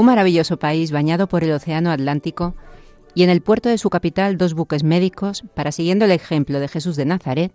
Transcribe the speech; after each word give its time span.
Un 0.00 0.06
maravilloso 0.06 0.58
país 0.58 0.92
bañado 0.92 1.28
por 1.28 1.44
el 1.44 1.52
Océano 1.52 1.90
Atlántico 1.90 2.54
y 3.14 3.22
en 3.22 3.28
el 3.28 3.42
puerto 3.42 3.68
de 3.68 3.76
su 3.76 3.90
capital 3.90 4.38
dos 4.38 4.54
buques 4.54 4.82
médicos 4.82 5.44
para, 5.52 5.72
siguiendo 5.72 6.06
el 6.06 6.10
ejemplo 6.10 6.58
de 6.58 6.68
Jesús 6.68 6.96
de 6.96 7.04
Nazaret, 7.04 7.52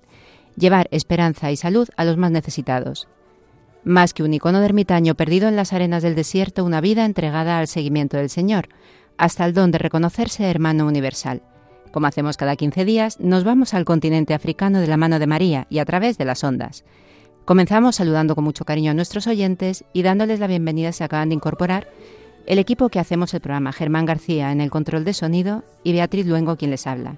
llevar 0.55 0.87
esperanza 0.91 1.49
y 1.51 1.55
salud 1.55 1.89
a 1.97 2.05
los 2.05 2.17
más 2.17 2.29
necesitados. 2.29 3.07
Más 3.83 4.13
que 4.13 4.21
un 4.21 4.31
icono 4.31 4.59
de 4.59 4.65
ermitaño 4.65 5.15
perdido 5.15 5.47
en 5.47 5.55
las 5.55 5.73
arenas 5.73 6.03
del 6.03 6.13
desierto, 6.13 6.63
una 6.63 6.81
vida 6.81 7.05
entregada 7.05 7.57
al 7.57 7.67
seguimiento 7.67 8.17
del 8.17 8.29
Señor, 8.29 8.69
hasta 9.17 9.43
el 9.43 9.55
don 9.55 9.71
de 9.71 9.79
reconocerse 9.79 10.47
hermano 10.47 10.85
universal. 10.85 11.41
Como 11.91 12.05
hacemos 12.05 12.37
cada 12.37 12.55
15 12.55 12.85
días, 12.85 13.19
nos 13.19 13.43
vamos 13.43 13.73
al 13.73 13.85
continente 13.85 14.35
africano 14.35 14.81
de 14.81 14.87
la 14.87 14.97
mano 14.97 15.17
de 15.17 15.25
María 15.25 15.65
y 15.71 15.79
a 15.79 15.85
través 15.85 16.19
de 16.19 16.25
las 16.25 16.43
ondas. 16.43 16.85
Comenzamos 17.43 17.95
saludando 17.95 18.35
con 18.35 18.43
mucho 18.43 18.65
cariño 18.65 18.91
a 18.91 18.93
nuestros 18.93 19.25
oyentes 19.25 19.83
y 19.93 20.03
dándoles 20.03 20.39
la 20.39 20.45
bienvenida 20.45 20.91
se 20.91 21.03
acaban 21.03 21.29
de 21.29 21.35
incorporar 21.35 21.87
el 22.45 22.59
equipo 22.59 22.89
que 22.89 22.99
hacemos 22.99 23.33
el 23.33 23.41
programa, 23.41 23.71
Germán 23.71 24.05
García 24.05 24.51
en 24.51 24.61
el 24.61 24.69
control 24.69 25.03
de 25.03 25.13
sonido 25.13 25.63
y 25.83 25.93
Beatriz 25.93 26.25
Luengo 26.25 26.55
quien 26.55 26.71
les 26.71 26.87
habla. 26.87 27.17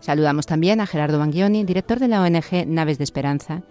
Saludamos 0.00 0.46
también 0.46 0.80
a 0.80 0.86
Gerardo 0.86 1.18
Banguioni, 1.18 1.64
director 1.64 1.98
de 1.98 2.08
la 2.08 2.22
ONG 2.22 2.66
Naves 2.66 2.98
de 2.98 3.04
Esperanza, 3.04 3.62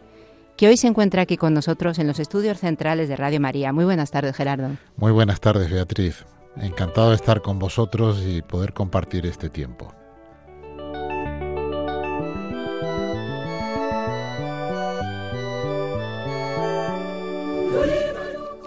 que 0.56 0.68
hoy 0.68 0.78
se 0.78 0.88
encuentra 0.88 1.24
aquí 1.24 1.38
con 1.38 1.54
nosotros 1.54 2.00
en 2.00 2.08
los 2.08 2.20
estudios 2.20 2.60
centrales 2.60 3.10
de 3.10 3.16
Radio 3.16 3.40
María. 3.40 3.74
Muy 3.74 3.86
buenas 3.86 4.12
tardes, 4.12 4.36
Gerardo. 4.36 4.78
Muy 4.98 5.12
buenas 5.12 5.42
tardes, 5.42 5.70
Beatriz. 5.70 6.26
Encantado 6.58 7.10
de 7.10 7.16
estar 7.16 7.42
con 7.42 7.60
vosotros 7.60 8.24
y 8.26 8.42
poder 8.42 8.74
compartir 8.74 9.26
este 9.26 9.50
tiempo. 9.50 9.94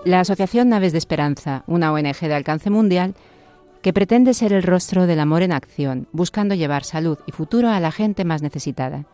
La 0.05 0.21
Asociación 0.21 0.69
Naves 0.69 0.93
de 0.93 0.99
Esperanza, 0.99 1.65
una 1.67 1.91
ONG 1.91 2.21
de 2.21 2.35
alcance 2.35 2.69
mundial, 2.69 3.15
que 3.81 3.95
pretende 3.95 4.35
ser 4.35 4.53
el 4.53 4.63
rostro 4.63 5.07
del 5.07 5.19
amor 5.19 5.41
en 5.41 5.51
acción, 5.51 6.09
buscando 6.13 6.55
llevar 6.55 6.85
salud 6.85 7.19
y 7.27 7.33
futuro 7.33 7.71
a 7.71 7.81
la 7.81 7.91
gente 7.91 8.27
más 8.27 8.43
necesitada. 8.43 9.07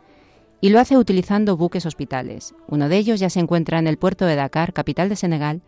Y 0.60 0.70
lo 0.70 0.80
hace 0.80 0.98
utilizando 0.98 1.56
buques 1.56 1.86
hospitales. 1.86 2.56
Uno 2.66 2.88
de 2.88 2.97
ellos 2.97 3.20
ya 3.20 3.30
se 3.30 3.38
encuentra 3.38 3.78
en 3.78 3.86
el 3.86 3.98
puerto 3.98 4.27
de 4.27 4.34
Dakar, 4.34 4.72
capital 4.72 5.08
de 5.08 5.14
Senegal, 5.14 5.62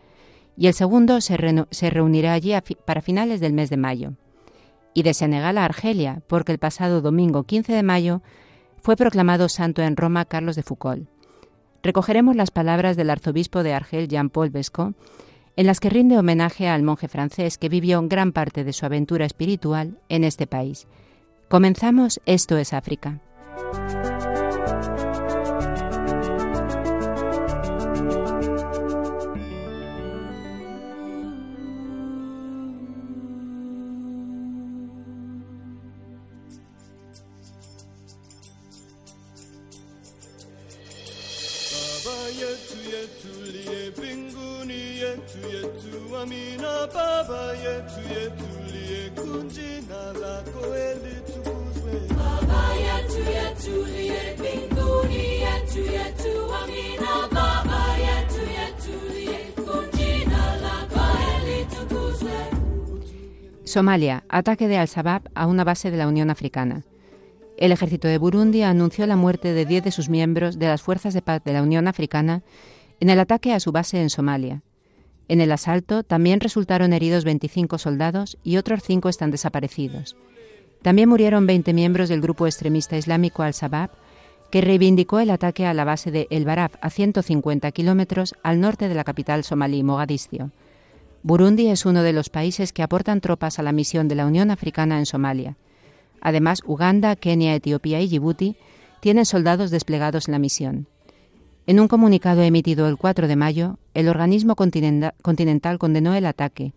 y 0.57 0.67
el 0.67 0.73
segundo 0.73 1.21
se, 1.21 1.37
reunirá 1.37 2.33
allí 2.33 2.53
para 2.83 3.01
finales 3.01 3.39
del 3.39 3.53
mes 3.53 3.69
de 3.69 3.77
mayo. 3.77 4.13
Y 4.93 5.03
de 5.03 5.13
Senegal 5.13 5.57
a 5.57 5.63
Argelia, 5.63 6.21
porque 6.27 6.51
el 6.51 6.59
pasado 6.59 6.99
domingo 6.99 7.43
15 7.43 7.71
de 7.71 7.83
mayo 7.83 8.21
fue 8.81 8.97
proclamado 8.97 9.47
santo 9.47 9.83
en 9.83 9.95
Roma 9.95 10.25
Carlos 10.25 10.57
de 10.57 10.63
Foucault 10.63 11.07
recogeremos 11.83 12.35
las 12.35 12.49
palabras 12.49 12.97
del 12.97 13.09
arzobispo 13.09 13.61
de 13.61 13.73
Argel, 13.73 14.07
Jean-Paul 14.07 14.49
Besco, 14.49 14.93
en 15.55 15.67
las 15.67 15.79
que 15.79 15.89
rinde 15.89 16.17
homenaje 16.17 16.67
al 16.67 16.81
monje 16.81 17.07
francés 17.07 17.57
que 17.57 17.69
vivió 17.69 18.01
gran 18.07 18.31
parte 18.31 18.63
de 18.63 18.73
su 18.73 18.85
aventura 18.85 19.25
espiritual 19.25 19.99
en 20.09 20.23
este 20.23 20.47
país. 20.47 20.87
Comenzamos 21.49 22.19
Esto 22.25 22.57
es 22.57 22.73
África. 22.73 23.19
Somalia, 63.73 64.23
ataque 64.29 64.67
de 64.67 64.77
Al-Shabaab 64.77 65.31
a 65.33 65.47
una 65.47 65.63
base 65.63 65.89
de 65.89 65.97
la 65.97 66.07
Unión 66.07 66.29
Africana. 66.29 66.83
El 67.57 67.71
ejército 67.71 68.07
de 68.07 68.19
Burundi 68.19 68.61
anunció 68.61 69.07
la 69.07 69.15
muerte 69.15 69.51
de 69.51 69.65
10 69.65 69.85
de 69.85 69.91
sus 69.91 70.09
miembros 70.09 70.59
de 70.59 70.67
las 70.67 70.83
fuerzas 70.83 71.15
de 71.15 71.23
paz 71.23 71.43
de 71.43 71.53
la 71.53 71.63
Unión 71.63 71.87
Africana 71.87 72.43
en 72.99 73.09
el 73.09 73.19
ataque 73.19 73.51
a 73.51 73.59
su 73.59 73.71
base 73.71 73.99
en 73.99 74.11
Somalia. 74.11 74.61
En 75.27 75.41
el 75.41 75.51
asalto 75.51 76.03
también 76.03 76.39
resultaron 76.39 76.93
heridos 76.93 77.23
25 77.23 77.79
soldados 77.79 78.37
y 78.43 78.57
otros 78.57 78.83
5 78.83 79.09
están 79.09 79.31
desaparecidos. 79.31 80.17
También 80.83 81.09
murieron 81.09 81.47
20 81.47 81.73
miembros 81.73 82.09
del 82.09 82.21
grupo 82.21 82.45
extremista 82.45 82.95
islámico 82.95 83.41
Al-Shabaab, 83.41 83.89
que 84.51 84.61
reivindicó 84.61 85.19
el 85.19 85.31
ataque 85.31 85.65
a 85.65 85.73
la 85.73 85.83
base 85.83 86.11
de 86.11 86.27
El 86.29 86.45
Barab, 86.45 86.77
a 86.79 86.91
150 86.91 87.71
kilómetros 87.71 88.35
al 88.43 88.61
norte 88.61 88.87
de 88.87 88.93
la 88.93 89.03
capital 89.03 89.43
somalí, 89.43 89.81
Mogadiscio. 89.81 90.51
Burundi 91.23 91.67
es 91.69 91.85
uno 91.85 92.03
de 92.03 92.11
los 92.11 92.29
países 92.29 92.73
que 92.73 92.83
aportan 92.83 93.21
tropas 93.21 93.57
a 93.57 93.63
la 93.63 93.71
misión 93.71 94.09
de 94.09 94.15
la 94.15 94.25
Unión 94.25 94.51
Africana 94.51 94.99
en 94.99 95.05
Somalia. 95.05 95.55
Además, 96.19 96.59
Uganda, 96.65 97.15
Kenia, 97.15 97.55
Etiopía 97.55 98.01
y 98.01 98.07
Djibouti 98.07 98.57
tienen 98.99 99.25
soldados 99.25 99.71
desplegados 99.71 100.27
en 100.27 100.33
la 100.33 100.39
misión. 100.39 100.87
En 101.65 101.79
un 101.79 101.87
comunicado 101.87 102.41
emitido 102.41 102.89
el 102.89 102.97
4 102.97 103.29
de 103.29 103.37
mayo, 103.37 103.77
el 103.93 104.09
organismo 104.09 104.55
continental 104.57 105.77
condenó 105.79 106.13
el 106.13 106.25
ataque 106.25 106.73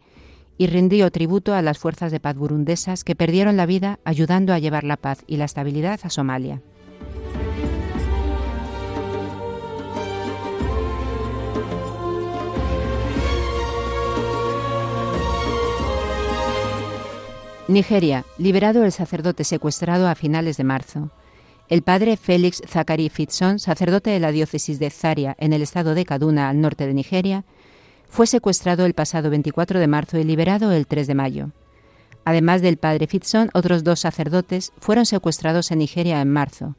y 0.59 0.69
rindió 0.69 1.11
tributo 1.11 1.53
a 1.53 1.63
las 1.63 1.79
fuerzas 1.79 2.13
de 2.13 2.21
paz 2.21 2.37
burundesas 2.37 3.03
que 3.03 3.17
perdieron 3.17 3.57
la 3.57 3.67
vida 3.67 3.99
ayudando 4.05 4.53
a 4.53 4.61
llevar 4.61 4.85
la 4.85 4.97
paz 4.97 5.25
y 5.27 5.39
la 5.39 5.45
estabilidad 5.45 5.99
a 6.05 6.11
Somalia. 6.11 6.63
Nigeria, 17.69 18.25
liberado 18.39 18.85
el 18.85 18.93
sacerdote 18.93 19.43
secuestrado 19.43 20.09
a 20.09 20.15
finales 20.15 20.57
de 20.57 20.63
marzo. 20.63 21.11
El 21.69 21.83
padre 21.83 22.17
Félix 22.17 22.63
Zachary 22.65 23.09
Fitson, 23.09 23.59
sacerdote 23.59 24.11
de 24.11 24.21
la 24.21 24.31
diócesis 24.31 24.79
de 24.79 24.89
Zaria 24.89 25.35
en 25.41 25.53
el 25.53 25.63
estado 25.63 25.97
de 25.97 26.05
Kaduna, 26.05 26.49
al 26.49 26.61
norte 26.61 26.87
de 26.87 26.95
Nigeria, 26.95 27.45
fue 28.09 28.29
secuestrado 28.29 28.87
el 28.87 28.95
pasado 28.95 29.31
24 29.31 29.81
de 29.81 29.87
marzo 29.89 30.17
y 30.17 30.23
liberado 30.23 30.71
el 30.71 30.87
3 30.87 31.09
de 31.09 31.15
mayo. 31.17 31.51
Además 32.25 32.63
del 32.63 32.77
padre 32.77 33.09
Fitson, 33.09 33.51
otros 33.53 33.83
dos 33.83 33.99
sacerdotes 33.99 34.73
fueron 34.79 35.05
secuestrados 35.05 35.73
en 35.73 35.81
Nigeria 35.81 36.21
en 36.21 36.33
marzo. 36.33 36.77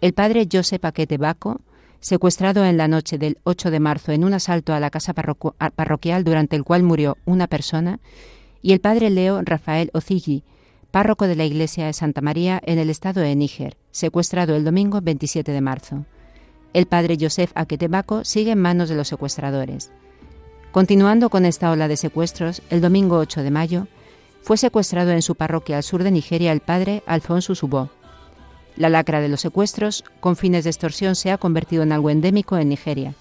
El 0.00 0.14
padre 0.14 0.48
Joseph 0.50 0.86
Akete 0.86 1.18
Bako, 1.18 1.60
secuestrado 2.00 2.64
en 2.64 2.78
la 2.78 2.88
noche 2.88 3.18
del 3.18 3.36
8 3.44 3.70
de 3.70 3.80
marzo 3.80 4.12
en 4.12 4.24
un 4.24 4.32
asalto 4.32 4.72
a 4.72 4.80
la 4.80 4.88
casa 4.88 5.12
parroquial 5.12 6.24
durante 6.24 6.56
el 6.56 6.64
cual 6.64 6.82
murió 6.82 7.18
una 7.26 7.48
persona, 7.48 8.00
y 8.62 8.72
el 8.72 8.80
padre 8.80 9.10
Leo 9.10 9.42
Rafael 9.42 9.90
Ozigi, 9.92 10.44
párroco 10.90 11.26
de 11.26 11.36
la 11.36 11.44
iglesia 11.44 11.86
de 11.86 11.92
Santa 11.92 12.20
María 12.20 12.60
en 12.64 12.78
el 12.78 12.90
estado 12.90 13.20
de 13.20 13.34
Níger, 13.34 13.76
secuestrado 13.90 14.54
el 14.54 14.64
domingo 14.64 15.00
27 15.02 15.50
de 15.50 15.60
marzo. 15.60 16.06
El 16.72 16.86
padre 16.86 17.18
Joseph 17.20 17.50
Aketebaco 17.54 18.24
sigue 18.24 18.52
en 18.52 18.60
manos 18.60 18.88
de 18.88 18.94
los 18.94 19.08
secuestradores. 19.08 19.90
Continuando 20.70 21.28
con 21.28 21.44
esta 21.44 21.70
ola 21.70 21.88
de 21.88 21.96
secuestros, 21.96 22.62
el 22.70 22.80
domingo 22.80 23.18
8 23.18 23.42
de 23.42 23.50
mayo, 23.50 23.88
fue 24.42 24.56
secuestrado 24.56 25.10
en 25.10 25.22
su 25.22 25.34
parroquia 25.34 25.76
al 25.76 25.82
sur 25.82 26.02
de 26.02 26.10
Nigeria 26.10 26.52
el 26.52 26.60
padre 26.60 27.02
Alfonso 27.06 27.54
Subó. 27.54 27.90
La 28.76 28.88
lacra 28.88 29.20
de 29.20 29.28
los 29.28 29.42
secuestros 29.42 30.04
con 30.20 30.36
fines 30.36 30.64
de 30.64 30.70
extorsión 30.70 31.14
se 31.14 31.30
ha 31.30 31.36
convertido 31.38 31.82
en 31.82 31.92
algo 31.92 32.10
endémico 32.10 32.56
en 32.56 32.70
Nigeria. 32.70 33.14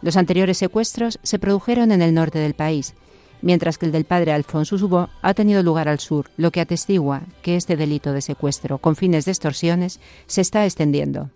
Los 0.00 0.16
anteriores 0.16 0.58
secuestros 0.58 1.18
se 1.22 1.38
produjeron 1.38 1.92
en 1.92 2.02
el 2.02 2.14
norte 2.14 2.38
del 2.38 2.54
país, 2.54 2.94
mientras 3.42 3.78
que 3.78 3.86
el 3.86 3.92
del 3.92 4.04
padre 4.04 4.32
Alfonso 4.32 4.78
Subó 4.78 5.08
ha 5.22 5.34
tenido 5.34 5.62
lugar 5.62 5.88
al 5.88 5.98
sur, 5.98 6.30
lo 6.36 6.50
que 6.50 6.60
atestigua 6.60 7.22
que 7.42 7.56
este 7.56 7.76
delito 7.76 8.12
de 8.12 8.22
secuestro 8.22 8.78
con 8.78 8.96
fines 8.96 9.24
de 9.24 9.32
extorsiones 9.32 10.00
se 10.26 10.40
está 10.40 10.64
extendiendo. 10.64 11.30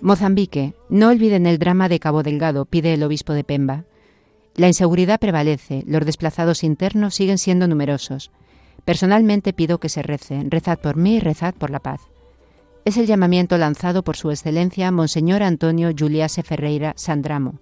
Mozambique, 0.00 0.74
no 0.88 1.08
olviden 1.08 1.46
el 1.46 1.58
drama 1.58 1.88
de 1.88 1.98
Cabo 1.98 2.22
Delgado, 2.22 2.64
pide 2.64 2.94
el 2.94 3.02
obispo 3.02 3.32
de 3.32 3.44
Pemba. 3.44 3.84
La 4.56 4.68
inseguridad 4.68 5.20
prevalece, 5.20 5.84
los 5.86 6.06
desplazados 6.06 6.64
internos 6.64 7.14
siguen 7.14 7.36
siendo 7.36 7.68
numerosos. 7.68 8.30
Personalmente 8.86 9.52
pido 9.52 9.78
que 9.78 9.90
se 9.90 10.02
rece, 10.02 10.44
rezad 10.48 10.78
por 10.78 10.96
mí, 10.96 11.20
rezad 11.20 11.54
por 11.54 11.70
la 11.70 11.80
paz. 11.80 12.00
Es 12.86 12.96
el 12.96 13.06
llamamiento 13.06 13.58
lanzado 13.58 14.02
por 14.02 14.16
su 14.16 14.30
excelencia 14.30 14.90
Monseñor 14.90 15.42
Antonio 15.42 15.90
Juliase 15.96 16.42
Ferreira 16.42 16.94
Sandramo, 16.96 17.58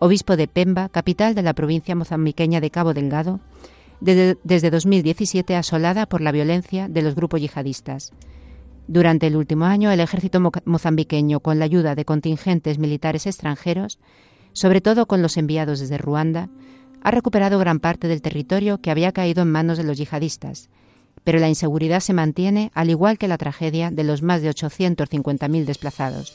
obispo 0.00 0.36
de 0.36 0.48
Pemba, 0.48 0.88
capital 0.88 1.36
de 1.36 1.42
la 1.42 1.52
provincia 1.52 1.94
mozambiqueña 1.94 2.60
de 2.60 2.70
Cabo 2.70 2.92
Delgado, 2.92 3.38
desde 4.00 4.70
2017 4.70 5.54
asolada 5.54 6.06
por 6.06 6.22
la 6.22 6.32
violencia 6.32 6.88
de 6.88 7.02
los 7.02 7.14
grupos 7.14 7.40
yihadistas. 7.40 8.12
Durante 8.88 9.28
el 9.28 9.36
último 9.36 9.66
año, 9.66 9.92
el 9.92 10.00
ejército 10.00 10.40
mozambiqueño, 10.64 11.38
con 11.38 11.60
la 11.60 11.66
ayuda 11.66 11.94
de 11.94 12.04
contingentes 12.04 12.78
militares 12.78 13.28
extranjeros, 13.28 14.00
sobre 14.52 14.80
todo 14.80 15.06
con 15.06 15.22
los 15.22 15.36
enviados 15.36 15.80
desde 15.80 15.98
Ruanda, 15.98 16.48
ha 17.02 17.10
recuperado 17.10 17.58
gran 17.58 17.80
parte 17.80 18.08
del 18.08 18.22
territorio 18.22 18.78
que 18.78 18.90
había 18.90 19.12
caído 19.12 19.42
en 19.42 19.50
manos 19.50 19.78
de 19.78 19.84
los 19.84 19.98
yihadistas, 19.98 20.68
pero 21.24 21.38
la 21.38 21.48
inseguridad 21.48 22.00
se 22.00 22.12
mantiene 22.12 22.70
al 22.74 22.90
igual 22.90 23.18
que 23.18 23.28
la 23.28 23.38
tragedia 23.38 23.90
de 23.90 24.04
los 24.04 24.22
más 24.22 24.42
de 24.42 24.50
850.000 24.50 25.64
desplazados. 25.64 26.32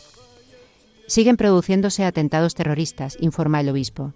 Siguen 1.07 1.37
produciéndose 1.37 2.03
atentados 2.03 2.53
terroristas, 2.53 3.17
informa 3.21 3.61
el 3.61 3.69
obispo, 3.69 4.13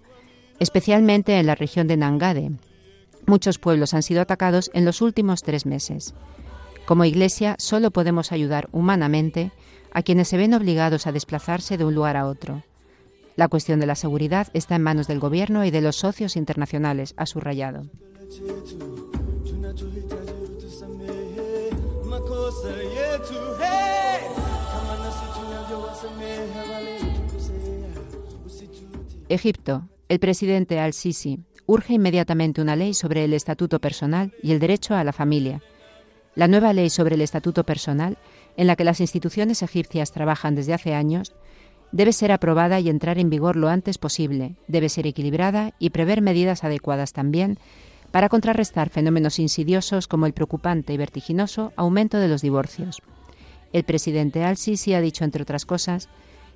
especialmente 0.58 1.38
en 1.38 1.46
la 1.46 1.54
región 1.54 1.88
de 1.88 1.96
Nangade. 1.96 2.52
Muchos 3.26 3.58
pueblos 3.58 3.94
han 3.94 4.02
sido 4.02 4.20
atacados 4.20 4.70
en 4.74 4.84
los 4.84 5.00
últimos 5.00 5.42
tres 5.42 5.64
meses. 5.64 6.14
Como 6.84 7.04
Iglesia 7.04 7.56
solo 7.58 7.90
podemos 7.90 8.32
ayudar 8.32 8.68
humanamente 8.72 9.52
a 9.92 10.02
quienes 10.02 10.28
se 10.28 10.36
ven 10.36 10.54
obligados 10.54 11.06
a 11.06 11.12
desplazarse 11.12 11.78
de 11.78 11.84
un 11.84 11.94
lugar 11.94 12.16
a 12.16 12.26
otro. 12.26 12.62
La 13.36 13.48
cuestión 13.48 13.80
de 13.80 13.86
la 13.86 13.94
seguridad 13.94 14.48
está 14.52 14.76
en 14.76 14.82
manos 14.82 15.06
del 15.06 15.18
Gobierno 15.18 15.64
y 15.64 15.70
de 15.70 15.80
los 15.80 15.96
socios 15.96 16.36
internacionales, 16.36 17.14
ha 17.16 17.26
subrayado. 17.26 17.84
Egipto. 29.28 29.88
El 30.08 30.18
presidente 30.18 30.78
al-Sisi 30.78 31.40
urge 31.64 31.94
inmediatamente 31.94 32.60
una 32.60 32.76
ley 32.76 32.92
sobre 32.92 33.24
el 33.24 33.32
estatuto 33.32 33.80
personal 33.80 34.34
y 34.42 34.52
el 34.52 34.58
derecho 34.58 34.94
a 34.94 35.04
la 35.04 35.12
familia. 35.14 35.62
La 36.34 36.48
nueva 36.48 36.74
ley 36.74 36.90
sobre 36.90 37.14
el 37.14 37.22
estatuto 37.22 37.64
personal, 37.64 38.18
en 38.58 38.66
la 38.66 38.76
que 38.76 38.84
las 38.84 39.00
instituciones 39.00 39.62
egipcias 39.62 40.12
trabajan 40.12 40.54
desde 40.54 40.74
hace 40.74 40.92
años, 40.94 41.34
debe 41.92 42.12
ser 42.12 42.32
aprobada 42.32 42.80
y 42.80 42.88
entrar 42.88 43.18
en 43.18 43.30
vigor 43.30 43.56
lo 43.56 43.68
antes 43.68 43.98
posible, 43.98 44.56
debe 44.66 44.88
ser 44.88 45.06
equilibrada 45.06 45.74
y 45.78 45.90
prever 45.90 46.22
medidas 46.22 46.64
adecuadas 46.64 47.12
también 47.12 47.58
para 48.10 48.28
contrarrestar 48.28 48.90
fenómenos 48.90 49.38
insidiosos 49.38 50.08
como 50.08 50.26
el 50.26 50.32
preocupante 50.32 50.92
y 50.92 50.96
vertiginoso 50.96 51.72
aumento 51.76 52.18
de 52.18 52.28
los 52.28 52.42
divorcios. 52.42 53.00
El 53.72 53.84
presidente 53.84 54.44
al-Sisi 54.44 54.92
ha 54.94 55.00
dicho, 55.00 55.24
entre 55.24 55.42
otras 55.42 55.64
cosas, 55.64 56.08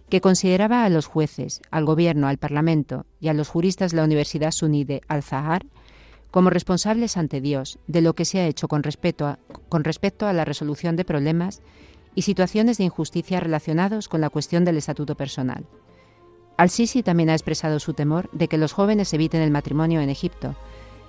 que 0.09 0.21
consideraba 0.21 0.85
a 0.85 0.89
los 0.89 1.07
jueces, 1.07 1.63
al 1.71 1.85
gobierno, 1.85 2.29
al 2.29 2.39
parlamento 2.39 3.07
y 3.21 3.29
a 3.29 3.35
los 3.35 3.49
juristas 3.49 3.91
de 3.91 3.97
la 3.97 4.05
Universidad 4.05 4.51
Suní 4.51 4.85
de 4.85 5.01
Al-Zahar 5.09 5.67
como 6.31 6.51
responsables 6.51 7.17
ante 7.17 7.41
Dios 7.41 7.79
de 7.87 8.03
lo 8.03 8.15
que 8.15 8.27
se 8.27 8.41
ha 8.41 8.47
hecho 8.47 8.69
con 8.69 8.83
respecto, 8.83 9.27
a, 9.27 9.39
con 9.69 9.85
respecto 9.85 10.27
a 10.27 10.33
la 10.33 10.45
resolución 10.45 10.95
de 10.95 11.05
problemas 11.05 11.63
y 12.17 12.23
situaciones 12.23 12.79
de 12.79 12.85
injusticia 12.85 13.39
relacionados 13.39 14.09
con 14.09 14.21
la 14.21 14.31
cuestión 14.31 14.65
del 14.65 14.79
estatuto 14.79 15.15
personal. 15.15 15.67
Al-Sisi 16.57 17.03
también 17.03 17.29
ha 17.31 17.35
expresado 17.35 17.79
su 17.79 17.93
temor 17.93 18.31
de 18.33 18.49
que 18.49 18.59
los 18.59 18.73
jóvenes 18.73 19.13
eviten 19.13 19.43
el 19.43 19.51
matrimonio 19.51 20.01
en 20.01 20.09
Egipto, 20.09 20.57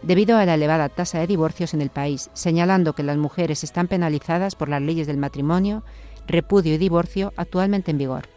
debido 0.04 0.38
a 0.38 0.46
la 0.46 0.56
elevada 0.56 0.90
tasa 0.90 1.20
de 1.20 1.28
divorcios 1.28 1.74
en 1.74 1.82
el 1.82 1.90
país, 1.90 2.30
señalando 2.34 2.94
que 2.94 3.04
las 3.04 3.18
mujeres 3.18 3.64
están 3.64 3.88
penalizadas 3.88 4.56
por 4.56 4.68
las 4.68 4.82
leyes 4.82 5.08
del 5.08 5.18
matrimonio, 5.18 5.84
repudio 6.28 6.76
y 6.76 6.78
divorcio 6.78 7.34
actualmente 7.38 7.92
en 7.92 7.98
vigor. 7.98 8.28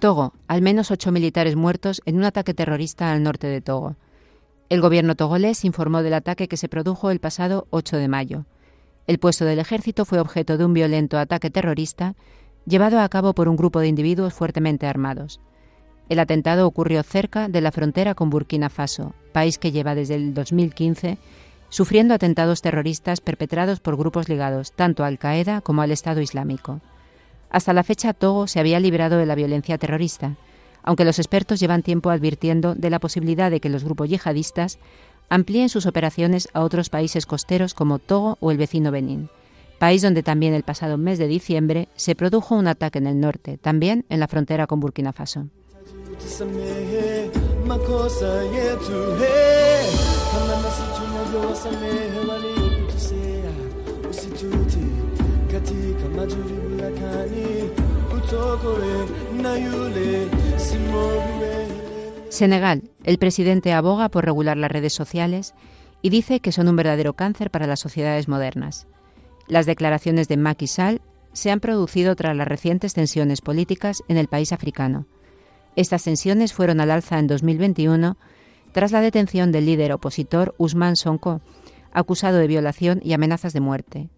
Togo, 0.00 0.32
al 0.48 0.62
menos 0.62 0.90
ocho 0.90 1.12
militares 1.12 1.56
muertos 1.56 2.00
en 2.06 2.16
un 2.16 2.24
ataque 2.24 2.54
terrorista 2.54 3.12
al 3.12 3.22
norte 3.22 3.46
de 3.46 3.60
Togo. 3.60 3.96
El 4.70 4.80
gobierno 4.80 5.14
togolés 5.14 5.64
informó 5.64 6.02
del 6.02 6.14
ataque 6.14 6.48
que 6.48 6.56
se 6.56 6.68
produjo 6.68 7.10
el 7.10 7.20
pasado 7.20 7.66
8 7.70 7.98
de 7.98 8.08
mayo. 8.08 8.46
El 9.06 9.18
puesto 9.18 9.44
del 9.44 9.58
ejército 9.58 10.06
fue 10.06 10.18
objeto 10.18 10.56
de 10.56 10.64
un 10.64 10.72
violento 10.72 11.18
ataque 11.18 11.50
terrorista 11.50 12.14
llevado 12.64 12.98
a 13.00 13.08
cabo 13.10 13.34
por 13.34 13.48
un 13.48 13.56
grupo 13.56 13.80
de 13.80 13.88
individuos 13.88 14.32
fuertemente 14.32 14.86
armados. 14.86 15.38
El 16.08 16.18
atentado 16.18 16.66
ocurrió 16.66 17.02
cerca 17.02 17.48
de 17.48 17.60
la 17.60 17.70
frontera 17.70 18.14
con 18.14 18.30
Burkina 18.30 18.70
Faso, 18.70 19.12
país 19.32 19.58
que 19.58 19.70
lleva 19.70 19.94
desde 19.94 20.14
el 20.14 20.34
2015 20.34 21.18
sufriendo 21.68 22.14
atentados 22.14 22.62
terroristas 22.62 23.20
perpetrados 23.20 23.80
por 23.80 23.96
grupos 23.96 24.28
ligados 24.28 24.72
tanto 24.72 25.04
a 25.04 25.06
Al-Qaeda 25.06 25.60
como 25.60 25.82
al 25.82 25.92
Estado 25.92 26.20
Islámico. 26.20 26.80
Hasta 27.50 27.72
la 27.72 27.82
fecha 27.82 28.14
Togo 28.14 28.46
se 28.46 28.60
había 28.60 28.80
librado 28.80 29.18
de 29.18 29.26
la 29.26 29.34
violencia 29.34 29.76
terrorista, 29.76 30.36
aunque 30.82 31.04
los 31.04 31.18
expertos 31.18 31.60
llevan 31.60 31.82
tiempo 31.82 32.10
advirtiendo 32.10 32.74
de 32.74 32.90
la 32.90 33.00
posibilidad 33.00 33.50
de 33.50 33.60
que 33.60 33.68
los 33.68 33.84
grupos 33.84 34.08
yihadistas 34.08 34.78
amplíen 35.28 35.68
sus 35.68 35.86
operaciones 35.86 36.48
a 36.52 36.60
otros 36.60 36.90
países 36.90 37.26
costeros 37.26 37.74
como 37.74 37.98
Togo 37.98 38.36
o 38.40 38.50
el 38.50 38.58
vecino 38.58 38.90
Benín, 38.90 39.28
país 39.78 40.02
donde 40.02 40.22
también 40.22 40.54
el 40.54 40.62
pasado 40.62 40.96
mes 40.98 41.18
de 41.18 41.26
diciembre 41.26 41.88
se 41.96 42.14
produjo 42.14 42.54
un 42.54 42.68
ataque 42.68 42.98
en 42.98 43.06
el 43.06 43.20
norte, 43.20 43.58
también 43.58 44.04
en 44.08 44.20
la 44.20 44.28
frontera 44.28 44.66
con 44.66 44.80
Burkina 44.80 45.12
Faso. 45.12 45.46
Senegal. 62.28 62.82
El 63.02 63.18
presidente 63.18 63.72
aboga 63.72 64.08
por 64.08 64.24
regular 64.24 64.56
las 64.56 64.70
redes 64.70 64.92
sociales 64.92 65.54
y 66.00 66.10
dice 66.10 66.38
que 66.38 66.52
son 66.52 66.68
un 66.68 66.76
verdadero 66.76 67.14
cáncer 67.14 67.50
para 67.50 67.66
las 67.66 67.80
sociedades 67.80 68.28
modernas. 68.28 68.86
Las 69.48 69.66
declaraciones 69.66 70.28
de 70.28 70.36
Macky 70.36 70.68
Sall 70.68 71.00
se 71.32 71.50
han 71.50 71.58
producido 71.58 72.14
tras 72.14 72.36
las 72.36 72.46
recientes 72.46 72.94
tensiones 72.94 73.40
políticas 73.40 74.04
en 74.06 74.16
el 74.16 74.28
país 74.28 74.52
africano. 74.52 75.06
Estas 75.74 76.04
tensiones 76.04 76.52
fueron 76.52 76.80
al 76.80 76.92
alza 76.92 77.18
en 77.18 77.26
2021 77.26 78.16
tras 78.70 78.92
la 78.92 79.00
detención 79.00 79.50
del 79.50 79.66
líder 79.66 79.92
opositor 79.92 80.54
Usman 80.56 80.94
Sonko, 80.94 81.40
acusado 81.92 82.38
de 82.38 82.46
violación 82.46 83.00
y 83.02 83.12
amenazas 83.12 83.52
de 83.52 83.60
muerte. 83.60 84.08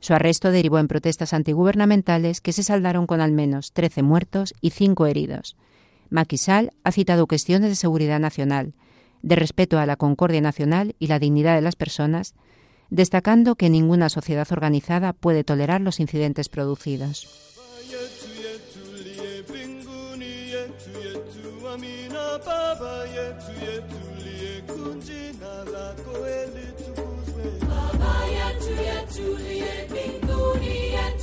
Su 0.00 0.14
arresto 0.14 0.50
derivó 0.50 0.78
en 0.78 0.88
protestas 0.88 1.32
antigubernamentales 1.34 2.40
que 2.40 2.52
se 2.52 2.62
saldaron 2.62 3.06
con 3.06 3.20
al 3.20 3.32
menos 3.32 3.72
13 3.72 4.02
muertos 4.02 4.54
y 4.60 4.70
5 4.70 5.06
heridos. 5.06 5.56
Macky 6.08 6.38
Sall 6.38 6.72
ha 6.82 6.92
citado 6.92 7.26
cuestiones 7.26 7.70
de 7.70 7.76
seguridad 7.76 8.18
nacional, 8.18 8.74
de 9.22 9.36
respeto 9.36 9.78
a 9.78 9.86
la 9.86 9.96
concordia 9.96 10.40
nacional 10.40 10.96
y 10.98 11.06
la 11.06 11.18
dignidad 11.18 11.54
de 11.54 11.60
las 11.60 11.76
personas, 11.76 12.34
destacando 12.88 13.54
que 13.54 13.70
ninguna 13.70 14.08
sociedad 14.08 14.48
organizada 14.50 15.12
puede 15.12 15.44
tolerar 15.44 15.80
los 15.80 16.00
incidentes 16.00 16.48
producidos. 16.48 17.49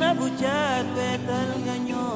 na 0.00 0.16
buchat 0.16 0.86
wetal 0.96 1.50
nga 1.60 1.76
nyo 1.86 2.08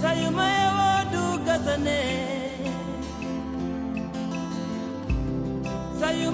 Sayo 0.00 0.28
mayawa 0.28 1.08
dugasane 1.08 2.02
Sayo 5.96 6.28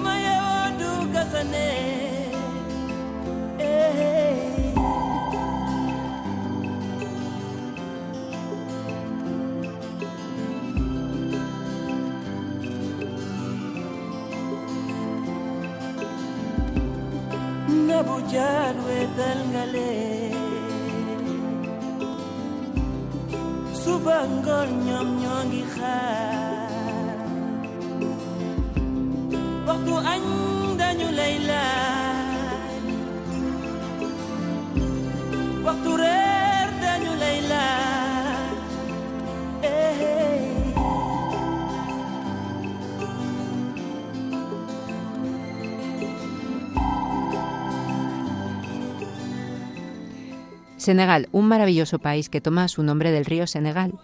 Senegal, 50.87 51.27
un 51.33 51.49
maravilloso 51.49 51.99
país 51.99 52.29
que 52.29 52.39
toma 52.39 52.69
su 52.69 52.81
nombre 52.81 53.11
del 53.11 53.25
río 53.25 53.45
Senegal, 53.45 53.99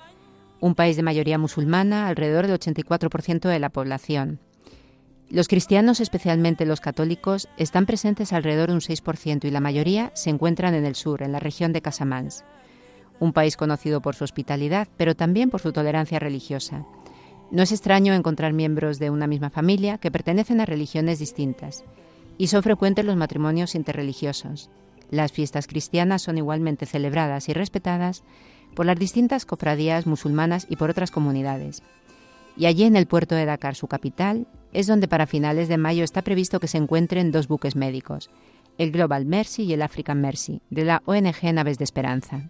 un 0.64 0.76
país 0.76 0.96
de 0.96 1.04
mayoría 1.04 1.38
musulmana, 1.38 2.08
alrededor 2.08 2.48
del 2.48 2.58
84% 2.58 3.50
de 3.50 3.60
la 3.60 3.70
población. 3.70 4.40
Los 5.30 5.50
cristianos, 5.50 6.00
especialmente 6.00 6.66
los 6.66 6.80
católicos, 6.80 7.50
están 7.58 7.86
presentes 7.86 8.32
alrededor 8.32 8.70
de 8.70 8.76
un 8.76 8.80
6% 8.80 9.44
y 9.44 9.52
la 9.52 9.60
mayoría 9.60 10.12
se 10.16 10.30
encuentran 10.30 10.74
en 10.74 10.86
el 10.86 10.96
sur, 10.96 11.22
en 11.22 11.34
la 11.34 11.42
región 11.42 11.74
de 11.74 11.82
Casamance, 11.82 12.46
un 13.20 13.34
país 13.34 13.58
conocido 13.58 14.02
por 14.02 14.16
su 14.16 14.24
hospitalidad, 14.24 14.88
pero 14.96 15.16
también 15.16 15.50
por 15.50 15.60
su 15.60 15.74
tolerancia 15.74 16.18
religiosa. 16.18 16.86
No 17.52 17.62
es 17.62 17.74
extraño 17.74 18.14
encontrar 18.14 18.54
miembros 18.54 19.00
de 19.00 19.10
una 19.10 19.28
misma 19.28 19.50
familia 19.50 19.98
que 19.98 20.12
pertenecen 20.12 20.62
a 20.62 20.66
religiones 20.66 21.20
distintas, 21.20 21.84
y 22.38 22.48
son 22.48 22.64
frecuentes 22.64 23.04
los 23.04 23.18
matrimonios 23.18 23.76
interreligiosos. 23.76 24.70
Las 25.12 25.34
fiestas 25.34 25.68
cristianas 25.68 26.22
son 26.22 26.38
igualmente 26.38 26.86
celebradas 26.86 27.50
y 27.50 27.54
respetadas 27.54 28.24
por 28.76 28.86
las 28.86 28.98
distintas 28.98 29.46
cofradías 29.46 30.08
musulmanas 30.08 30.66
y 30.70 30.76
por 30.76 30.90
otras 30.90 31.12
comunidades. 31.12 31.84
Y 32.56 32.66
allí 32.66 32.84
en 32.84 32.96
el 32.96 33.08
puerto 33.08 33.36
de 33.36 33.46
Dakar, 33.46 33.76
su 33.76 33.88
capital, 33.88 34.48
es 34.74 34.88
donde 34.88 35.08
para 35.08 35.28
finales 35.28 35.68
de 35.68 35.78
mayo 35.78 36.04
está 36.04 36.22
previsto 36.22 36.60
que 36.60 36.68
se 36.68 36.78
encuentren 36.78 37.32
dos 37.32 37.48
buques 37.48 37.76
médicos, 37.76 38.30
el 38.78 38.92
Global 38.92 39.26
Mercy 39.26 39.64
y 39.64 39.74
el 39.74 39.82
African 39.82 40.22
Mercy, 40.22 40.62
de 40.70 40.86
la 40.86 41.02
ONG 41.06 41.54
Naves 41.54 41.78
de 41.78 41.84
Esperanza. 41.84 42.50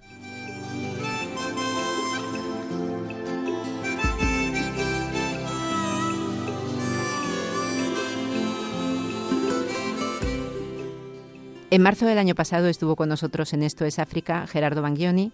En 11.74 11.82
marzo 11.82 12.06
del 12.06 12.20
año 12.20 12.36
pasado 12.36 12.68
estuvo 12.68 12.96
con 12.96 13.10
nosotros 13.10 13.52
en 13.52 13.64
Esto 13.64 13.84
es 13.84 13.98
África 13.98 14.46
Gerardo 14.46 14.84
Bangioni, 14.84 15.32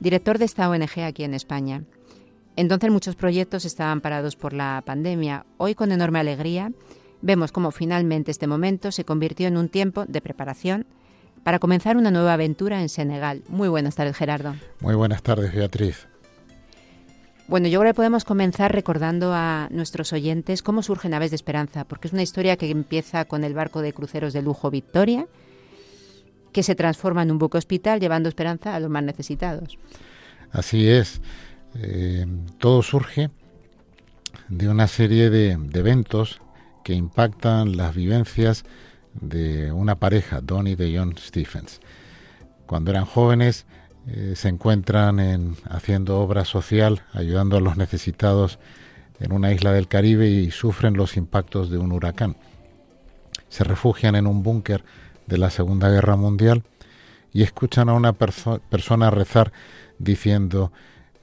director 0.00 0.38
de 0.38 0.46
esta 0.46 0.68
ONG 0.68 1.00
aquí 1.04 1.24
en 1.24 1.34
España. 1.34 1.84
Entonces 2.56 2.90
muchos 2.90 3.14
proyectos 3.14 3.64
estaban 3.64 4.00
parados 4.00 4.36
por 4.36 4.52
la 4.52 4.82
pandemia. 4.84 5.46
Hoy 5.56 5.74
con 5.74 5.92
enorme 5.92 6.18
alegría 6.18 6.72
vemos 7.22 7.52
cómo 7.52 7.70
finalmente 7.70 8.30
este 8.30 8.46
momento 8.46 8.90
se 8.92 9.04
convirtió 9.04 9.46
en 9.46 9.56
un 9.56 9.68
tiempo 9.68 10.04
de 10.06 10.20
preparación 10.20 10.86
para 11.44 11.58
comenzar 11.58 11.96
una 11.96 12.10
nueva 12.10 12.34
aventura 12.34 12.82
en 12.82 12.88
Senegal. 12.88 13.42
Muy 13.48 13.68
buenas 13.68 13.94
tardes, 13.94 14.16
Gerardo. 14.16 14.56
Muy 14.80 14.94
buenas 14.94 15.22
tardes, 15.22 15.54
Beatriz. 15.54 16.06
Bueno, 17.46 17.66
yo 17.66 17.80
creo 17.80 17.92
que 17.92 17.96
podemos 17.96 18.24
comenzar 18.24 18.72
recordando 18.72 19.32
a 19.34 19.68
nuestros 19.70 20.12
oyentes 20.12 20.62
cómo 20.62 20.82
surgen 20.82 21.14
Aves 21.14 21.30
de 21.30 21.36
Esperanza, 21.36 21.84
porque 21.84 22.06
es 22.06 22.12
una 22.12 22.22
historia 22.22 22.56
que 22.56 22.70
empieza 22.70 23.24
con 23.24 23.42
el 23.42 23.54
barco 23.54 23.82
de 23.82 23.92
cruceros 23.92 24.32
de 24.32 24.42
lujo 24.42 24.70
Victoria, 24.70 25.26
que 26.52 26.62
se 26.62 26.74
transforma 26.74 27.22
en 27.22 27.30
un 27.30 27.38
buque 27.38 27.58
hospital 27.58 28.00
llevando 28.00 28.28
esperanza 28.28 28.74
a 28.74 28.80
los 28.80 28.90
más 28.90 29.02
necesitados. 29.02 29.78
Así 30.52 30.88
es. 30.88 31.20
Eh, 31.76 32.26
todo 32.58 32.82
surge 32.82 33.30
de 34.48 34.68
una 34.68 34.88
serie 34.88 35.30
de, 35.30 35.52
eventos 35.74 36.40
que 36.84 36.94
impactan 36.94 37.76
las 37.76 37.94
vivencias 37.94 38.64
de 39.14 39.70
una 39.72 39.96
pareja, 39.96 40.40
Donnie 40.40 40.76
de 40.76 40.96
John 40.96 41.14
Stephens. 41.16 41.80
Cuando 42.66 42.90
eran 42.90 43.04
jóvenes 43.04 43.66
eh, 44.08 44.34
se 44.34 44.48
encuentran 44.48 45.20
en, 45.20 45.56
haciendo 45.68 46.20
obra 46.20 46.44
social, 46.44 47.02
ayudando 47.12 47.56
a 47.56 47.60
los 47.60 47.76
necesitados 47.76 48.58
en 49.20 49.32
una 49.32 49.52
isla 49.52 49.72
del 49.72 49.88
Caribe 49.88 50.28
y 50.28 50.50
sufren 50.50 50.94
los 50.94 51.16
impactos 51.16 51.70
de 51.70 51.78
un 51.78 51.92
huracán. 51.92 52.36
Se 53.48 53.64
refugian 53.64 54.16
en 54.16 54.26
un 54.26 54.42
búnker 54.42 54.84
de 55.30 55.38
la 55.38 55.48
Segunda 55.48 55.88
Guerra 55.88 56.16
Mundial 56.16 56.64
y 57.32 57.42
escuchan 57.42 57.88
a 57.88 57.94
una 57.94 58.12
persona 58.12 59.10
rezar 59.10 59.52
diciendo 59.98 60.72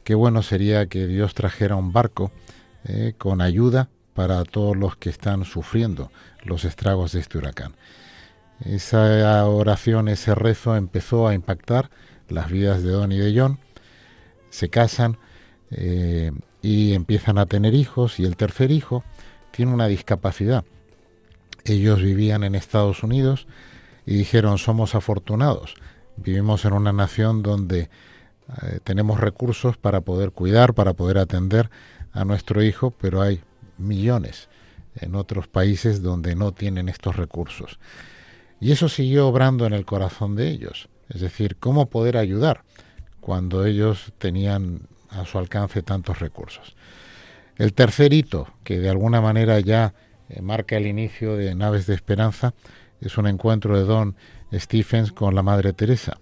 qué 0.04 0.16
bueno 0.16 0.42
sería 0.42 0.88
que 0.88 1.06
Dios 1.06 1.34
trajera 1.34 1.76
un 1.76 1.94
barco 1.94 2.32
eh, 2.86 3.14
con 3.18 3.42
ayuda 3.42 3.90
para 4.14 4.44
todos 4.46 4.76
los 4.76 4.96
que 4.96 5.10
están 5.10 5.46
sufriendo 5.46 6.12
los 6.44 6.66
estragos 6.66 7.12
de 7.12 7.20
este 7.20 7.38
huracán. 7.38 7.76
Esa 8.66 9.46
oración, 9.46 10.08
ese 10.08 10.34
rezo 10.34 10.76
empezó 10.76 11.28
a 11.28 11.36
impactar 11.36 11.92
las 12.30 12.50
vidas 12.50 12.82
de 12.82 12.92
Don 12.92 13.12
y 13.12 13.18
de 13.18 13.40
John. 13.40 13.60
Se 14.50 14.70
casan 14.70 15.18
eh, 15.70 16.32
y 16.62 16.94
empiezan 16.94 17.38
a 17.38 17.46
tener 17.46 17.76
hijos 17.76 18.20
y 18.20 18.26
el 18.26 18.36
tercer 18.36 18.72
hijo 18.72 19.04
tiene 19.52 19.74
una 19.74 19.88
discapacidad. 19.88 20.64
Ellos 21.66 22.02
vivían 22.02 22.44
en 22.44 22.56
Estados 22.56 23.04
Unidos, 23.04 23.46
y 24.08 24.16
dijeron 24.16 24.58
somos 24.58 24.96
afortunados, 24.96 25.76
vivimos 26.16 26.66
en 26.66 26.74
una 26.74 26.94
nación 26.94 27.44
donde 27.44 27.82
eh, 27.82 28.80
tenemos 28.84 29.20
recursos 29.20 29.78
para 29.78 30.02
poder 30.02 30.32
cuidar, 30.32 30.74
para 30.74 30.94
poder 30.94 31.18
atender 31.18 31.70
a 32.14 32.24
nuestro 32.24 32.64
hijo, 32.64 32.92
pero 32.92 33.22
hay 33.22 33.44
millones 33.78 34.48
en 34.96 35.14
otros 35.14 35.48
países 35.48 36.02
donde 36.02 36.36
no 36.36 36.54
tienen 36.54 36.88
estos 36.88 37.18
recursos. 37.18 37.80
Y 38.62 38.72
eso 38.72 38.88
siguió 38.88 39.28
obrando 39.28 39.66
en 39.66 39.74
el 39.74 39.86
corazón 39.86 40.36
de 40.36 40.48
ellos, 40.50 40.88
es 41.10 41.20
decir, 41.20 41.58
cómo 41.58 41.90
poder 41.90 42.16
ayudar 42.16 42.64
cuando 43.20 43.66
ellos 43.66 44.14
tenían 44.18 44.88
a 45.10 45.26
su 45.26 45.38
alcance 45.38 45.84
tantos 45.84 46.20
recursos. 46.20 46.78
El 47.58 47.74
tercer 47.74 48.14
hito, 48.14 48.48
que 48.64 48.80
de 48.80 48.90
alguna 48.90 49.20
manera 49.20 49.60
ya 49.60 49.94
eh, 50.30 50.42
marca 50.42 50.78
el 50.78 50.88
inicio 50.88 51.36
de 51.36 51.54
Naves 51.56 51.88
de 51.88 51.94
Esperanza, 51.94 52.54
es 53.02 53.18
un 53.18 53.28
encuentro 53.28 53.78
de 53.78 53.86
Don 53.86 54.16
Stephens 54.54 55.12
con 55.12 55.36
la 55.36 55.44
Madre 55.44 55.74
Teresa. 55.74 56.18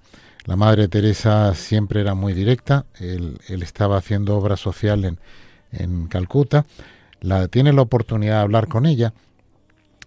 La 0.46 0.56
Madre 0.56 0.88
Teresa 0.88 1.54
siempre 1.56 2.02
era 2.02 2.14
muy 2.14 2.34
directa, 2.34 2.86
él, 3.00 3.40
estaba 3.48 3.98
haciendo 3.98 4.38
obra 4.38 4.58
social 4.58 5.06
en, 5.06 5.20
en 5.72 6.08
Calcuta, 6.08 6.66
la, 7.22 7.48
tiene 7.48 7.74
la 7.74 7.82
oportunidad 7.82 8.36
de 8.36 8.42
hablar 8.42 8.68
con 8.68 8.86
ella 8.86 9.14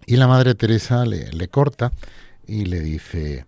y 0.05 0.15
la 0.15 0.27
Madre 0.27 0.55
Teresa 0.55 1.05
le, 1.05 1.31
le 1.31 1.47
corta 1.49 1.91
y 2.47 2.65
le 2.65 2.79
dice, 2.79 3.45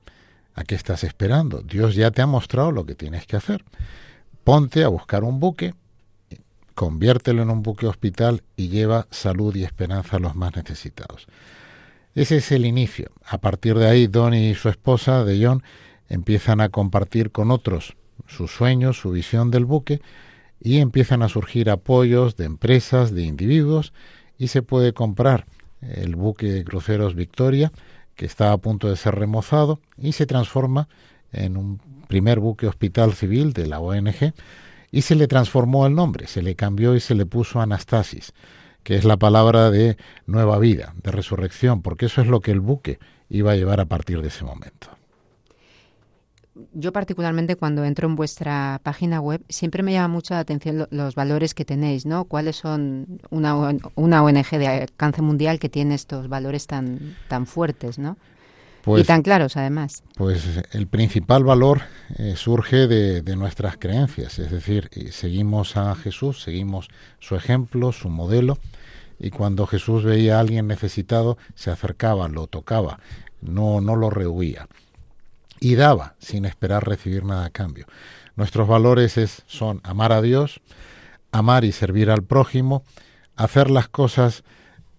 ¿a 0.53 0.63
qué 0.63 0.75
estás 0.75 1.03
esperando? 1.03 1.61
Dios 1.61 1.95
ya 1.95 2.11
te 2.11 2.21
ha 2.21 2.27
mostrado 2.27 2.71
lo 2.71 2.85
que 2.85 2.95
tienes 2.95 3.25
que 3.25 3.37
hacer. 3.37 3.63
Ponte 4.43 4.83
a 4.83 4.89
buscar 4.89 5.23
un 5.23 5.39
buque, 5.39 5.73
conviértelo 6.75 7.41
en 7.41 7.49
un 7.49 7.63
buque 7.63 7.87
hospital 7.87 8.43
y 8.55 8.67
lleva 8.67 9.07
salud 9.11 9.55
y 9.55 9.63
esperanza 9.63 10.17
a 10.17 10.19
los 10.19 10.35
más 10.35 10.55
necesitados. 10.55 11.27
Ese 12.13 12.37
es 12.37 12.51
el 12.51 12.65
inicio. 12.65 13.11
A 13.25 13.39
partir 13.39 13.77
de 13.77 13.87
ahí, 13.87 14.07
Don 14.07 14.33
y 14.33 14.53
su 14.53 14.67
esposa, 14.67 15.23
de 15.23 15.45
John, 15.45 15.63
empiezan 16.09 16.59
a 16.59 16.69
compartir 16.69 17.31
con 17.31 17.51
otros 17.51 17.95
sus 18.27 18.51
sueños, 18.51 18.99
su 18.99 19.11
visión 19.11 19.49
del 19.49 19.65
buque, 19.65 20.01
y 20.59 20.79
empiezan 20.79 21.23
a 21.23 21.29
surgir 21.29 21.69
apoyos 21.69 22.35
de 22.35 22.45
empresas, 22.45 23.13
de 23.13 23.23
individuos, 23.23 23.93
y 24.37 24.47
se 24.47 24.61
puede 24.61 24.93
comprar 24.93 25.47
el 25.81 26.15
buque 26.15 26.47
de 26.47 26.63
cruceros 26.65 27.15
Victoria, 27.15 27.71
que 28.15 28.25
está 28.25 28.51
a 28.51 28.57
punto 28.57 28.89
de 28.89 28.97
ser 28.97 29.15
remozado, 29.15 29.79
y 29.97 30.11
se 30.11 30.25
transforma 30.25 30.89
en 31.31 31.55
un 31.55 31.79
primer 32.07 32.39
buque 32.39 32.67
hospital 32.67 33.13
civil 33.13 33.53
de 33.53 33.67
la 33.67 33.79
ONG, 33.79 34.33
y 34.91 35.01
se 35.03 35.15
le 35.15 35.27
transformó 35.27 35.87
el 35.87 35.95
nombre, 35.95 36.27
se 36.27 36.41
le 36.41 36.55
cambió 36.55 36.93
y 36.93 36.99
se 36.99 37.15
le 37.15 37.25
puso 37.25 37.61
Anastasis, 37.61 38.33
que 38.83 38.95
es 38.95 39.05
la 39.05 39.17
palabra 39.17 39.71
de 39.71 39.97
nueva 40.25 40.59
vida, 40.59 40.93
de 41.03 41.11
resurrección, 41.11 41.81
porque 41.81 42.07
eso 42.07 42.21
es 42.21 42.27
lo 42.27 42.41
que 42.41 42.51
el 42.51 42.59
buque 42.59 42.99
iba 43.29 43.51
a 43.51 43.55
llevar 43.55 43.79
a 43.79 43.85
partir 43.85 44.21
de 44.21 44.27
ese 44.27 44.43
momento. 44.43 44.89
Yo 46.73 46.91
particularmente 46.91 47.55
cuando 47.55 47.85
entro 47.85 48.07
en 48.07 48.15
vuestra 48.15 48.81
página 48.83 49.21
web 49.21 49.41
siempre 49.47 49.83
me 49.83 49.93
llama 49.93 50.09
mucho 50.09 50.33
la 50.33 50.41
atención 50.41 50.85
los 50.91 51.15
valores 51.15 51.53
que 51.53 51.63
tenéis, 51.63 52.05
¿no? 52.05 52.25
¿Cuáles 52.25 52.57
son 52.57 53.21
una, 53.29 53.55
una 53.95 54.23
ONG 54.23 54.49
de 54.51 54.67
alcance 54.67 55.21
mundial 55.21 55.59
que 55.59 55.69
tiene 55.69 55.95
estos 55.95 56.27
valores 56.27 56.67
tan, 56.67 57.15
tan 57.29 57.45
fuertes, 57.45 57.97
¿no? 57.99 58.17
Pues, 58.83 59.03
y 59.03 59.05
tan 59.05 59.21
claros, 59.21 59.57
además. 59.57 60.03
Pues 60.15 60.43
el 60.71 60.87
principal 60.87 61.43
valor 61.43 61.81
eh, 62.17 62.33
surge 62.35 62.87
de, 62.87 63.21
de, 63.21 63.35
nuestras 63.35 63.77
creencias, 63.77 64.39
es 64.39 64.49
decir, 64.49 64.89
seguimos 65.11 65.77
a 65.77 65.93
Jesús, 65.95 66.41
seguimos 66.41 66.87
su 67.19 67.35
ejemplo, 67.35 67.91
su 67.91 68.09
modelo, 68.09 68.57
y 69.19 69.29
cuando 69.29 69.67
Jesús 69.67 70.03
veía 70.03 70.37
a 70.37 70.39
alguien 70.39 70.67
necesitado, 70.67 71.37
se 71.53 71.69
acercaba, 71.69 72.27
lo 72.27 72.47
tocaba, 72.47 72.99
no, 73.41 73.81
no 73.81 73.95
lo 73.95 74.09
rehuía, 74.09 74.67
y 75.59 75.75
daba 75.75 76.15
sin 76.17 76.45
esperar 76.45 76.87
recibir 76.87 77.23
nada 77.23 77.45
a 77.45 77.49
cambio. 77.51 77.85
Nuestros 78.35 78.67
valores 78.67 79.17
es, 79.17 79.43
son 79.45 79.79
amar 79.83 80.11
a 80.11 80.21
Dios, 80.21 80.61
amar 81.31 81.65
y 81.65 81.71
servir 81.71 82.09
al 82.09 82.23
prójimo, 82.23 82.83
hacer 83.35 83.69
las 83.69 83.87
cosas 83.87 84.43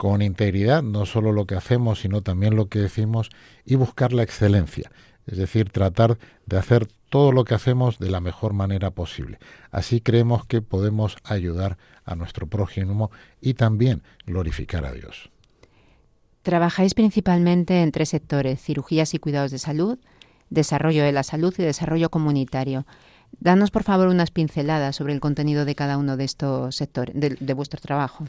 con 0.03 0.21
integridad, 0.21 0.83
no 0.83 1.07
solo 1.07 1.31
lo 1.31 1.47
que 1.47 1.55
hacemos, 1.55 2.01
sino 2.01 2.23
también 2.23 2.57
lo 2.57 2.67
que 2.67 2.81
decimos, 2.81 3.31
y 3.65 3.77
buscar 3.77 4.13
la 4.13 4.25
excelencia, 4.25 4.91
es 5.29 5.39
decir, 5.39 5.71
tratar 5.71 6.19
de 6.45 6.59
hacer 6.59 6.89
todo 7.09 7.31
lo 7.31 7.45
que 7.45 7.55
hacemos 7.55 8.01
de 8.01 8.11
la 8.11 8.21
mejor 8.21 8.53
manera 8.53 8.91
posible. 8.91 9.39
Así 9.71 10.01
creemos 10.01 10.45
que 10.45 10.61
podemos 10.61 11.19
ayudar 11.23 11.79
a 12.05 12.17
nuestro 12.17 12.49
prójimo 12.49 13.13
y 13.41 13.55
también 13.55 14.03
glorificar 14.27 14.85
a 14.87 14.93
Dios. 14.93 15.31
Trabajáis 16.43 16.95
principalmente 16.95 17.81
en 17.81 17.93
tres 17.93 18.09
sectores, 18.09 18.61
cirugías 18.61 19.15
y 19.15 19.21
cuidados 19.21 19.53
de 19.53 19.59
salud, 19.61 20.01
desarrollo 20.51 21.05
de 21.05 21.13
la 21.13 21.23
salud 21.23 21.55
y 21.59 21.63
desarrollo 21.63 22.11
comunitario. 22.11 22.87
Danos, 23.39 23.71
por 23.71 23.85
favor, 23.85 24.09
unas 24.09 24.33
pinceladas 24.33 24.97
sobre 24.97 25.13
el 25.13 25.21
contenido 25.21 25.65
de 25.65 25.77
cada 25.77 25.97
uno 25.97 26.17
de 26.17 26.25
estos 26.25 26.75
sectores, 26.75 27.15
de, 27.15 27.37
de 27.39 27.55
vuestro 27.55 27.81
trabajo. 27.81 28.25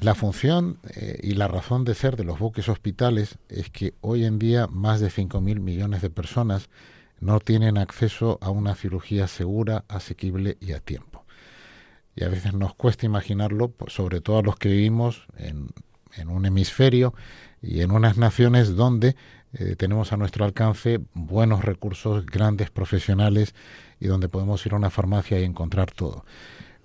La 0.00 0.14
función 0.14 0.78
eh, 0.94 1.18
y 1.22 1.32
la 1.32 1.48
razón 1.48 1.84
de 1.84 1.94
ser 1.94 2.16
de 2.16 2.22
los 2.22 2.38
buques 2.38 2.68
hospitales 2.68 3.38
es 3.48 3.68
que 3.68 3.94
hoy 4.00 4.24
en 4.24 4.38
día 4.38 4.68
más 4.68 5.00
de 5.00 5.08
5.000 5.08 5.58
millones 5.58 6.02
de 6.02 6.10
personas 6.10 6.68
no 7.18 7.40
tienen 7.40 7.78
acceso 7.78 8.38
a 8.40 8.50
una 8.50 8.76
cirugía 8.76 9.26
segura, 9.26 9.84
asequible 9.88 10.56
y 10.60 10.70
a 10.72 10.78
tiempo. 10.78 11.24
Y 12.14 12.22
a 12.22 12.28
veces 12.28 12.54
nos 12.54 12.74
cuesta 12.76 13.06
imaginarlo, 13.06 13.70
pues, 13.72 13.92
sobre 13.92 14.20
todo 14.20 14.38
a 14.38 14.42
los 14.42 14.56
que 14.56 14.68
vivimos 14.68 15.26
en, 15.36 15.70
un 16.28 16.46
hemisferio 16.46 17.14
y 17.60 17.80
en 17.80 17.90
unas 17.90 18.16
naciones 18.16 18.76
donde 18.76 19.14
eh, 19.52 19.76
tenemos 19.76 20.12
a 20.12 20.16
nuestro 20.16 20.44
alcance 20.44 21.00
buenos 21.14 21.64
recursos, 21.64 22.24
grandes 22.26 22.70
profesionales 22.70 23.54
y 24.00 24.06
donde 24.06 24.28
podemos 24.28 24.64
ir 24.64 24.74
a 24.74 24.76
una 24.76 24.90
farmacia 24.90 25.40
y 25.40 25.44
encontrar 25.44 25.90
todo. 25.90 26.24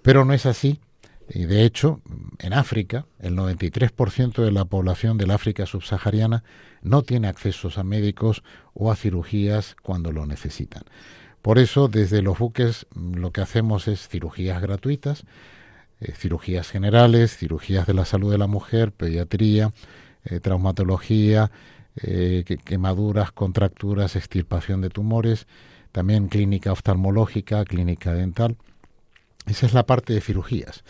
Pero 0.01 0.25
no 0.25 0.33
es 0.33 0.45
así 0.45 0.79
y 1.33 1.45
de 1.45 1.65
hecho, 1.65 1.99
en 2.37 2.53
África, 2.53 3.07
el 3.19 3.35
93% 3.35 4.43
de 4.43 4.51
la 4.51 4.65
población 4.65 5.17
del 5.17 5.31
África 5.31 5.65
subsahariana 5.65 6.43
no 6.83 7.01
tiene 7.01 7.27
accesos 7.27 7.79
a 7.79 7.83
médicos 7.83 8.43
o 8.75 8.91
a 8.91 8.95
cirugías 8.95 9.75
cuando 9.81 10.11
lo 10.11 10.27
necesitan. 10.27 10.83
Por 11.41 11.57
eso, 11.57 11.87
desde 11.87 12.21
los 12.21 12.37
buques 12.37 12.85
lo 12.95 13.31
que 13.31 13.41
hacemos 13.41 13.87
es 13.87 14.07
cirugías 14.07 14.61
gratuitas, 14.61 15.23
eh, 16.01 16.11
cirugías 16.11 16.69
generales, 16.69 17.35
cirugías 17.35 17.87
de 17.87 17.95
la 17.95 18.05
salud 18.05 18.31
de 18.31 18.37
la 18.37 18.47
mujer, 18.47 18.91
pediatría, 18.91 19.73
eh, 20.25 20.39
traumatología, 20.39 21.49
eh, 21.95 22.43
quemaduras, 22.63 23.31
contracturas, 23.31 24.15
extirpación 24.15 24.81
de 24.81 24.89
tumores, 24.89 25.47
también 25.91 26.27
clínica 26.27 26.71
oftalmológica, 26.71 27.65
clínica 27.65 28.13
dental 28.13 28.55
esa 29.45 29.65
es 29.65 29.73
la 29.73 29.85
parte 29.85 30.13
de 30.13 30.21
cirugías. 30.21 30.83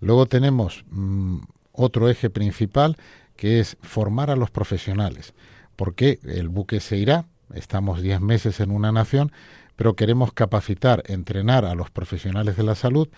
Luego 0.00 0.26
tenemos 0.26 0.84
mm, 0.90 1.38
otro 1.72 2.08
eje 2.08 2.30
principal 2.30 2.96
que 3.36 3.60
es 3.60 3.76
formar 3.82 4.30
a 4.30 4.36
los 4.36 4.50
profesionales, 4.50 5.34
porque 5.76 6.20
el 6.24 6.48
buque 6.48 6.80
se 6.80 6.96
irá, 6.96 7.26
estamos 7.54 8.00
10 8.00 8.20
meses 8.20 8.60
en 8.60 8.70
una 8.70 8.92
nación, 8.92 9.32
pero 9.76 9.96
queremos 9.96 10.32
capacitar, 10.32 11.02
entrenar 11.06 11.64
a 11.64 11.74
los 11.74 11.90
profesionales 11.90 12.56
de 12.56 12.62
la 12.62 12.74
salud 12.74 13.08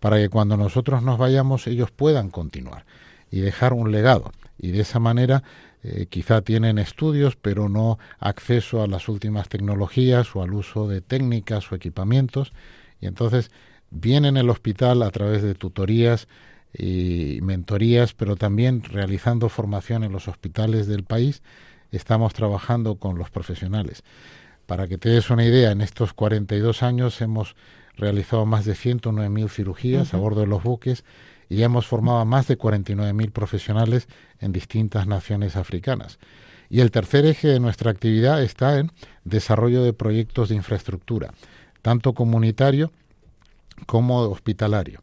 para 0.00 0.16
que 0.16 0.28
cuando 0.28 0.56
nosotros 0.56 1.02
nos 1.02 1.18
vayamos 1.18 1.66
ellos 1.66 1.90
puedan 1.90 2.30
continuar 2.30 2.86
y 3.30 3.40
dejar 3.40 3.72
un 3.72 3.92
legado. 3.92 4.32
Y 4.58 4.70
de 4.70 4.80
esa 4.80 4.98
manera 4.98 5.42
eh, 5.82 6.06
quizá 6.08 6.40
tienen 6.40 6.78
estudios, 6.78 7.36
pero 7.36 7.68
no 7.68 7.98
acceso 8.18 8.82
a 8.82 8.86
las 8.86 9.08
últimas 9.08 9.48
tecnologías 9.48 10.34
o 10.34 10.42
al 10.42 10.54
uso 10.54 10.88
de 10.88 11.00
técnicas 11.00 11.70
o 11.70 11.74
equipamientos. 11.74 12.52
Y 13.00 13.06
entonces 13.06 13.50
bien 14.00 14.24
en 14.24 14.36
el 14.36 14.50
hospital 14.50 15.02
a 15.02 15.10
través 15.10 15.42
de 15.42 15.54
tutorías 15.54 16.28
y 16.72 17.38
mentorías, 17.42 18.12
pero 18.12 18.36
también 18.36 18.82
realizando 18.82 19.48
formación 19.48 20.04
en 20.04 20.12
los 20.12 20.28
hospitales 20.28 20.86
del 20.86 21.04
país, 21.04 21.42
estamos 21.90 22.34
trabajando 22.34 22.96
con 22.96 23.18
los 23.18 23.30
profesionales. 23.30 24.02
Para 24.66 24.88
que 24.88 24.98
te 24.98 25.08
des 25.08 25.30
una 25.30 25.44
idea, 25.44 25.70
en 25.70 25.80
estos 25.80 26.12
42 26.12 26.82
años 26.82 27.20
hemos 27.20 27.56
realizado 27.96 28.44
más 28.44 28.64
de 28.64 28.74
109.000 28.74 29.48
cirugías 29.48 30.12
a 30.12 30.18
bordo 30.18 30.42
de 30.42 30.46
los 30.46 30.62
buques 30.62 31.04
y 31.48 31.62
hemos 31.62 31.86
formado 31.86 32.18
a 32.18 32.24
más 32.24 32.48
de 32.48 32.58
49.000 32.58 33.30
profesionales 33.30 34.08
en 34.40 34.52
distintas 34.52 35.06
naciones 35.06 35.56
africanas. 35.56 36.18
Y 36.68 36.80
el 36.80 36.90
tercer 36.90 37.24
eje 37.24 37.48
de 37.48 37.60
nuestra 37.60 37.92
actividad 37.92 38.42
está 38.42 38.78
en 38.78 38.90
desarrollo 39.24 39.82
de 39.82 39.92
proyectos 39.92 40.48
de 40.48 40.56
infraestructura, 40.56 41.32
tanto 41.80 42.12
comunitario 42.12 42.90
como 43.86 44.20
hospitalario. 44.20 45.02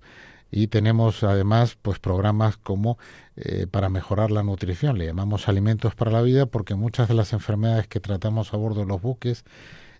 Y 0.50 0.68
tenemos 0.68 1.24
además 1.24 1.78
pues 1.82 2.00
programas 2.00 2.58
como 2.58 2.98
eh, 3.36 3.66
para 3.70 3.90
mejorar 3.90 4.32
la 4.32 4.44
nutrición, 4.44 4.98
le 4.98 5.08
llamamos 5.08 5.48
alimentos 5.48 5.96
para 5.96 6.12
la 6.12 6.22
vida 6.22 6.46
porque 6.46 6.76
muchas 6.76 7.08
de 7.08 7.16
las 7.16 7.34
enfermedades 7.34 7.88
que 7.88 8.00
tratamos 8.00 8.54
a 8.54 8.58
bordo 8.58 8.82
de 8.82 8.88
los 8.88 9.02
buques 9.02 9.46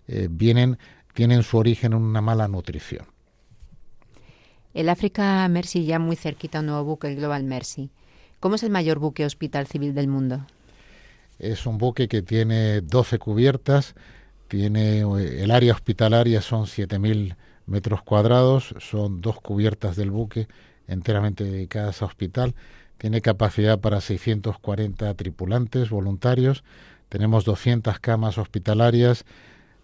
eh, 0.06 0.28
vienen 0.30 0.78
tienen 1.14 1.42
su 1.44 1.56
origen 1.56 1.92
en 1.92 2.02
una 2.02 2.20
mala 2.20 2.48
nutrición. 2.48 3.06
El 4.74 4.88
África 4.88 5.48
Mercy 5.48 5.86
ya 5.86 5.98
muy 5.98 6.16
cerquita 6.16 6.60
un 6.60 6.66
nuevo 6.66 6.84
buque, 6.84 7.06
el 7.06 7.16
Global 7.16 7.44
Mercy. 7.44 7.90
¿Cómo 8.40 8.56
es 8.56 8.62
el 8.64 8.70
mayor 8.70 8.98
buque 8.98 9.24
hospital 9.24 9.66
civil 9.66 9.94
del 9.94 10.08
mundo? 10.08 10.44
Es 11.38 11.66
un 11.66 11.78
buque 11.78 12.08
que 12.08 12.22
tiene 12.22 12.80
12 12.80 13.18
cubiertas, 13.18 13.94
tiene 14.48 15.00
eh, 15.00 15.42
el 15.42 15.50
área 15.50 15.72
hospitalaria 15.72 16.42
son 16.42 16.66
7000 16.66 17.36
metros 17.66 18.02
cuadrados, 18.02 18.74
son 18.78 19.20
dos 19.20 19.40
cubiertas 19.40 19.96
del 19.96 20.10
buque 20.10 20.48
enteramente 20.86 21.44
dedicadas 21.44 22.02
a 22.02 22.06
hospital, 22.06 22.54
tiene 22.98 23.20
capacidad 23.20 23.80
para 23.80 24.00
640 24.00 25.14
tripulantes 25.14 25.90
voluntarios, 25.90 26.64
tenemos 27.08 27.44
200 27.44 27.98
camas 28.00 28.38
hospitalarias, 28.38 29.24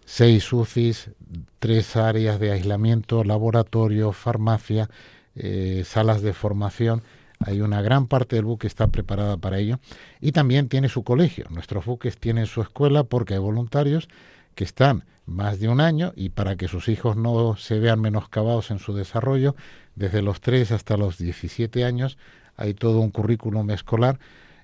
seis 0.04 0.52
UCIs, 0.52 1.10
tres 1.58 1.96
áreas 1.96 2.40
de 2.40 2.50
aislamiento, 2.50 3.22
laboratorio, 3.22 4.12
farmacia, 4.12 4.90
eh, 5.36 5.84
salas 5.86 6.22
de 6.22 6.32
formación. 6.32 7.02
Hay 7.38 7.60
una 7.60 7.80
gran 7.80 8.06
parte 8.06 8.36
del 8.36 8.44
buque 8.44 8.66
está 8.66 8.88
preparada 8.88 9.36
para 9.36 9.58
ello 9.58 9.78
y 10.20 10.32
también 10.32 10.68
tiene 10.68 10.88
su 10.88 11.04
colegio. 11.04 11.46
Nuestros 11.50 11.86
buques 11.86 12.18
tienen 12.18 12.46
su 12.46 12.60
escuela 12.60 13.04
porque 13.04 13.34
hay 13.34 13.40
voluntarios 13.40 14.08
que 14.54 14.64
están 14.64 15.04
más 15.30 15.60
de 15.60 15.68
un 15.68 15.80
año 15.80 16.12
y 16.16 16.30
para 16.30 16.56
que 16.56 16.68
sus 16.68 16.88
hijos 16.88 17.16
no 17.16 17.56
se 17.56 17.78
vean 17.78 18.00
menoscabados 18.00 18.70
en 18.70 18.78
su 18.78 18.92
desarrollo, 18.92 19.54
desde 19.94 20.22
los 20.22 20.40
3 20.40 20.72
hasta 20.72 20.96
los 20.96 21.18
17 21.18 21.84
años 21.84 22.18
hay 22.56 22.74
todo 22.74 23.00
un 23.00 23.10
currículum 23.10 23.70
escolar. 23.70 24.18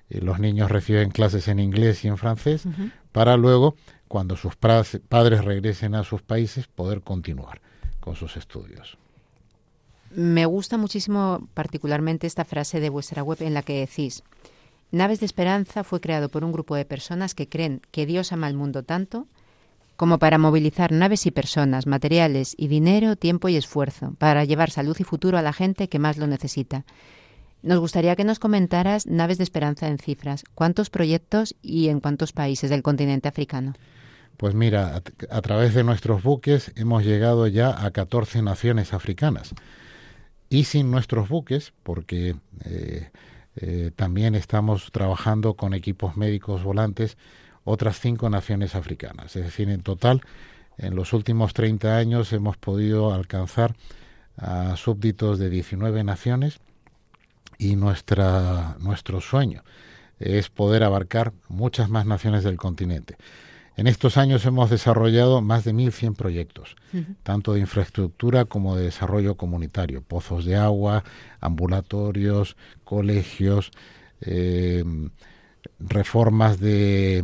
Eh, 0.09 0.21
los 0.21 0.39
niños 0.39 0.69
reciben 0.69 1.09
clases 1.09 1.47
en 1.47 1.59
inglés 1.59 2.05
y 2.05 2.07
en 2.07 2.17
francés 2.17 2.63
para 3.11 3.37
luego, 3.37 3.75
cuando 4.07 4.35
sus 4.35 4.55
padres 4.55 5.43
regresen 5.43 5.95
a 5.95 6.03
sus 6.03 6.21
países, 6.21 6.67
poder 6.67 7.01
continuar 7.01 7.61
con 7.99 8.15
sus 8.15 8.37
estudios. 8.37 8.97
Me 10.11 10.45
gusta 10.45 10.77
muchísimo 10.77 11.47
particularmente 11.53 12.27
esta 12.27 12.45
frase 12.45 12.79
de 12.79 12.89
vuestra 12.89 13.23
web 13.23 13.41
en 13.41 13.53
la 13.53 13.63
que 13.63 13.79
decís, 13.79 14.23
Naves 14.91 15.19
de 15.19 15.25
Esperanza 15.25 15.83
fue 15.83 15.99
creado 15.99 16.29
por 16.29 16.45
un 16.45 16.53
grupo 16.53 16.75
de 16.75 16.85
personas 16.85 17.35
que 17.35 17.49
creen 17.49 17.81
que 17.91 18.05
Dios 18.05 18.31
ama 18.31 18.47
al 18.47 18.53
mundo 18.53 18.83
tanto 18.83 19.27
como 19.97 20.19
para 20.19 20.37
movilizar 20.37 20.91
naves 20.91 21.25
y 21.25 21.31
personas, 21.31 21.87
materiales 21.87 22.53
y 22.57 22.67
dinero, 22.67 23.15
tiempo 23.15 23.49
y 23.49 23.57
esfuerzo, 23.57 24.13
para 24.19 24.45
llevar 24.45 24.69
salud 24.69 24.95
y 24.99 25.03
futuro 25.03 25.37
a 25.37 25.41
la 25.41 25.53
gente 25.53 25.89
que 25.89 25.99
más 25.99 26.17
lo 26.17 26.27
necesita. 26.27 26.85
Nos 27.63 27.79
gustaría 27.79 28.15
que 28.15 28.23
nos 28.23 28.39
comentaras 28.39 29.07
Naves 29.07 29.39
de 29.39 29.43
Esperanza 29.43 29.87
en 29.87 29.97
cifras. 29.97 30.43
¿Cuántos 30.53 30.91
proyectos 30.91 31.55
y 31.63 31.89
en 31.89 31.99
cuántos 31.99 32.31
países 32.31 32.69
del 32.69 32.83
continente 32.83 33.27
africano? 33.27 33.73
Pues 34.37 34.53
mira, 34.53 35.01
a, 35.31 35.41
través 35.41 35.73
de 35.73 35.83
nuestros 35.83 36.21
buques 36.21 36.71
hemos 36.75 37.03
llegado 37.03 37.47
ya 37.47 37.83
a 37.83 37.89
14 37.89 38.43
naciones 38.43 38.93
africanas. 38.93 39.55
Y 40.47 40.65
sin 40.65 40.91
nuestros 40.91 41.27
buques, 41.27 41.73
porque 41.81 42.35
eh, 42.63 43.09
eh, 43.55 43.91
también 43.95 44.35
estamos 44.35 44.91
trabajando 44.91 45.55
con 45.55 45.73
equipos 45.73 46.15
médicos 46.15 46.63
volantes, 46.63 47.17
otras 47.67 47.99
cinco 47.99 48.29
naciones 48.29 48.75
africanas. 48.75 49.35
Es 49.35 49.43
decir, 49.43 49.69
en 49.69 49.81
total, 49.81 50.21
en 50.77 50.95
los 50.95 51.11
últimos 51.11 51.53
30 51.53 51.97
años 51.97 52.31
hemos 52.31 52.55
podido 52.55 53.13
alcanzar 53.13 53.75
a 54.37 54.77
súbditos 54.77 55.37
de 55.37 55.49
19 55.49 56.05
naciones 56.05 56.59
y 57.57 57.75
nuestra, 57.75 58.77
nuestro 58.79 59.19
sueño 59.19 59.63
es 60.17 60.49
poder 60.49 60.83
abarcar 60.83 61.33
muchas 61.49 61.89
más 61.89 62.05
naciones 62.05 62.45
del 62.45 62.55
continente. 62.55 63.17
En 63.75 63.85
estos 63.85 64.15
años 64.15 64.45
hemos 64.45 64.69
desarrollado 64.69 65.41
más 65.41 65.65
de 65.65 65.73
1.100 65.73 66.15
proyectos, 66.15 66.75
tanto 67.21 67.53
de 67.53 67.59
infraestructura 67.59 68.45
como 68.45 68.77
de 68.77 68.85
desarrollo 68.85 69.35
comunitario, 69.35 70.01
pozos 70.01 70.45
de 70.45 70.55
agua, 70.55 71.03
ambulatorios, 71.41 72.55
colegios, 72.85 73.71
eh, 74.21 74.83
reformas 75.79 76.59
de, 76.59 77.23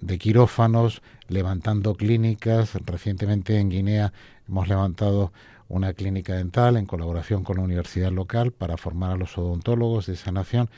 de 0.00 0.18
quirófanos, 0.18 1.02
levantando 1.28 1.94
clínicas. 1.94 2.74
Recientemente 2.86 3.58
en 3.58 3.70
Guinea 3.70 4.12
hemos 4.48 4.68
levantado 4.68 5.32
una 5.68 5.92
clínica 5.92 6.34
dental 6.34 6.76
en 6.76 6.86
colaboración 6.86 7.44
con 7.44 7.56
la 7.56 7.62
universidad 7.62 8.10
local 8.10 8.52
para 8.52 8.76
formar 8.76 9.12
a 9.12 9.16
los 9.16 9.36
odontólogos 9.36 10.06
de 10.06 10.14
esa 10.14 10.32
nación. 10.32 10.70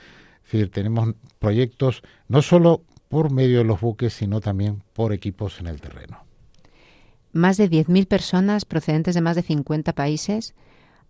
Es 0.44 0.52
decir, 0.52 0.70
tenemos 0.70 1.14
proyectos 1.38 2.02
no 2.28 2.42
solo 2.42 2.82
por 3.08 3.30
medio 3.30 3.58
de 3.58 3.64
los 3.64 3.80
buques, 3.80 4.12
sino 4.12 4.40
también 4.40 4.82
por 4.92 5.12
equipos 5.12 5.60
en 5.60 5.66
el 5.66 5.80
terreno. 5.80 6.18
Más 7.32 7.56
de 7.56 7.70
10.000 7.70 8.06
personas 8.06 8.64
procedentes 8.64 9.14
de 9.14 9.20
más 9.20 9.36
de 9.36 9.42
50 9.42 9.92
países 9.92 10.54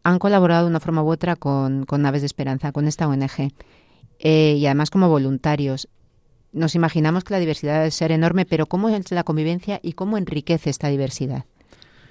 han 0.03 0.19
colaborado 0.19 0.65
de 0.65 0.71
una 0.71 0.81
forma 0.81 1.03
u 1.03 1.11
otra 1.11 1.37
con, 1.37 1.87
Naves 1.99 2.23
de 2.23 2.27
Esperanza, 2.27 2.73
con 2.73 2.87
esta 2.87 3.09
ONG, 3.09 3.53
eh, 4.19 4.55
y 4.59 4.67
además 4.67 4.91
como 4.91 5.09
voluntarios. 5.09 5.89
Nos 6.53 6.75
imaginamos 6.75 7.25
que 7.25 7.35
la 7.35 7.41
diversidad 7.41 7.79
debe 7.79 7.91
ser 7.91 8.13
enorme, 8.13 8.45
pero 8.45 8.67
¿cómo 8.67 8.89
es 8.89 9.11
la 9.13 9.25
convivencia 9.25 9.81
y 9.83 9.93
cómo 9.93 10.19
enriquece 10.19 10.71
esta 10.71 10.89
diversidad? 10.89 11.45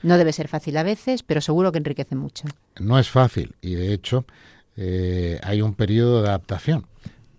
No 0.01 0.17
debe 0.17 0.31
ser 0.31 0.47
fácil 0.47 0.77
a 0.77 0.83
veces, 0.83 1.23
pero 1.23 1.41
seguro 1.41 1.71
que 1.71 1.79
enriquece 1.79 2.15
mucho. 2.15 2.45
No 2.79 2.97
es 2.97 3.09
fácil 3.09 3.55
y 3.61 3.75
de 3.75 3.93
hecho 3.93 4.25
eh, 4.77 5.39
hay 5.43 5.61
un 5.61 5.73
periodo 5.73 6.21
de 6.21 6.29
adaptación 6.29 6.85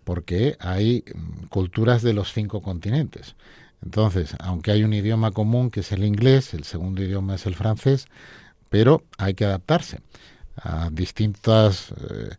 porque 0.05 0.57
hay 0.61 1.05
mm, 1.15 1.47
culturas 1.47 2.03
de 2.03 2.13
los 2.13 2.33
cinco 2.33 2.61
continentes. 2.61 3.35
Entonces, 3.83 4.35
aunque 4.39 4.73
hay 4.73 4.85
un 4.85 4.93
idioma 4.93 5.31
común 5.31 5.71
que 5.71 5.81
es 5.81 5.93
el 5.93 6.05
inglés, 6.05 6.53
el 6.53 6.65
segundo 6.65 7.03
idioma 7.03 7.37
es 7.37 7.47
el 7.47 7.55
francés, 7.55 8.09
pero 8.69 9.05
hay 9.17 9.33
que 9.35 9.47
adaptarse 9.47 10.01
a 10.57 10.91
distintos 10.91 11.93
eh, 11.93 12.31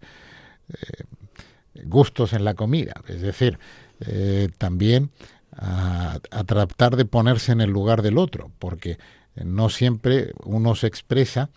eh, 0.70 1.84
gustos 1.86 2.34
en 2.34 2.46
la 2.46 2.54
comida. 2.54 2.94
Es 3.08 3.22
decir, 3.22 3.58
eh, 4.06 4.50
también 4.58 5.12
a, 5.52 6.20
tratar 6.46 6.96
de 6.96 7.06
ponerse 7.06 7.52
en 7.52 7.62
el 7.62 7.70
lugar 7.70 8.02
del 8.02 8.18
otro, 8.18 8.52
porque 8.60 8.98
no 9.36 9.70
siempre 9.70 10.34
uno 10.44 10.76
se 10.76 10.88
expresa 10.88 11.50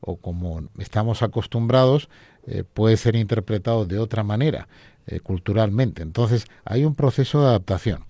o 0.00 0.16
como 0.16 0.62
estamos 0.78 1.22
acostumbrados 1.22 2.08
puede 2.72 2.96
ser 2.96 3.16
interpretado 3.16 3.84
de 3.84 3.98
otra 3.98 4.24
manera. 4.24 4.66
Eh, 5.10 5.18
culturalmente. 5.18 6.02
Entonces 6.02 6.46
hay 6.64 6.84
un 6.84 6.94
proceso 6.94 7.40
de 7.40 7.48
adaptación, 7.48 8.04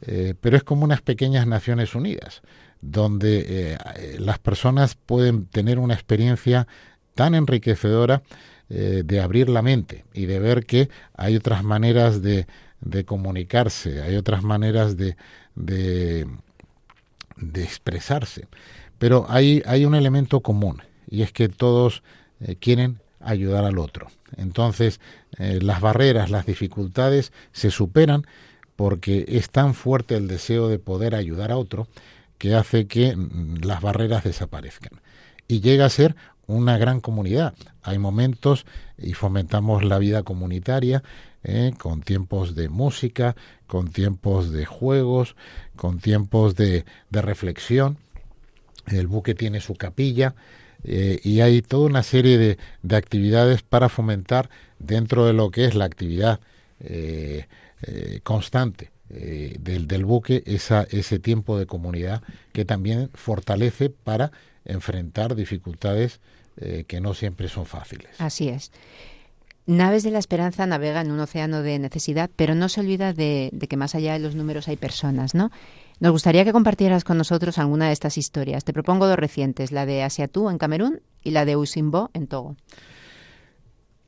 eh, 0.00 0.34
pero 0.40 0.56
es 0.56 0.64
como 0.64 0.82
unas 0.82 1.00
pequeñas 1.00 1.46
Naciones 1.46 1.94
Unidas, 1.94 2.42
donde 2.80 3.44
eh, 3.46 3.78
las 4.18 4.40
personas 4.40 4.96
pueden 4.96 5.46
tener 5.46 5.78
una 5.78 5.94
experiencia 5.94 6.66
tan 7.14 7.34
enriquecedora 7.34 8.22
de 8.68 9.20
abrir 9.20 9.50
la 9.50 9.60
mente 9.60 10.06
y 10.14 10.24
de 10.24 10.38
ver 10.38 10.64
que 10.64 10.88
hay 11.14 11.36
otras 11.36 11.62
maneras 11.62 12.22
de, 12.22 12.46
de 12.82 13.04
comunicarse, 13.04 14.02
hay 14.02 14.16
otras 14.16 14.42
maneras 14.42 14.96
de, 14.96 15.16
de, 15.54 16.26
expresarse. 17.54 18.46
Pero 18.98 19.26
hay, 19.28 19.62
hay 19.66 19.84
un 19.84 19.94
elemento 19.94 20.40
común 20.40 20.82
y 21.08 21.22
es 21.22 21.32
que 21.32 21.48
todos 21.48 22.02
quieren 22.60 23.00
ayudar 23.22 23.64
al 23.64 23.78
otro. 23.78 24.08
Entonces, 24.36 25.00
eh, 25.38 25.58
las 25.62 25.80
barreras, 25.80 26.30
las 26.30 26.46
dificultades 26.46 27.32
se 27.52 27.70
superan 27.70 28.26
porque 28.76 29.24
es 29.28 29.50
tan 29.50 29.74
fuerte 29.74 30.16
el 30.16 30.28
deseo 30.28 30.68
de 30.68 30.78
poder 30.78 31.14
ayudar 31.14 31.52
a 31.52 31.56
otro 31.56 31.88
que 32.38 32.54
hace 32.54 32.86
que 32.86 33.14
mm, 33.14 33.64
las 33.64 33.80
barreras 33.80 34.24
desaparezcan. 34.24 35.00
Y 35.48 35.60
llega 35.60 35.84
a 35.84 35.90
ser 35.90 36.16
una 36.46 36.78
gran 36.78 37.00
comunidad. 37.00 37.54
Hay 37.82 37.98
momentos 37.98 38.66
y 38.98 39.14
fomentamos 39.14 39.84
la 39.84 39.98
vida 39.98 40.22
comunitaria 40.22 41.02
eh, 41.44 41.72
con 41.76 42.02
tiempos 42.02 42.54
de 42.54 42.68
música, 42.68 43.34
con 43.66 43.90
tiempos 43.90 44.52
de 44.52 44.64
juegos, 44.64 45.34
con 45.74 45.98
tiempos 45.98 46.54
de, 46.54 46.84
de 47.10 47.22
reflexión. 47.22 47.98
El 48.86 49.08
buque 49.08 49.34
tiene 49.34 49.60
su 49.60 49.74
capilla 49.74 50.36
eh, 50.84 51.18
y 51.24 51.40
hay 51.40 51.60
toda 51.60 51.86
una 51.86 52.04
serie 52.04 52.38
de, 52.38 52.58
de, 52.82 52.96
actividades 52.96 53.62
para 53.62 53.88
fomentar 53.88 54.50
dentro 54.78 55.26
de 55.26 55.32
lo 55.32 55.50
que 55.50 55.64
es 55.64 55.74
la 55.74 55.84
actividad 55.84 56.38
eh, 56.78 57.46
constante 58.22 58.92
del, 59.08 59.88
del, 59.88 60.04
buque 60.04 60.44
esa, 60.46 60.84
ese 60.84 61.18
tiempo 61.18 61.58
de 61.58 61.66
comunidad 61.66 62.22
que 62.52 62.64
también 62.64 63.10
fortalece 63.14 63.90
para 63.90 64.30
enfrentar 64.64 65.34
dificultades 65.34 66.20
que 66.86 67.00
no 67.00 67.12
siempre 67.12 67.48
son 67.48 67.66
fáciles. 67.66 68.10
Así 68.18 68.48
es. 68.48 68.70
Naves 69.66 70.02
de 70.02 70.10
la 70.10 70.18
Esperanza 70.18 70.66
navega 70.66 71.00
en 71.00 71.12
un 71.12 71.20
océano 71.20 71.62
de 71.62 71.78
necesidad, 71.78 72.30
pero 72.34 72.54
no 72.54 72.68
se 72.68 72.80
olvida 72.80 73.12
de, 73.12 73.52
que 73.68 73.76
más 73.76 73.94
allá 73.94 74.14
de 74.14 74.18
los 74.18 74.34
números 74.34 74.66
hay 74.68 74.76
personas, 74.76 75.34
¿no? 75.34 75.50
Nos 76.00 76.10
gustaría 76.10 76.44
que 76.44 76.52
compartieras 76.52 77.04
con 77.04 77.16
nosotros 77.16 77.58
alguna 77.58 77.86
de 77.86 77.92
estas 77.92 78.18
historias. 78.18 78.64
Te 78.64 78.72
propongo 78.72 79.06
dos 79.06 79.16
recientes, 79.16 79.70
la 79.70 79.86
de 79.86 80.02
Asiatú 80.02 80.50
en 80.50 80.58
Camerún 80.58 81.00
y 81.22 81.30
la 81.30 81.44
de 81.44 81.54
Usimbo 81.54 82.10
en 82.12 82.26
Togo. 82.26 82.56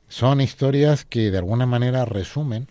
Son 0.09 0.41
historias 0.41 1.05
que 1.05 1.31
de 1.31 1.37
alguna 1.37 1.65
manera 1.65 2.03
resumen 2.03 2.67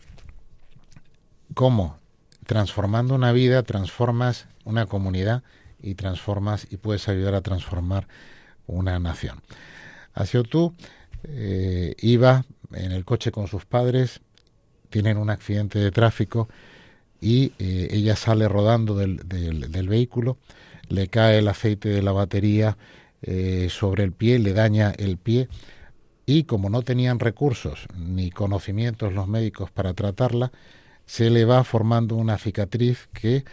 cómo 1.55 1.99
transformando 2.47 3.14
una 3.14 3.33
vida 3.33 3.62
transformas 3.62 4.47
una 4.64 4.87
comunidad 4.87 5.42
y 5.81 5.94
transformas 5.94 6.66
y 6.70 6.77
puedes 6.77 7.09
ayudar 7.09 7.35
a 7.35 7.40
transformar 7.40 8.09
una 8.66 8.99
nación. 8.99 9.42
Asiatú 10.14 10.75
eh, 11.25 11.94
iba 11.99 12.44
en 12.72 12.92
el 12.92 13.05
coche 13.05 13.31
con 13.31 13.46
sus 13.46 13.64
padres, 13.64 14.20
tienen 14.90 15.16
un 15.16 15.31
accidente 15.31 15.79
de 15.79 15.90
tráfico 15.90 16.48
y 17.20 17.53
eh, 17.59 17.88
ella 17.90 18.16
sale 18.16 18.48
rodando 18.48 18.94
del, 18.94 19.16
del, 19.27 19.88
vehículo, 19.88 20.38
le 20.88 21.09
cae 21.09 21.38
el 21.38 21.48
aceite 21.48 21.88
de 21.88 22.03
la 22.03 22.12
batería 22.12 22.77
eh, 23.22 23.68
sobre 23.70 24.05
el 24.05 24.12
pie, 24.12 24.38
le 24.38 24.53
daña 24.53 24.92
el 24.96 25.16
pie 25.16 25.48
y 26.27 26.44
como 26.44 26.70
no 26.70 26.83
tenían 26.83 27.18
recursos 27.18 27.87
ni 27.96 28.31
conocimientos 28.31 29.12
los 29.12 29.27
médicos 29.27 29.70
para 29.70 29.94
tratarla, 29.94 30.53
se 31.07 31.31
le 31.31 31.44
va 31.44 31.64
formando 31.64 32.16
una 32.16 32.38
cicatriz 32.38 33.09
que 33.12 33.44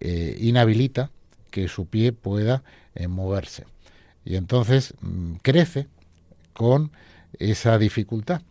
eh, 0.00 0.36
inhabilita 0.40 1.10
que 1.50 1.68
su 1.68 1.86
pie 1.86 2.12
pueda 2.12 2.62
moverse. 3.08 3.64
Y 4.24 4.36
entonces 4.36 4.94
mm, 5.00 5.34
crece 5.42 5.88
con 6.52 6.90
esa 7.38 7.78
dificultad. 7.78 8.42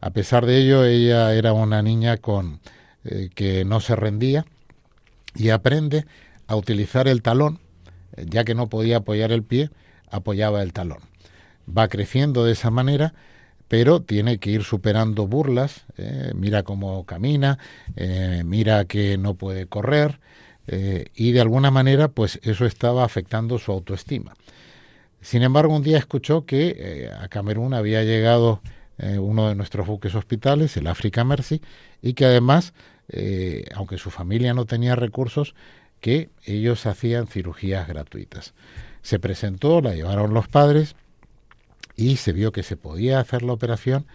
A 0.00 0.10
pesar 0.10 0.46
de 0.46 0.58
ello, 0.58 0.84
ella 0.84 1.34
era 1.34 1.52
una 1.52 1.82
niña 1.82 2.18
con 2.18 2.60
eh, 3.04 3.30
que 3.34 3.64
no 3.64 3.80
se 3.80 3.96
rendía 3.96 4.44
y 5.34 5.50
aprende 5.50 6.06
a 6.46 6.56
utilizar 6.56 7.08
el 7.08 7.22
talón, 7.22 7.58
eh, 8.16 8.26
ya 8.28 8.44
que 8.44 8.54
no 8.54 8.68
podía 8.68 8.98
apoyar 8.98 9.32
el 9.32 9.42
pie, 9.42 9.70
apoyaba 10.10 10.62
el 10.62 10.72
talón. 10.72 10.98
Va 11.68 11.88
creciendo 11.88 12.44
de 12.44 12.52
esa 12.52 12.70
manera, 12.70 13.14
pero 13.66 14.00
tiene 14.00 14.38
que 14.38 14.50
ir 14.50 14.62
superando 14.62 15.26
burlas, 15.26 15.84
eh, 15.96 16.32
mira 16.34 16.62
cómo 16.62 17.04
camina, 17.04 17.58
mira 18.44 18.86
que 18.86 19.18
no 19.18 19.34
puede 19.34 19.66
correr, 19.66 20.20
y 20.66 21.32
de 21.32 21.40
alguna 21.40 21.70
manera 21.70 22.08
pues 22.08 22.40
eso 22.42 22.64
estaba 22.64 23.04
afectando 23.04 23.58
su 23.58 23.72
autoestima. 23.72 24.34
Sin 25.20 25.42
embargo, 25.42 25.74
un 25.74 25.82
día 25.82 25.98
escuchó 25.98 26.46
que 26.46 27.10
a 27.20 27.28
Camerún 27.28 27.74
había 27.74 28.04
llegado 28.04 28.60
uno 28.98 29.48
de 29.48 29.54
nuestros 29.54 29.86
buques 29.86 30.14
hospitales, 30.14 30.76
el 30.76 30.86
Africa 30.86 31.24
Mercy, 31.24 31.60
y 32.02 32.14
que 32.14 32.24
además 32.24 32.72
eh, 33.08 33.64
aunque 33.74 33.96
su 33.96 34.10
familia 34.10 34.52
no 34.54 34.66
tenía 34.66 34.94
recursos, 34.94 35.54
que 36.00 36.30
ellos 36.44 36.86
hacían 36.86 37.26
cirugías 37.26 37.88
gratuitas. 37.88 38.54
Se 39.02 39.18
presentó, 39.18 39.80
la 39.80 39.94
llevaron 39.94 40.34
los 40.34 40.46
padres 40.46 40.94
y 41.96 42.16
se 42.16 42.32
vio 42.32 42.52
que 42.52 42.62
se 42.62 42.76
podía 42.76 43.18
hacer 43.18 43.42
la 43.42 43.54
operación, 43.54 44.06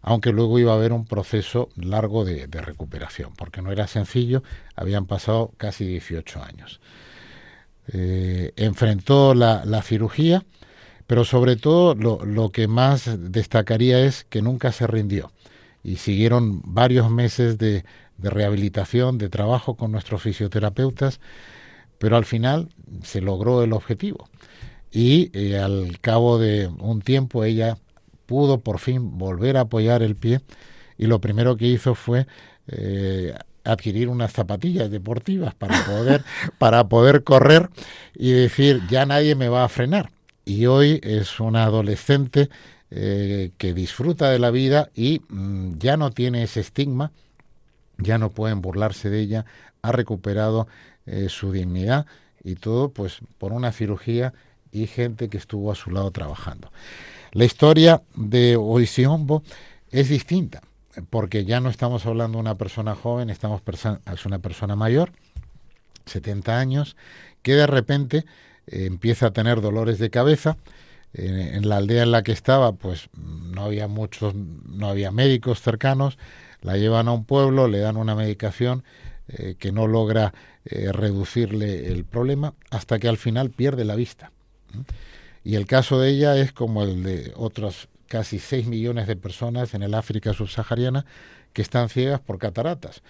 aunque 0.00 0.32
luego 0.32 0.58
iba 0.58 0.72
a 0.72 0.76
haber 0.76 0.92
un 0.92 1.04
proceso 1.04 1.68
largo 1.74 2.24
de, 2.24 2.46
recuperación, 2.46 3.34
porque 3.34 3.60
no 3.60 3.72
era 3.72 3.88
sencillo, 3.88 4.42
habían 4.76 5.06
pasado 5.06 5.52
casi 5.56 5.84
18 5.84 6.42
años. 6.42 6.80
Eh, 7.92 8.52
enfrentó 8.56 9.34
la, 9.34 9.82
cirugía, 9.82 10.44
pero 11.06 11.24
sobre 11.24 11.56
todo 11.56 11.94
lo, 11.94 12.50
que 12.50 12.68
más 12.68 13.10
destacaría 13.30 14.00
es 14.04 14.24
que 14.24 14.42
nunca 14.42 14.72
se 14.72 14.86
rindió. 14.86 15.32
Y 15.82 15.96
siguieron 15.96 16.60
varios 16.64 17.10
meses 17.10 17.58
de, 17.58 17.84
de 18.18 18.30
rehabilitación, 18.30 19.16
de 19.18 19.28
trabajo 19.28 19.76
con 19.76 19.92
nuestros 19.92 20.22
fisioterapeutas, 20.22 21.20
pero 21.98 22.16
al 22.16 22.24
final 22.24 22.68
se 23.02 23.20
logró 23.20 23.62
el 23.62 23.72
objetivo. 23.72 24.28
Y 24.90 25.30
eh, 25.32 25.58
al 25.58 25.98
cabo 26.00 26.38
de 26.38 26.66
un 26.66 27.00
tiempo 27.02 27.44
ella 27.44 27.78
pudo 28.26 28.60
por 28.60 28.78
fin 28.78 29.18
volver 29.18 29.56
a 29.56 29.62
apoyar 29.62 30.02
el 30.02 30.16
pie 30.16 30.40
y 30.98 31.06
lo 31.06 31.20
primero 31.20 31.56
que 31.56 31.66
hizo 31.66 31.94
fue 31.94 32.26
eh, 32.66 33.34
adquirir 33.68 34.08
unas 34.08 34.32
zapatillas 34.32 34.90
deportivas 34.90 35.54
para 35.54 35.84
poder 35.84 36.24
para 36.58 36.88
poder 36.88 37.22
correr 37.24 37.70
y 38.14 38.32
decir 38.32 38.82
ya 38.88 39.06
nadie 39.06 39.34
me 39.34 39.48
va 39.48 39.64
a 39.64 39.68
frenar 39.68 40.10
y 40.44 40.66
hoy 40.66 41.00
es 41.02 41.40
una 41.40 41.64
adolescente 41.64 42.48
eh, 42.90 43.50
que 43.58 43.74
disfruta 43.74 44.30
de 44.30 44.38
la 44.38 44.50
vida 44.50 44.90
y 44.94 45.20
mm, 45.28 45.78
ya 45.78 45.96
no 45.96 46.10
tiene 46.10 46.42
ese 46.42 46.60
estigma 46.60 47.12
ya 47.98 48.18
no 48.18 48.30
pueden 48.30 48.62
burlarse 48.62 49.10
de 49.10 49.20
ella 49.20 49.44
ha 49.82 49.92
recuperado 49.92 50.68
eh, 51.06 51.28
su 51.28 51.52
dignidad 51.52 52.06
y 52.42 52.54
todo 52.54 52.90
pues 52.90 53.18
por 53.38 53.52
una 53.52 53.72
cirugía 53.72 54.32
y 54.72 54.86
gente 54.86 55.28
que 55.28 55.38
estuvo 55.38 55.72
a 55.72 55.74
su 55.74 55.90
lado 55.90 56.10
trabajando. 56.10 56.70
La 57.32 57.44
historia 57.44 58.02
de 58.14 58.56
Oisiombo 58.56 59.42
es 59.90 60.08
distinta 60.08 60.62
porque 61.10 61.44
ya 61.44 61.60
no 61.60 61.70
estamos 61.70 62.06
hablando 62.06 62.38
de 62.38 62.42
una 62.42 62.56
persona 62.56 62.94
joven, 62.94 63.30
estamos 63.30 63.62
es 64.12 64.26
una 64.26 64.38
persona 64.38 64.76
mayor, 64.76 65.12
70 66.06 66.58
años, 66.58 66.96
que 67.42 67.54
de 67.54 67.66
repente 67.66 68.24
eh, 68.66 68.86
empieza 68.86 69.26
a 69.26 69.32
tener 69.32 69.60
dolores 69.60 69.98
de 69.98 70.10
cabeza. 70.10 70.56
en 71.14 71.68
la 71.68 71.78
aldea 71.78 72.02
en 72.02 72.12
la 72.12 72.22
que 72.22 72.32
estaba, 72.32 72.72
pues 72.72 73.08
no 73.14 73.64
había 73.64 73.88
muchos, 73.88 74.34
no 74.34 74.88
había 74.88 75.10
médicos 75.10 75.62
cercanos. 75.62 76.18
La 76.60 76.76
llevan 76.76 77.08
a 77.08 77.12
un 77.12 77.24
pueblo, 77.24 77.66
le 77.66 77.78
dan 77.78 77.96
una 77.96 78.14
medicación 78.14 78.84
eh, 79.28 79.56
que 79.58 79.72
no 79.72 79.86
logra 79.86 80.32
eh, 80.64 80.90
reducirle 80.90 81.88
el 81.88 82.06
problema 82.06 82.54
hasta 82.70 82.98
que 82.98 83.08
al 83.08 83.18
final 83.18 83.50
pierde 83.50 83.84
la 83.84 83.94
vista. 83.94 84.32
Y 85.44 85.56
el 85.56 85.66
caso 85.66 86.00
de 86.00 86.08
ella 86.08 86.36
es 86.38 86.52
como 86.52 86.82
el 86.82 87.02
de 87.02 87.32
otros 87.36 87.88
casi 88.08 88.38
6 88.38 88.66
millones 88.66 89.06
de 89.06 89.16
personas 89.16 89.74
en 89.74 89.82
el 89.82 89.94
África 89.94 90.32
subsahariana 90.32 91.06
que 91.52 91.62
están 91.62 91.88
ciegas 91.88 92.20
por 92.20 92.38
cataratas. 92.38 93.02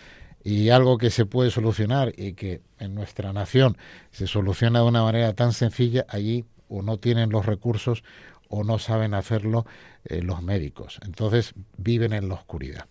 Y 0.44 0.68
algo 0.68 0.98
que 0.98 1.10
se 1.10 1.26
puede 1.26 1.50
solucionar 1.50 2.12
y 2.16 2.34
que 2.34 2.60
en 2.78 2.94
nuestra 2.94 3.32
nación 3.32 3.76
se 4.10 4.26
soluciona 4.26 4.80
de 4.80 4.86
una 4.86 5.02
manera 5.02 5.32
tan 5.34 5.52
sencilla, 5.52 6.06
allí 6.08 6.44
o 6.68 6.82
no 6.82 6.98
tienen 6.98 7.30
los 7.30 7.46
recursos 7.46 8.04
o 8.48 8.64
no 8.64 8.78
saben 8.78 9.14
hacerlo 9.14 9.66
eh, 10.04 10.22
los 10.22 10.42
médicos. 10.42 11.00
Entonces 11.04 11.54
viven 11.76 12.12
en 12.12 12.28
la 12.28 12.34
oscuridad. 12.34 12.86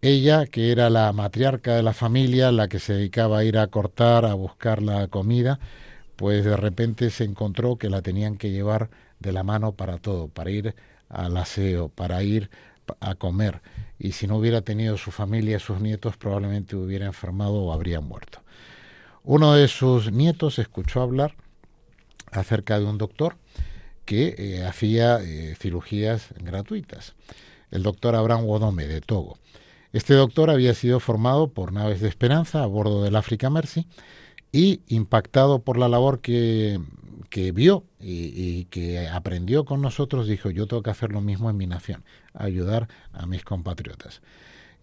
Ella, 0.00 0.46
que 0.46 0.72
era 0.72 0.90
la 0.90 1.12
matriarca 1.12 1.76
de 1.76 1.82
la 1.82 1.92
familia, 1.92 2.50
la 2.50 2.68
que 2.68 2.80
se 2.80 2.94
dedicaba 2.94 3.38
a 3.38 3.44
ir 3.44 3.58
a 3.58 3.68
cortar, 3.68 4.24
a 4.24 4.34
buscar 4.34 4.82
la 4.82 5.06
comida, 5.06 5.60
pues 6.16 6.44
de 6.44 6.56
repente 6.56 7.10
se 7.10 7.24
encontró 7.24 7.76
que 7.76 7.88
la 7.88 8.02
tenían 8.02 8.36
que 8.36 8.50
llevar 8.50 8.90
de 9.20 9.32
la 9.32 9.44
mano 9.44 9.72
para 9.72 9.98
todo, 9.98 10.26
para 10.28 10.50
ir 10.50 10.74
al 11.12 11.36
aseo, 11.36 11.88
para 11.88 12.22
ir 12.22 12.50
a 13.00 13.14
comer. 13.14 13.62
Y 13.98 14.12
si 14.12 14.26
no 14.26 14.36
hubiera 14.36 14.62
tenido 14.62 14.98
su 14.98 15.10
familia, 15.10 15.58
sus 15.58 15.80
nietos, 15.80 16.16
probablemente 16.16 16.74
hubiera 16.74 17.06
enfermado 17.06 17.54
o 17.54 17.72
habría 17.72 18.00
muerto. 18.00 18.40
Uno 19.22 19.54
de 19.54 19.68
sus 19.68 20.10
nietos 20.10 20.58
escuchó 20.58 21.00
hablar 21.00 21.36
acerca 22.32 22.80
de 22.80 22.86
un 22.86 22.98
doctor 22.98 23.36
que 24.04 24.34
eh, 24.36 24.64
hacía 24.64 25.20
eh, 25.22 25.54
cirugías 25.58 26.28
gratuitas, 26.40 27.14
el 27.70 27.82
doctor 27.84 28.16
Abraham 28.16 28.44
Wodome 28.46 28.86
de 28.86 29.00
Togo. 29.00 29.38
Este 29.92 30.14
doctor 30.14 30.50
había 30.50 30.74
sido 30.74 30.98
formado 31.00 31.48
por 31.48 31.72
naves 31.72 32.00
de 32.00 32.08
esperanza 32.08 32.62
a 32.62 32.66
bordo 32.66 33.04
del 33.04 33.14
Africa 33.14 33.50
Mercy 33.50 33.86
y 34.50 34.80
impactado 34.88 35.60
por 35.60 35.78
la 35.78 35.88
labor 35.88 36.20
que 36.20 36.80
que 37.32 37.50
vio 37.50 37.86
y, 37.98 38.66
que 38.66 39.08
aprendió 39.08 39.64
con 39.64 39.80
nosotros, 39.80 40.28
dijo, 40.28 40.50
yo 40.50 40.66
tengo 40.66 40.82
que 40.82 40.90
hacer 40.90 41.12
lo 41.12 41.22
mismo 41.22 41.48
en 41.48 41.56
mi 41.56 41.66
nación, 41.66 42.04
ayudar 42.34 42.88
a 43.10 43.24
mis 43.24 43.42
compatriotas. 43.42 44.20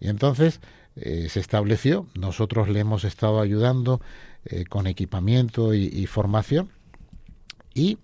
Y 0.00 0.08
entonces 0.08 0.60
eh, 0.96 1.28
se 1.30 1.38
estableció, 1.38 2.08
nosotros 2.14 2.68
le 2.68 2.80
hemos 2.80 3.04
estado 3.04 3.40
ayudando 3.40 4.00
eh, 4.46 4.64
con 4.64 4.88
equipamiento 4.88 5.74
y, 5.74 6.04
formación, 6.06 6.70
y 7.72 7.98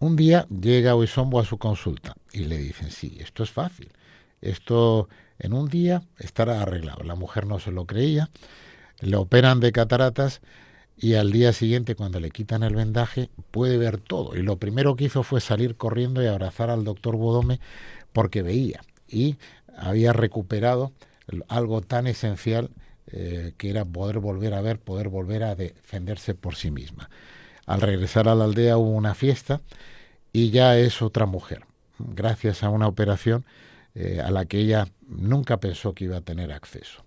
un 0.00 0.16
día 0.16 0.48
llega 0.48 0.96
Oisombo 0.96 1.38
a 1.38 1.44
su 1.44 1.58
consulta 1.58 2.16
y 2.32 2.46
le 2.46 2.58
dicen, 2.58 2.90
sí, 2.90 3.18
esto 3.20 3.44
es 3.44 3.52
fácil, 3.52 3.92
esto 4.40 5.08
en 5.38 5.52
un 5.52 5.68
día 5.68 6.02
estará 6.18 6.62
arreglado. 6.62 7.04
La 7.04 7.14
mujer 7.14 7.46
no 7.46 7.60
se 7.60 7.70
lo 7.70 7.86
creía, 7.86 8.28
le 8.98 9.14
operan 9.14 9.60
de 9.60 9.70
cataratas 9.70 10.40
y 10.96 11.14
al 11.14 11.32
día 11.32 11.52
siguiente 11.52 11.94
cuando 11.94 12.20
le 12.20 12.30
quitan 12.30 12.62
el 12.62 12.74
vendaje 12.74 13.30
puede 13.50 13.78
ver 13.78 13.98
todo 13.98 14.36
y 14.36 14.42
lo 14.42 14.58
primero 14.58 14.96
que 14.96 15.04
hizo 15.04 15.22
fue 15.22 15.40
salir 15.40 15.76
corriendo 15.76 16.22
y 16.22 16.26
abrazar 16.26 16.70
al 16.70 16.84
doctor 16.84 17.16
Bodome 17.16 17.60
porque 18.12 18.42
veía 18.42 18.80
y 19.08 19.36
había 19.76 20.12
recuperado 20.12 20.92
algo 21.48 21.80
tan 21.80 22.06
esencial 22.06 22.70
eh, 23.08 23.52
que 23.58 23.70
era 23.70 23.84
poder 23.84 24.18
volver 24.18 24.54
a 24.54 24.60
ver, 24.60 24.78
poder 24.78 25.08
volver 25.08 25.42
a 25.44 25.54
defenderse 25.54 26.34
por 26.34 26.56
sí 26.56 26.70
misma. 26.70 27.10
Al 27.66 27.80
regresar 27.80 28.28
a 28.28 28.34
la 28.34 28.44
aldea 28.44 28.76
hubo 28.76 28.90
una 28.90 29.14
fiesta 29.14 29.60
y 30.32 30.50
ya 30.50 30.76
es 30.78 31.02
otra 31.02 31.26
mujer, 31.26 31.64
gracias 31.98 32.62
a 32.62 32.70
una 32.70 32.88
operación 32.88 33.44
eh, 33.94 34.20
a 34.24 34.30
la 34.30 34.46
que 34.46 34.58
ella 34.58 34.88
nunca 35.06 35.58
pensó 35.58 35.94
que 35.94 36.04
iba 36.04 36.16
a 36.16 36.22
tener 36.22 36.52
acceso. 36.52 37.04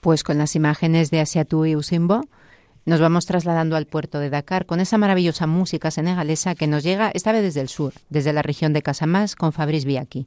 Pues 0.00 0.22
con 0.22 0.38
las 0.38 0.54
imágenes 0.54 1.10
de 1.10 1.20
Asiatu 1.20 1.64
y 1.64 1.76
Usimbo, 1.76 2.28
nos 2.86 3.00
vamos 3.00 3.26
trasladando 3.26 3.76
al 3.76 3.86
puerto 3.86 4.18
de 4.18 4.30
Dakar 4.30 4.66
con 4.66 4.80
esa 4.80 4.98
maravillosa 4.98 5.46
música 5.46 5.90
senegalesa 5.90 6.54
que 6.54 6.66
nos 6.66 6.82
llega 6.82 7.10
esta 7.14 7.32
vez 7.32 7.42
desde 7.42 7.60
el 7.60 7.68
sur, 7.68 7.94
desde 8.10 8.32
la 8.32 8.42
región 8.42 8.72
de 8.72 8.82
Casamás, 8.82 9.36
con 9.36 9.52
Fabrice 9.52 9.86
Biaki. 9.86 10.26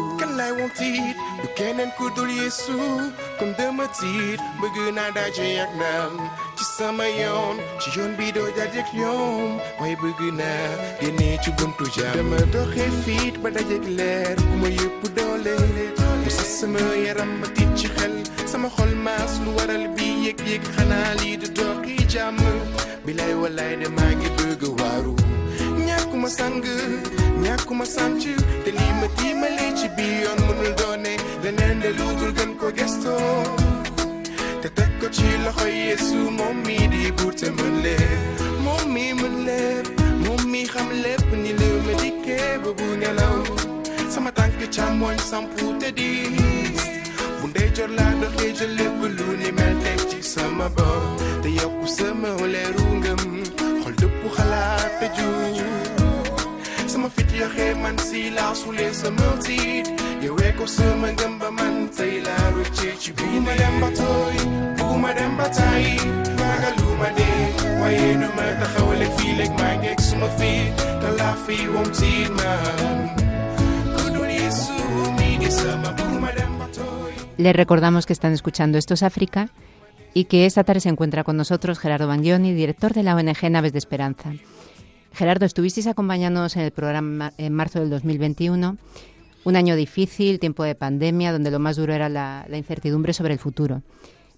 tiit. 0.77 1.17
Du 1.41 1.47
keneen 1.57 1.91
ku 1.97 2.05
dul 2.15 2.29
yesu 2.41 2.77
comme 3.39 3.53
dama 3.57 3.85
tiit. 3.99 4.39
Bëgg 4.61 4.77
naa 4.97 5.11
daje 5.17 5.47
ak 5.65 5.71
naam 5.81 6.13
ci 6.57 6.63
sama 6.77 7.05
yoon. 7.21 7.57
Ci 7.81 7.87
yoon 7.95 8.11
bi 8.17 8.31
doo 8.35 8.49
dajeek 8.57 8.89
ñoom 8.93 9.59
waaye 9.79 9.95
bëgg 10.01 10.21
naa 10.39 10.69
génne 11.01 11.29
ci 11.43 11.49
buntu 11.57 11.85
jaam 11.95 12.15
dama 12.17 12.39
doxe 12.53 12.85
fiit 13.03 13.35
ba 13.43 13.49
dajeek 13.55 13.85
leer 13.97 14.35
bu 14.47 14.53
ma 14.61 14.69
yëpp 14.79 15.01
doole. 15.17 15.55
Mu 16.23 16.29
sa 16.37 16.43
sama 16.57 16.83
yaram 17.05 17.31
ma 17.41 17.47
tiit 17.55 17.71
ci 17.79 17.87
xel 17.97 18.15
sama 18.51 18.69
xol 18.75 18.91
maas 19.05 19.33
lu 19.43 19.51
waral 19.57 19.85
bi 19.95 20.07
yëg-yëg. 20.27 20.61
Xanaa 20.75 21.09
lii 21.21 21.37
di 21.41 21.47
doxi 21.57 21.95
jàmm. 22.13 22.39
Bilay 23.05 23.33
walaay 23.41 23.75
de 23.81 23.87
maa 23.97 24.11
ngi 24.17 24.29
bëgg 24.37 24.61
waaru 24.79 25.13
kuma 26.21 26.29
san 26.29 26.61
good, 26.61 27.41
nya 27.41 27.57
kuma 27.65 27.83
sanchu 27.83 28.35
te 28.63 28.71
li 28.77 28.87
ma 28.99 29.07
ti 29.17 29.33
ma 29.33 29.47
le 29.57 29.67
chi 29.77 29.87
bi 29.97 30.07
munul 30.45 30.73
done, 30.79 31.13
le 31.43 31.51
nende 31.51 31.89
lutul 31.97 32.31
gan 32.37 32.51
ko 32.59 32.67
gesto. 32.77 33.15
Te 34.61 34.69
tekko 34.77 35.07
chi 35.09 35.29
la 35.43 35.51
hoy 35.57 35.73
Yesu 35.89 36.19
mommi 36.39 36.77
di 36.93 37.11
burte 37.17 37.49
mun 37.57 37.75
le, 37.85 37.97
mommi 38.65 39.13
mun 39.19 39.35
le, 39.47 39.61
mommi 40.25 40.61
kham 40.73 40.89
le 41.03 41.13
ni 41.43 41.53
le 41.61 41.69
me 41.85 41.93
dikke 42.01 42.37
bu 42.63 42.69
bu 42.77 42.87
ngelaw. 43.01 43.37
Sama 44.13 44.31
tank 44.31 44.53
bi 44.59 44.67
chamoy 44.75 45.17
sampu 45.17 45.65
te 45.79 45.89
di. 45.91 46.11
Bunde 47.39 47.63
jor 47.75 47.89
la 47.97 48.07
do 48.21 48.27
ke 48.37 48.47
jele 48.57 48.85
bu 48.97 49.05
lu 49.17 49.27
ni 49.41 49.49
mel 49.57 49.75
tek 49.83 49.99
ci 50.09 50.21
sama 50.21 50.69
bob, 50.77 51.01
te 51.41 51.49
yokku 51.49 51.87
sama 51.97 52.29
le 52.53 52.63
rungam. 52.77 53.21
xol 53.81 53.95
dëpp 54.01 54.21
xalaat 54.35 54.91
te 54.99 55.07
juum 55.17 55.90
Les 77.37 77.55
recordamos 77.55 78.05
que 78.05 78.13
están 78.13 78.33
escuchando 78.33 78.77
Esto 78.77 78.93
es 78.93 79.01
África 79.01 79.49
y 80.13 80.25
que 80.25 80.45
esta 80.45 80.63
tarde 80.63 80.81
se 80.81 80.89
encuentra 80.89 81.23
con 81.23 81.37
nosotros 81.37 81.79
Gerardo 81.79 82.07
Bangioni, 82.07 82.53
director 82.53 82.93
de 82.93 83.01
la 83.01 83.15
ONG 83.15 83.49
Naves 83.49 83.73
de 83.73 83.79
Esperanza. 83.79 84.33
Gerardo, 85.13 85.45
estuvisteis 85.45 85.87
acompañándonos 85.87 86.55
en 86.55 86.63
el 86.63 86.71
programa 86.71 87.33
en 87.37 87.53
marzo 87.53 87.79
del 87.79 87.89
2021, 87.89 88.77
un 89.43 89.55
año 89.55 89.75
difícil, 89.75 90.39
tiempo 90.39 90.63
de 90.63 90.75
pandemia, 90.75 91.31
donde 91.31 91.51
lo 91.51 91.59
más 91.59 91.75
duro 91.75 91.93
era 91.93 92.09
la, 92.09 92.45
incertidumbre 92.53 93.13
sobre 93.13 93.33
el 93.33 93.39
futuro. 93.39 93.81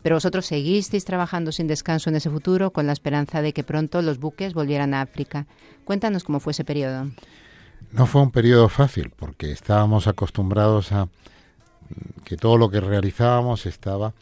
Pero 0.02 0.16
vosotros 0.16 0.46
seguisteis 0.46 1.06
trabajando 1.06 1.52
sin 1.52 1.68
descanso 1.68 2.10
en 2.10 2.18
ese 2.18 2.30
futuro 2.30 2.72
con 2.72 2.88
la 2.88 2.94
esperanza 2.94 3.42
de 3.42 3.54
que 3.54 3.64
pronto 3.64 4.02
los 4.02 4.20
buques 4.20 4.54
volvieran 4.54 4.94
a 4.94 5.02
África. 5.02 5.46
Cuéntanos 5.86 6.24
cómo 6.24 6.40
fue 6.40 6.52
ese 6.52 6.66
periodo. 6.66 7.10
No 7.92 8.06
fue 8.06 8.22
un 8.22 8.32
periodo 8.32 8.68
fácil 8.68 9.12
porque 9.16 9.52
estábamos 9.52 10.08
acostumbrados 10.08 10.92
a 10.92 11.08
que 12.26 12.36
todo 12.36 12.58
lo 12.58 12.70
que 12.70 12.82
realizábamos 12.82 13.66
estaba 13.66 14.14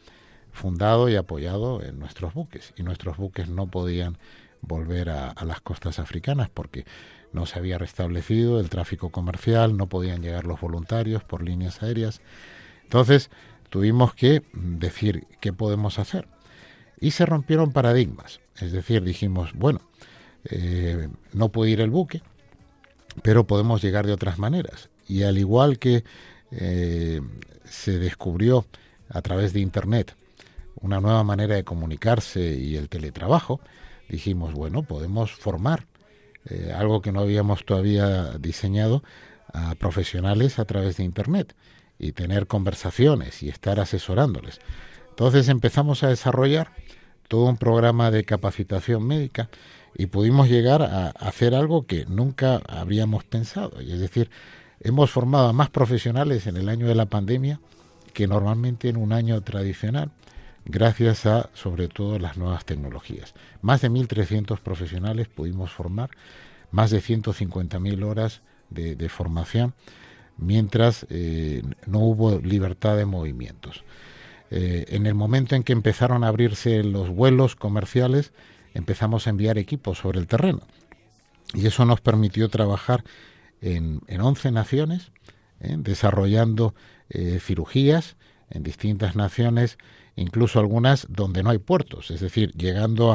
fundado 0.52 1.08
y 1.08 1.16
apoyado 1.16 1.82
en 1.82 1.98
nuestros 1.98 2.34
buques 2.34 2.74
y 2.76 2.82
nuestros 2.82 3.16
buques 3.16 3.48
no 3.48 3.66
podían 3.66 4.18
volver 4.62 5.10
a, 5.10 5.34
las 5.44 5.60
costas 5.60 5.98
africanas 5.98 6.48
porque 6.48 6.86
no 7.32 7.46
se 7.46 7.58
había 7.58 7.78
restablecido 7.78 8.60
el 8.60 8.70
tráfico 8.70 9.10
comercial, 9.10 9.76
no 9.76 9.88
podían 9.88 10.22
llegar 10.22 10.46
los 10.46 10.60
voluntarios 10.60 11.24
por 11.24 11.42
líneas 11.42 11.82
aéreas. 11.82 12.20
Entonces 12.84 13.30
tuvimos 13.68 14.14
que 14.14 14.42
decir 14.52 15.26
qué 15.40 15.52
podemos 15.52 15.98
hacer. 15.98 16.28
Y 17.00 17.10
se 17.10 17.26
rompieron 17.26 17.72
paradigmas. 17.72 18.40
Es 18.60 18.70
decir, 18.70 19.02
dijimos, 19.02 19.52
bueno, 19.54 19.80
eh, 20.44 21.08
no 21.32 21.48
puede 21.48 21.72
ir 21.72 21.80
el 21.80 21.90
buque, 21.90 22.22
pero 23.22 23.46
podemos 23.46 23.82
llegar 23.82 24.06
de 24.06 24.12
otras 24.12 24.38
maneras. 24.38 24.88
Y 25.08 25.24
al 25.24 25.38
igual 25.38 25.78
que 25.78 26.04
eh, 26.52 27.20
se 27.64 27.98
descubrió 27.98 28.66
a 29.08 29.22
través 29.22 29.52
de 29.52 29.60
Internet 29.60 30.14
una 30.76 31.00
nueva 31.00 31.24
manera 31.24 31.54
de 31.54 31.64
comunicarse 31.64 32.56
y 32.56 32.76
el 32.76 32.88
teletrabajo, 32.88 33.60
dijimos, 34.08 34.52
bueno, 34.52 34.82
podemos 34.82 35.32
formar 35.32 35.86
eh, 36.48 36.72
algo 36.76 37.02
que 37.02 37.12
no 37.12 37.20
habíamos 37.20 37.64
todavía 37.64 38.32
diseñado 38.38 39.02
a 39.52 39.74
profesionales 39.74 40.58
a 40.58 40.64
través 40.64 40.96
de 40.96 41.04
Internet 41.04 41.54
y 41.98 42.12
tener 42.12 42.46
conversaciones 42.46 43.42
y 43.42 43.48
estar 43.48 43.78
asesorándoles. 43.78 44.60
Entonces 45.10 45.48
empezamos 45.48 46.02
a 46.02 46.08
desarrollar 46.08 46.72
todo 47.28 47.44
un 47.44 47.56
programa 47.56 48.10
de 48.10 48.24
capacitación 48.24 49.06
médica 49.06 49.48
y 49.94 50.06
pudimos 50.06 50.48
llegar 50.48 50.82
a 50.82 51.08
hacer 51.10 51.54
algo 51.54 51.86
que 51.86 52.06
nunca 52.06 52.60
habríamos 52.68 53.24
pensado. 53.24 53.80
Y 53.82 53.92
es 53.92 54.00
decir, 54.00 54.30
hemos 54.80 55.10
formado 55.10 55.48
a 55.48 55.52
más 55.52 55.70
profesionales 55.70 56.46
en 56.46 56.56
el 56.56 56.68
año 56.68 56.88
de 56.88 56.94
la 56.94 57.06
pandemia 57.06 57.60
que 58.12 58.26
normalmente 58.26 58.88
en 58.88 58.96
un 58.96 59.12
año 59.12 59.40
tradicional 59.42 60.10
gracias 60.64 61.26
a 61.26 61.50
sobre 61.54 61.88
todo 61.88 62.18
las 62.18 62.36
nuevas 62.36 62.64
tecnologías. 62.64 63.34
Más 63.60 63.80
de 63.82 63.90
1.300 63.90 64.58
profesionales 64.60 65.28
pudimos 65.28 65.70
formar, 65.70 66.10
más 66.70 66.90
de 66.90 67.00
150.000 67.00 68.04
horas 68.04 68.42
de, 68.70 69.08
formación, 69.10 69.74
mientras 70.38 71.06
eh, 71.10 71.62
no 71.86 71.98
hubo 72.00 72.38
libertad 72.38 72.96
de 72.96 73.04
movimientos. 73.04 73.84
Eh, 74.50 74.86
en 74.88 75.06
el 75.06 75.14
momento 75.14 75.54
en 75.54 75.62
que 75.62 75.72
empezaron 75.72 76.24
a 76.24 76.28
abrirse 76.28 76.82
los 76.82 77.10
vuelos 77.10 77.54
comerciales, 77.54 78.32
empezamos 78.72 79.26
a 79.26 79.30
enviar 79.30 79.58
equipos 79.58 79.98
sobre 79.98 80.20
el 80.20 80.26
terreno. 80.26 80.62
Y 81.54 81.66
eso 81.66 81.84
nos 81.84 82.00
permitió 82.00 82.48
trabajar 82.48 83.04
en, 83.60 84.00
en 84.06 84.22
11 84.22 84.52
naciones, 84.52 85.12
eh, 85.60 85.76
desarrollando 85.78 86.74
cirugías 87.40 88.16
en 88.48 88.62
distintas 88.62 89.16
naciones 89.16 89.76
incluso 90.16 90.58
algunas 90.58 91.06
donde 91.08 91.42
no 91.42 91.50
hay 91.50 91.58
puertos, 91.58 92.10
es 92.10 92.20
decir, 92.20 92.52
llegando 92.52 93.12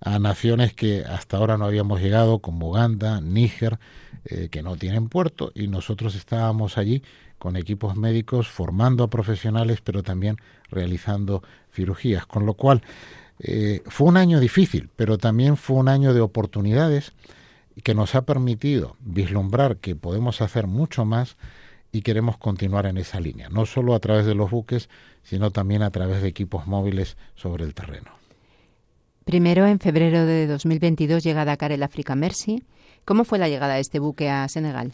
a, 0.00 0.18
naciones 0.18 0.74
que 0.74 1.02
hasta 1.02 1.38
ahora 1.38 1.56
no 1.56 1.64
habíamos 1.64 2.02
llegado, 2.02 2.40
como 2.40 2.68
Uganda, 2.68 3.22
Níger, 3.22 3.78
eh, 4.26 4.48
que 4.50 4.62
no 4.62 4.76
tienen 4.76 5.08
puerto, 5.08 5.50
y 5.54 5.66
nosotros 5.66 6.14
estábamos 6.14 6.76
allí 6.76 7.02
con 7.38 7.56
equipos 7.56 7.96
médicos 7.96 8.48
formando 8.48 9.04
a 9.04 9.08
profesionales, 9.08 9.80
pero 9.82 10.02
también 10.02 10.36
realizando 10.68 11.42
cirugías, 11.72 12.26
con 12.26 12.44
lo 12.44 12.52
cual 12.52 12.82
eh, 13.38 13.82
fue 13.86 14.08
un 14.08 14.18
año 14.18 14.40
difícil, 14.40 14.90
pero 14.94 15.16
también 15.18 15.56
fue 15.56 15.76
un 15.76 15.88
año 15.88 16.12
de 16.12 16.20
oportunidades 16.20 17.12
que 17.82 17.94
nos 17.94 18.14
ha 18.14 18.22
permitido 18.22 18.96
vislumbrar 19.00 19.78
que 19.78 19.96
podemos 19.96 20.40
hacer 20.40 20.66
mucho 20.66 21.04
más 21.04 21.36
y 21.94 22.02
queremos 22.02 22.36
continuar 22.38 22.86
en 22.86 22.98
esa 22.98 23.20
línea, 23.20 23.48
no 23.50 23.66
solo 23.66 23.94
a 23.94 24.00
través 24.00 24.26
de 24.26 24.34
los 24.34 24.50
buques, 24.50 24.88
sino 25.22 25.52
también 25.52 25.80
a 25.82 25.92
través 25.92 26.22
de 26.22 26.28
equipos 26.28 26.66
móviles 26.66 27.16
sobre 27.36 27.64
el 27.64 27.72
terreno. 27.72 28.10
Primero, 29.24 29.64
en 29.64 29.78
febrero 29.78 30.26
de 30.26 30.48
2022 30.48 31.22
llega 31.22 31.42
a 31.42 31.44
Dakar 31.44 31.70
el 31.70 31.84
Africa 31.84 32.16
Mercy. 32.16 32.64
¿Cómo 33.04 33.24
fue 33.24 33.38
la 33.38 33.48
llegada 33.48 33.74
de 33.74 33.80
este 33.80 34.00
buque 34.00 34.28
a 34.28 34.48
Senegal? 34.48 34.92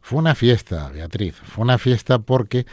Fue 0.00 0.18
una 0.18 0.34
fiesta, 0.34 0.88
Beatriz. 0.88 1.34
Fue 1.34 1.62
una 1.62 1.76
fiesta 1.76 2.18
porque 2.18 2.64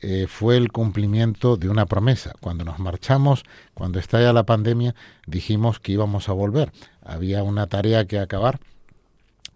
eh, 0.00 0.26
fue 0.28 0.56
el 0.56 0.70
cumplimiento 0.70 1.56
de 1.56 1.68
una 1.68 1.86
promesa. 1.86 2.34
Cuando 2.38 2.62
nos 2.64 2.78
marchamos, 2.78 3.42
cuando 3.74 3.98
estalla 3.98 4.32
la 4.32 4.46
pandemia, 4.46 4.94
dijimos 5.26 5.80
que 5.80 5.90
íbamos 5.90 6.28
a 6.28 6.32
volver. 6.34 6.70
Había 7.02 7.42
una 7.42 7.66
tarea 7.66 8.04
que 8.04 8.20
acabar 8.20 8.60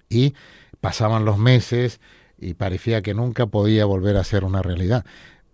y 0.08 0.34
pasaban 0.80 1.24
los 1.24 1.38
meses 1.38 2.00
y 2.38 2.54
parecía 2.54 3.02
que 3.02 3.14
nunca 3.14 3.46
podía 3.46 3.84
volver 3.84 4.16
a 4.16 4.24
ser 4.24 4.44
una 4.44 4.62
realidad. 4.62 5.04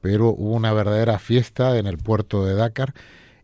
Pero 0.01 0.29
hubo 0.29 0.53
una 0.53 0.73
verdadera 0.73 1.18
fiesta 1.18 1.79
en 1.79 1.87
el 1.87 1.99
puerto 1.99 2.44
de 2.44 2.55
Dakar 2.55 2.94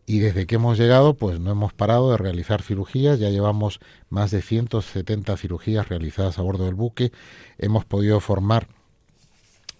y 0.05 0.19
desde 0.19 0.45
que 0.45 0.55
hemos 0.55 0.77
llegado 0.77 1.15
pues 1.15 1.39
no 1.39 1.51
hemos 1.51 1.73
parado 1.73 2.11
de 2.11 2.17
realizar 2.17 2.61
cirugías, 2.61 3.19
ya 3.19 3.29
llevamos 3.29 3.79
más 4.09 4.31
de 4.31 4.41
170 4.41 5.37
cirugías 5.37 5.89
realizadas 5.89 6.37
a 6.37 6.41
bordo 6.41 6.65
del 6.65 6.75
buque, 6.75 7.11
hemos 7.57 7.85
podido 7.85 8.19
formar 8.19 8.67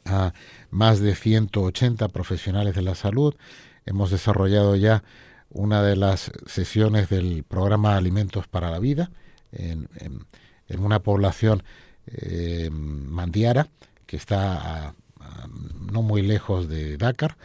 a 0.05 0.33
más 0.69 0.99
de 0.99 1.15
180 1.15 2.07
profesionales 2.09 2.75
de 2.75 2.81
la 2.81 2.95
salud, 2.95 3.35
hemos 3.85 4.09
desarrollado 4.09 4.75
ya 4.75 5.03
una 5.49 5.83
de 5.83 5.97
las 5.97 6.31
sesiones 6.45 7.09
del 7.09 7.43
programa 7.43 7.97
Alimentos 7.97 8.47
para 8.47 8.71
la 8.71 8.79
Vida 8.79 9.11
en, 9.51 9.89
en, 9.97 10.25
en 10.67 10.83
una 10.83 10.99
población 10.99 11.63
eh, 12.07 12.69
mandiara 12.71 13.67
que 14.05 14.17
está 14.17 14.87
a, 14.87 14.95
no 15.91 16.01
muy 16.01 16.21
lejos 16.21 16.67
de 16.67 16.97
Dakar 16.97 17.37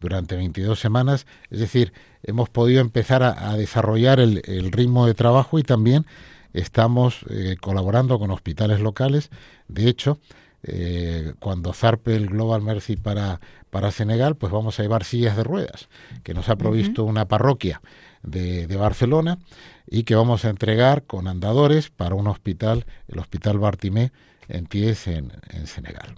durante 0.00 0.36
22 0.36 0.78
semanas, 0.78 1.26
es 1.50 1.60
decir, 1.60 1.92
hemos 2.22 2.48
podido 2.48 2.80
empezar 2.80 3.22
a, 3.22 3.56
desarrollar 3.56 4.20
el, 4.20 4.42
el, 4.44 4.70
ritmo 4.70 5.06
de 5.06 5.14
trabajo 5.14 5.58
y 5.58 5.62
también 5.62 6.06
estamos 6.52 7.24
eh, 7.30 7.56
colaborando 7.60 8.18
con 8.18 8.30
hospitales 8.30 8.80
locales. 8.80 9.30
De 9.68 9.88
hecho, 9.88 10.18
eh, 10.66 11.34
cuando 11.40 11.74
zarpe 11.74 12.16
el 12.16 12.28
Global 12.28 12.62
Mercy 12.62 12.96
para, 12.96 13.40
para 13.70 13.90
Senegal, 13.90 14.36
pues 14.36 14.50
vamos 14.50 14.78
a 14.78 14.82
llevar 14.82 15.04
sillas 15.04 15.36
de 15.36 15.44
ruedas, 15.44 15.88
que 16.22 16.32
nos 16.32 16.48
ha 16.48 16.56
provisto 16.56 17.02
uh 17.04 17.06
-huh. 17.06 17.10
una 17.10 17.28
parroquia 17.28 17.82
de, 18.22 18.66
de, 18.66 18.76
Barcelona 18.76 19.38
y 19.86 20.04
que 20.04 20.14
vamos 20.14 20.46
a 20.46 20.48
entregar 20.48 21.04
con 21.04 21.28
andadores 21.28 21.90
para 21.90 22.14
un 22.14 22.26
hospital, 22.28 22.86
el 23.08 23.18
Hospital 23.18 23.58
Bartimé, 23.58 24.10
en 24.48 24.66
Ties, 24.66 25.06
en, 25.06 25.32
en 25.50 25.66
Senegal. 25.66 26.14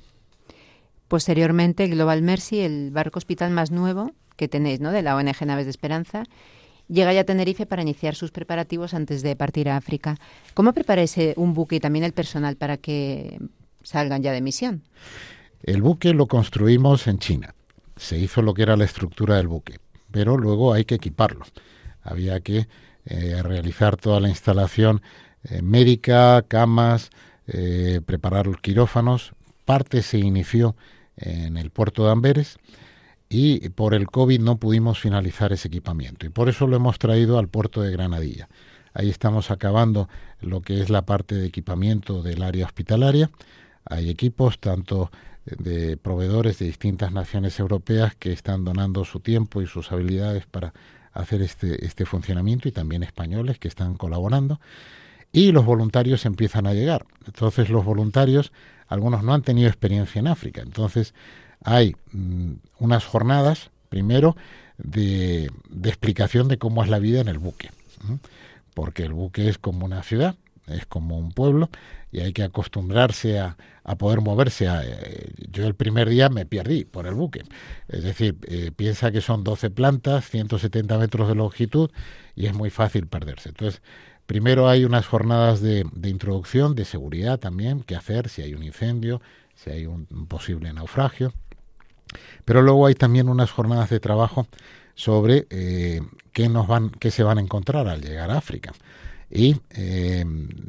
Posteriormente, 1.09 1.89
Global 1.89 2.23
Mercy, 2.23 2.61
el 2.61 2.93
barco 2.93 3.19
hospital 3.19 3.51
más 3.51 3.73
nuevo 3.73 4.13
que 4.37 4.47
tenéis, 4.47 4.81
¿no? 4.81 4.93
De 4.93 5.03
la 5.03 5.17
ONG 5.17 5.45
Naves 5.45 5.67
de 5.67 5.71
Esperanza, 5.71 6.23
llega 6.89 7.13
ya 7.13 7.23
a 7.23 7.25
Tenerife 7.25 7.67
para 7.67 7.83
iniciar 7.83 8.15
sus 8.15 8.31
preparativos 8.31 8.95
antes 8.95 9.23
de 9.23 9.35
partir 9.35 9.69
a 9.69 9.77
África. 9.77 10.17
¿Cómo 10.55 10.73
preparáis 10.73 11.17
un 11.37 11.55
buque 11.55 11.77
y 11.77 11.81
también 11.81 12.05
el 12.05 12.13
personal 12.13 12.57
para 12.57 12.77
que 12.77 13.39
salgan 13.87 14.23
ya 14.23 14.33
de 14.33 14.41
misión? 14.41 14.83
El 15.63 15.81
buque 15.81 16.13
lo 16.13 16.27
construimos 16.27 17.07
en 17.07 17.19
China. 17.19 17.55
Se 17.97 18.19
hizo 18.19 18.43
lo 18.43 18.53
que 18.53 18.63
era 18.63 18.77
la 18.77 18.85
estructura 18.85 19.37
del 19.37 19.49
buque, 19.49 19.79
pero 20.11 20.37
luego 20.37 20.73
hay 20.73 20.85
que 20.85 20.97
equiparlo. 20.97 21.47
Había 22.03 22.41
que 22.41 22.69
eh, 23.05 23.43
realizar 23.43 23.97
toda 23.97 24.21
la 24.21 24.29
instalación 24.29 25.03
eh, 25.45 25.63
médica, 25.63 26.43
camas, 26.43 27.11
eh, 27.47 28.01
preparar 28.05 28.47
los 28.47 28.61
quirófanos. 28.61 29.33
Parte 29.65 30.03
se 30.03 30.19
inició 30.19 30.77
en 31.17 31.57
el 31.57 31.71
puerto 31.71 32.05
de 32.05 32.13
Amberes 32.13 32.59
y 33.29 33.69
por 33.71 33.95
el 33.95 34.09
COVID 34.09 34.41
no 34.41 34.59
pudimos 34.59 35.01
finalizar 35.01 35.53
ese 35.53 35.69
equipamiento 35.69 36.27
y 36.27 36.29
por 36.29 36.49
eso 36.49 36.67
lo 36.67 36.77
hemos 36.77 36.99
traído 36.99 37.39
al 37.39 37.49
puerto 37.49 37.81
de 37.81 37.91
Granadilla. 37.91 38.49
Ahí 38.93 39.11
estamos 39.11 39.51
acabando 39.51 40.09
lo 40.41 40.63
que 40.63 40.81
es 40.81 40.91
la 40.91 41.03
parte 41.03 41.35
de 41.35 41.47
equipamiento 41.47 42.23
del 42.23 42.43
área 42.43 42.65
hospitalaria. 42.65 43.31
Hay 43.87 44.11
equipos 44.11 44.59
tanto 44.59 45.11
de 45.45 45.97
proveedores 45.97 46.59
de 46.59 46.67
distintas 46.67 47.13
naciones 47.13 47.59
europeas 47.61 48.15
que 48.17 48.33
están 48.33 48.65
donando 48.65 49.05
su 49.05 49.21
tiempo 49.21 49.63
y 49.63 49.67
sus 49.67 49.93
habilidades 49.93 50.45
para 50.47 50.75
hacer 51.13 51.41
este, 51.41 51.85
este 51.87 52.05
funcionamiento 52.05 52.69
y 52.69 52.73
también 52.73 53.03
españoles 53.03 53.59
que 53.59 53.69
están 53.69 53.95
colaborando. 53.95 54.61
Y 55.33 55.53
los 55.53 55.65
voluntarios 55.65 56.27
empiezan 56.27 56.67
a 56.67 56.75
llegar. 56.75 57.07
Entonces 57.27 57.69
los 57.71 57.85
voluntarios, 57.85 58.53
algunos 58.89 59.23
no 59.23 59.35
han 59.35 59.43
tenido 59.43 59.69
experiencia 59.69 60.19
en 60.19 60.27
África. 60.27 60.63
Entonces 60.63 61.15
hay 61.63 61.95
mm, 62.13 62.53
unas 62.81 63.05
jornadas, 63.05 63.71
primero, 63.89 64.37
de, 64.79 65.51
de, 65.71 65.89
explicación 65.89 66.49
de 66.49 66.59
cómo 66.59 66.83
es 66.83 66.91
la 66.91 66.99
vida 66.99 67.21
en 67.21 67.29
el 67.29 67.39
buque. 67.39 67.71
Porque 68.75 69.05
el 69.05 69.13
buque 69.13 69.49
es 69.49 69.59
como 69.59 69.87
una 69.87 70.03
ciudad, 70.03 70.37
es 70.67 70.87
como 70.87 71.19
un 71.19 71.33
pueblo 71.33 71.71
y 72.13 72.21
hay 72.21 72.33
que 72.33 72.43
acostumbrarse 72.43 73.39
a, 73.39 73.57
a 73.87 73.97
poder 73.97 74.21
moverse. 74.21 74.67
Eh, 74.67 75.33
yo 75.51 75.67
el 75.67 75.75
primer 75.75 76.09
día 76.09 76.29
me 76.29 76.45
perdí 76.45 76.85
por 76.85 77.07
el 77.07 77.15
buque. 77.15 77.45
Es 77.89 78.03
decir, 78.03 78.37
eh, 78.49 78.73
piensa 78.75 79.13
que 79.13 79.21
son 79.21 79.45
12 79.45 79.71
plantas, 79.71 80.29
170 80.29 80.99
metros 80.99 81.29
de 81.29 81.37
longitud 81.37 81.91
y 82.35 82.47
es 82.47 82.55
muy 82.55 82.71
fácil 82.71 83.07
perderse. 83.07 83.51
Entonces, 83.51 83.83
primero 84.27 84.69
hay 84.69 84.85
unas 84.85 85.07
jornadas 85.07 85.61
de, 85.61 85.87
de 85.93 86.09
introducción, 86.09 86.75
de 86.75 86.85
seguridad 86.85 87.39
también, 87.39 87.85
que 87.85 87.95
hacer 87.95 88.29
si 88.29 88.43
hay 88.43 88.55
un 88.55 88.65
incendio, 88.65 89.23
si 89.55 89.71
hay 89.71 89.87
un, 89.87 90.07
posible 90.27 90.73
naufragio. 90.73 91.33
Pero 92.45 92.63
luego 92.63 92.87
hay 92.87 92.95
también 92.95 93.29
unas 93.29 93.53
jornadas 93.53 93.89
de 93.89 94.01
trabajo 94.01 94.49
sobre 94.97 95.47
eh, 95.51 96.01
qué 96.33 96.49
nos 96.49 96.67
van, 96.67 96.91
qué 96.91 97.13
se 97.13 97.23
van 97.23 97.39
a 97.39 97.41
encontrar 97.41 97.87
al 97.87 98.01
llegar 98.01 98.33
a 98.33 98.39
África 98.39 98.73
y 99.29 99.57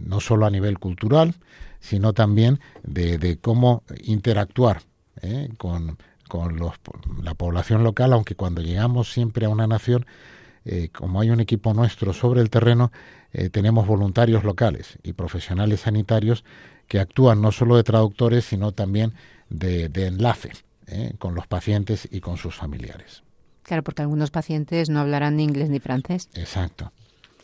no 0.08 0.20
solo 0.20 0.48
a 0.48 0.50
nivel 0.50 0.80
cultural, 0.80 1.36
sino 1.80 2.14
también 2.14 2.60
de, 2.84 3.18
de 3.18 3.38
cómo 3.38 3.84
interactuar 4.04 4.82
eh, 5.22 5.50
con, 5.58 5.98
con 6.28 6.58
los, 6.58 6.74
la 7.22 7.34
población 7.34 7.84
local, 7.84 8.14
aunque 8.14 8.36
cuando 8.36 8.62
llegamos 8.62 9.12
siempre 9.12 9.46
a 9.46 9.50
una 9.50 9.68
nación, 9.68 10.06
eh, 10.66 10.90
como 10.90 11.22
hay 11.22 11.30
un 11.30 11.40
equipo 11.40 11.74
nuestro 11.74 12.14
sobre 12.14 12.42
el 12.42 12.50
terreno, 12.50 12.92
eh, 13.34 13.50
tenemos 13.50 13.88
voluntarios 13.88 14.44
locales 14.44 14.98
y 15.04 15.14
profesionales 15.14 15.82
sanitarios 15.82 16.44
que 16.88 17.00
actúan 17.00 17.42
no 17.42 17.52
solo 17.52 17.76
de 17.76 17.84
traductores, 17.84 18.46
sino 18.46 18.72
también 18.72 19.14
de, 19.50 19.90
de 19.90 20.08
enlace 20.08 20.52
eh, 20.88 21.14
con 21.20 21.36
los 21.36 21.48
pacientes 21.48 22.08
y 22.12 22.20
con 22.22 22.38
sus 22.38 22.56
familiares. 22.56 23.24
Claro, 23.64 23.84
porque 23.84 24.02
algunos 24.02 24.32
pacientes 24.32 24.90
no 24.90 25.02
hablarán 25.02 25.36
ni 25.36 25.44
inglés 25.44 25.70
ni 25.70 25.80
francés. 25.80 26.30
Exacto, 26.34 26.92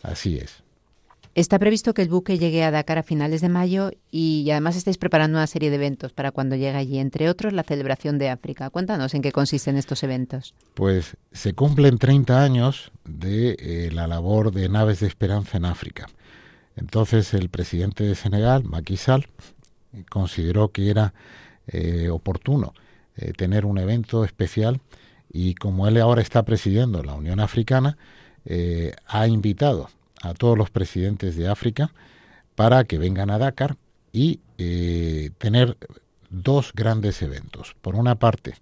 así 0.02 0.38
es. 0.38 0.62
Está 1.36 1.58
previsto 1.58 1.96
que 1.96 2.04
el 2.04 2.10
buque 2.10 2.38
llegue 2.38 2.64
a 2.64 2.70
Dakar 2.70 3.00
a 3.00 3.04
finales 3.04 3.42
de 3.42 3.50
mayo 3.50 3.90
y 4.12 4.48
además 4.52 4.76
estáis 4.76 5.00
preparando 5.00 5.40
una 5.40 5.48
serie 5.48 5.72
de 5.72 5.78
eventos 5.78 6.14
para 6.14 6.32
cuando 6.32 6.56
llegue 6.56 6.78
allí, 6.78 7.00
entre 7.00 7.28
otros 7.28 7.54
la 7.54 7.64
celebración 7.64 8.20
de 8.20 8.30
África. 8.30 8.70
Cuéntanos 8.70 9.16
en 9.16 9.24
qué 9.24 9.32
consisten 9.32 9.76
estos 9.76 10.04
eventos. 10.04 10.54
Pues 10.76 11.18
se 11.32 11.54
cumplen 11.54 11.98
30 11.98 12.44
años 12.44 12.92
de 13.06 13.56
eh, 13.58 13.90
la 13.92 14.06
labor 14.06 14.52
de 14.52 14.70
Naves 14.70 15.00
de 15.00 15.08
Esperanza 15.08 15.58
en 15.58 15.66
África. 15.66 16.06
Entonces 16.76 17.34
el 17.34 17.50
presidente 17.50 18.04
de 18.04 18.14
Senegal, 18.14 18.64
Macky 18.64 18.98
Sall, 18.98 19.28
consideró 20.12 20.70
que 20.70 20.92
era 20.92 21.16
eh, 21.66 22.10
oportuno 22.12 22.76
eh, 23.16 23.34
tener 23.34 23.66
un 23.66 23.80
evento 23.80 24.24
especial 24.24 24.82
y 25.32 25.56
como 25.56 25.88
él 25.88 26.00
ahora 26.00 26.22
está 26.22 26.44
presidiendo 26.44 27.02
la 27.02 27.16
Unión 27.16 27.40
Africana, 27.40 27.98
ha 29.08 29.26
invitado 29.26 29.90
a 30.24 30.34
todos 30.34 30.58
los 30.58 30.70
presidentes 30.70 31.36
de 31.36 31.50
África 31.50 31.92
para 32.56 32.86
que 32.86 32.98
vengan 32.98 33.30
a 33.30 33.38
Dakar 33.38 33.76
y 34.12 34.40
eh, 34.58 35.32
tener 35.38 35.78
dos 36.30 36.72
grandes 36.74 37.22
eventos. 37.22 37.76
Por 37.82 37.96
una 37.96 38.16
parte, 38.16 38.56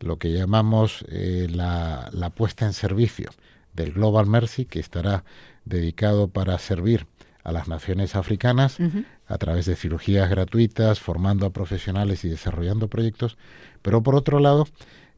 lo 0.00 0.16
que 0.16 0.32
llamamos 0.32 1.04
eh, 1.08 1.48
la, 1.50 2.08
la, 2.12 2.30
puesta 2.30 2.64
en 2.64 2.72
servicio 2.72 3.30
del 3.74 3.92
Global 3.92 4.26
Mercy, 4.26 4.64
que 4.64 4.80
estará 4.80 5.24
dedicado 5.64 6.28
para 6.28 6.58
servir 6.58 7.06
a 7.44 7.52
las 7.52 7.68
naciones 7.68 8.16
africanas 8.16 8.80
uh 8.80 8.84
-huh. 8.84 9.04
a 9.26 9.38
través 9.38 9.66
de 9.66 9.76
cirugías 9.76 10.30
gratuitas, 10.30 11.00
formando 11.00 11.46
a 11.46 11.50
profesionales 11.50 12.24
y 12.24 12.28
desarrollando 12.28 12.88
proyectos. 12.88 13.36
Pero 13.82 14.02
por 14.02 14.14
otro 14.14 14.38
lado, 14.38 14.66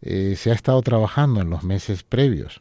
eh, 0.03 0.35
se 0.37 0.51
ha 0.51 0.55
estado 0.55 0.83
trabajando 0.83 1.41
en 1.41 1.51
los 1.51 1.63
meses 1.63 2.03
previos 2.03 2.61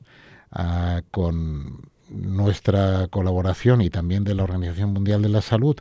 con 1.10 1.82
nuestra 2.14 3.08
colaboración 3.08 3.82
y 3.82 3.90
también 3.90 4.24
de 4.24 4.36
la 4.36 4.44
Organización 4.44 4.94
Mundial 4.94 5.22
de 5.22 5.30
la 5.30 5.42
Salud 5.42 5.76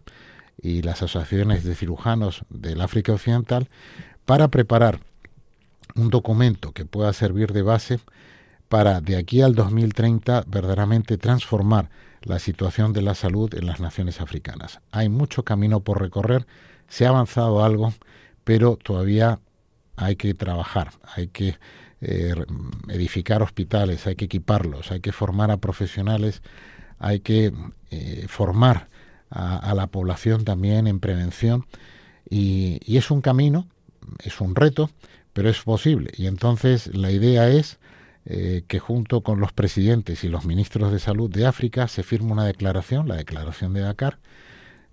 y 0.61 0.83
las 0.83 1.03
asociaciones 1.03 1.64
de 1.64 1.74
cirujanos 1.74 2.45
del 2.49 2.80
África 2.80 3.12
Occidental 3.12 3.68
para 4.24 4.49
preparar 4.49 5.01
un 5.95 6.09
documento 6.09 6.72
que 6.72 6.85
pueda 6.85 7.12
servir 7.12 7.53
de 7.53 7.62
base 7.62 8.01
para 8.68 9.01
de 9.01 9.16
aquí 9.16 9.43
al 9.43 9.55
2030 9.55 10.45
verdaderamente 10.47 11.18
transformar 11.18 11.91
la 12.22 12.39
situación 12.39 12.93
de 12.93 13.03
la 13.03 13.14
salud 13.14 13.55
en 13.55 13.66
las 13.66 13.80
naciones 13.80 14.20
africanas. 14.20 14.80
Hay 14.93 15.09
mucho 15.09 15.43
camino 15.43 15.80
por 15.80 16.01
recorrer, 16.01 16.47
se 16.89 17.05
ha 17.05 17.11
avanzado 17.11 17.64
algo, 17.64 17.93
pero 18.45 18.76
todavía 18.76 19.41
hay 19.97 20.16
que 20.16 20.35
trabajar, 20.35 20.93
hay 21.14 21.28
que 21.28 21.59
eh, 22.03 22.35
edificar 22.89 23.43
hospitales, 23.43 24.07
hay 24.07 24.17
que 24.17 24.27
equiparlos, 24.27 24.91
hay 24.93 25.01
que 25.01 25.13
formar 25.13 25.51
a 25.51 25.57
profesionales, 25.57 26.43
hay 26.99 27.21
que 27.21 27.53
eh, 27.91 28.27
formar 28.29 28.89
a, 29.31 29.73
la 29.75 29.87
población 29.87 30.45
también 30.45 30.87
en 30.87 31.01
prevención 31.01 31.65
y, 32.29 32.81
y, 32.85 32.99
es 32.99 33.11
un 33.11 33.23
camino, 33.23 33.67
es 34.23 34.43
un 34.43 34.55
reto, 34.55 34.91
pero 35.33 35.49
es 35.49 35.63
posible. 35.63 36.11
Y 36.19 36.27
entonces 36.27 36.95
la 36.95 37.11
idea 37.11 37.49
es 37.49 37.79
eh, 38.25 38.63
que 38.69 38.79
junto 38.79 39.23
con 39.23 39.41
los 39.41 39.53
presidentes 39.53 40.23
y 40.23 40.29
los 40.29 40.45
ministros 40.45 40.93
de 40.93 41.01
salud 41.01 41.29
de 41.29 41.45
África 41.45 41.89
se 41.89 42.05
firme 42.05 42.31
una 42.31 42.45
declaración, 42.45 43.09
la 43.09 43.17
declaración 43.17 43.73
de 43.73 43.81
Dakar, 43.81 44.19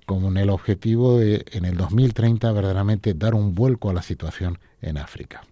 con 0.07 0.36
el 0.38 0.49
objetivo 0.49 1.20
de 1.20 1.45
en 1.51 1.66
el 1.66 1.78
2030 1.78 2.51
verdaderamente 2.51 3.14
dar 3.14 3.36
un 3.36 3.53
vuelco 3.53 3.91
a 3.91 3.93
la 3.93 4.01
situación 4.01 4.57
en 4.82 4.97
África. 4.97 5.43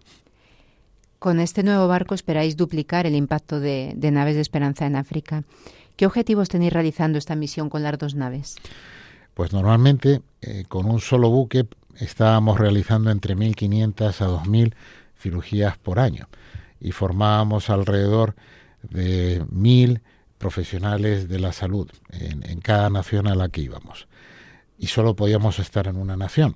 Con 1.18 1.40
este 1.40 1.64
nuevo 1.64 1.88
barco 1.88 2.14
esperáis 2.14 2.56
duplicar 2.56 3.04
el 3.04 3.16
impacto 3.16 3.58
de, 3.58 3.94
naves 4.12 4.36
de 4.36 4.40
esperanza 4.40 4.86
en 4.86 4.94
África. 4.94 5.42
¿Qué 5.96 6.06
objetivos 6.06 6.48
tenéis 6.48 6.72
realizando 6.72 7.18
esta 7.18 7.34
misión 7.34 7.68
con 7.68 7.82
las 7.82 7.98
dos 7.98 8.14
naves? 8.14 8.54
Pues 9.34 9.52
normalmente 9.52 10.22
eh, 10.42 10.64
con 10.68 10.86
un 10.86 11.00
solo 11.00 11.28
buque 11.28 11.66
estábamos 11.98 12.60
realizando 12.60 13.10
entre 13.10 13.36
1.500 13.36 14.20
a 14.20 14.28
2.000 14.28 14.74
cirugías 15.18 15.76
por 15.76 15.98
año 15.98 16.28
y 16.80 16.92
formábamos 16.92 17.68
alrededor 17.68 18.36
de 18.82 19.42
1.000 19.42 20.00
profesionales 20.38 21.28
de 21.28 21.40
la 21.40 21.52
salud 21.52 21.90
en, 22.10 22.48
en 22.48 22.60
cada 22.60 22.90
nación 22.90 23.26
a 23.26 23.34
la 23.34 23.48
que 23.48 23.62
íbamos. 23.62 24.06
Y 24.78 24.86
solo 24.86 25.16
podíamos 25.16 25.58
estar 25.58 25.88
en 25.88 25.96
una 25.96 26.16
nación. 26.16 26.54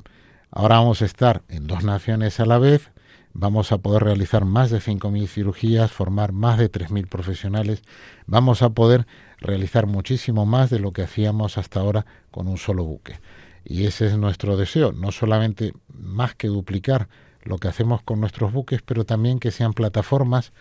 Ahora 0.52 0.76
vamos 0.76 1.02
a 1.02 1.06
estar 1.06 1.42
en 1.48 1.66
dos 1.66 1.82
naciones 1.82 2.38
a 2.38 2.46
la 2.46 2.58
vez 2.58 2.92
vamos 3.34 3.72
a 3.72 3.78
poder 3.78 4.04
realizar 4.04 4.44
más 4.44 4.70
de 4.70 4.78
5.000 4.78 5.26
cirugías, 5.26 5.90
formar 5.90 6.32
más 6.32 6.58
de 6.58 6.70
3.000 6.70 7.08
profesionales, 7.08 7.82
vamos 8.26 8.62
a 8.62 8.70
poder 8.70 9.06
realizar 9.38 9.86
muchísimo 9.86 10.46
más 10.46 10.70
de 10.70 10.78
lo 10.78 10.92
que 10.92 11.02
hacíamos 11.02 11.58
hasta 11.58 11.80
ahora 11.80 12.06
con 12.30 12.48
un 12.48 12.58
solo 12.58 12.84
buque. 12.84 13.20
Y 13.64 13.84
ese 13.84 14.06
es 14.06 14.18
nuestro 14.18 14.56
deseo, 14.56 14.92
no 14.92 15.12
solamente 15.12 15.72
más 15.88 16.34
que 16.34 16.48
duplicar 16.48 17.08
lo 17.42 17.58
que 17.58 17.68
hacemos 17.68 18.02
con 18.02 18.20
nuestros 18.20 18.52
buques, 18.52 18.82
pero 18.82 19.04
también 19.04 19.38
que 19.38 19.50
sean 19.50 19.72
plataformas 19.72 20.52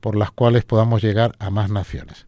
por 0.00 0.16
las 0.16 0.30
cuales 0.30 0.64
podamos 0.64 1.02
llegar 1.02 1.34
a 1.38 1.50
más 1.50 1.70
naciones. 1.70 2.26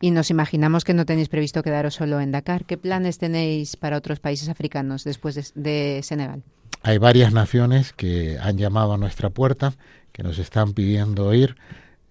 Y 0.00 0.12
nos 0.12 0.30
imaginamos 0.30 0.84
que 0.84 0.94
no 0.94 1.04
tenéis 1.04 1.28
previsto 1.28 1.62
quedaros 1.62 1.94
solo 1.94 2.20
en 2.20 2.32
Dakar. 2.32 2.64
¿Qué 2.64 2.78
planes 2.78 3.18
tenéis 3.18 3.76
para 3.76 3.98
otros 3.98 4.18
países 4.18 4.48
africanos 4.48 5.04
después 5.04 5.34
de, 5.34 5.44
de 5.54 6.02
Senegal? 6.02 6.42
Hay 6.82 6.98
varias 6.98 7.32
naciones 7.32 7.92
que 7.92 8.38
han 8.40 8.56
llamado 8.56 8.94
a 8.94 8.98
nuestra 8.98 9.30
puerta, 9.30 9.74
que 10.12 10.22
nos 10.22 10.38
están 10.38 10.72
pidiendo 10.72 11.32
ir. 11.34 11.56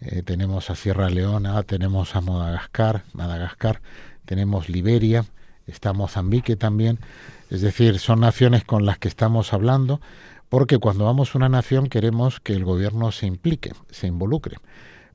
Eh, 0.02 0.22
tenemos 0.24 0.70
a 0.70 0.76
Sierra 0.76 1.10
Leona, 1.10 1.62
tenemos 1.64 2.16
a 2.16 2.22
Madagascar, 2.22 3.04
Madagascar, 3.14 3.82
tenemos 4.26 4.70
Liberia, 4.70 5.26
está 5.68 5.94
Mozambique 5.94 6.56
también. 6.56 7.00
Es 7.50 7.62
decir, 7.62 8.00
son 8.00 8.20
naciones 8.20 8.64
con 8.64 8.86
las 8.86 9.00
que 9.00 9.08
estamos 9.08 9.54
hablando, 9.54 10.02
porque 10.50 10.78
cuando 10.78 11.06
vamos 11.06 11.34
a 11.34 11.38
una 11.40 11.50
nación 11.50 11.88
queremos 11.88 12.40
que 12.40 12.54
el 12.54 12.64
gobierno 12.64 13.12
se 13.12 13.26
implique, 13.26 13.72
se 13.90 14.08
involucre, 14.08 14.58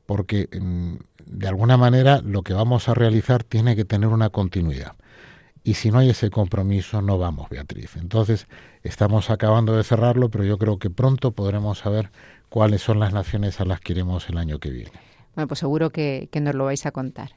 porque 0.04 0.48
mm, 0.60 0.94
de 1.26 1.48
alguna 1.48 1.76
manera 1.76 2.20
lo 2.22 2.42
que 2.42 2.54
vamos 2.54 2.88
a 2.88 2.94
realizar 2.94 3.44
tiene 3.44 3.76
que 3.76 3.84
tener 3.84 4.08
una 4.08 4.30
continuidad. 4.30 4.94
Y 5.64 5.74
si 5.74 5.90
no 5.90 5.98
hay 5.98 6.10
ese 6.10 6.28
compromiso 6.30 7.00
no 7.00 7.16
vamos, 7.16 7.48
Beatriz. 7.48 7.96
Entonces, 7.96 8.46
estamos 8.82 9.30
acabando 9.30 9.74
de 9.74 9.82
cerrarlo, 9.82 10.28
pero 10.28 10.44
yo 10.44 10.58
creo 10.58 10.78
que 10.78 10.90
pronto 10.90 11.32
podremos 11.32 11.78
saber 11.78 12.10
cuáles 12.50 12.82
son 12.82 13.00
las 13.00 13.14
naciones 13.14 13.60
a 13.60 13.64
las 13.64 13.80
que 13.80 13.94
iremos 13.94 14.28
el 14.28 14.36
año 14.36 14.58
que 14.58 14.68
viene. 14.68 14.92
Bueno, 15.34 15.48
pues 15.48 15.60
seguro 15.60 15.88
que, 15.90 16.28
nos 16.40 16.54
lo 16.54 16.66
vais 16.66 16.84
a 16.84 16.92
contar. 16.92 17.30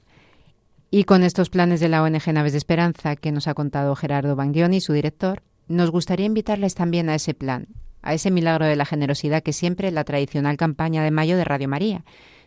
Y 0.91 1.05
con 1.05 1.23
estos 1.23 1.49
planes 1.49 1.80
de 1.80 1.88
la 1.88 2.03
ONG 2.03 2.34
Naves 2.34 2.51
de 2.51 2.57
Esperanza 2.57 3.15
que 3.15 3.32
nos 3.32 3.47
ha 3.47 3.53
contado 3.53 3.95
Gerardo 3.95 4.36
Banguioni, 4.36 4.82
su 4.82 4.91
director, 4.91 5.41
nos 5.69 5.89
gustaría 5.89 6.25
invitarles 6.25 6.75
también 6.75 7.09
a 7.09 7.15
ese 7.15 7.34
plan, 7.34 7.67
a 8.01 8.13
ese 8.13 8.30
milagro 8.30 8.65
de 8.65 8.75
la 8.75 8.86
generosidad 8.86 9.41
que 9.41 9.53
siempre 9.53 9.89
la 9.91 10.03
tradicional 10.03 10.57
campaña 10.57 11.01
de 11.01 11.11
mayo 11.11 11.38
de 11.38 11.45
Radio 11.45 11.69
María. 11.69 12.03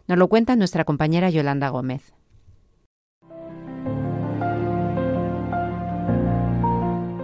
Nos 0.06 0.18
lo 0.18 0.28
cuenta 0.28 0.56
nuestra 0.56 0.84
compañera 0.84 1.30
Yolanda 1.30 1.70
Gómez. 1.70 2.12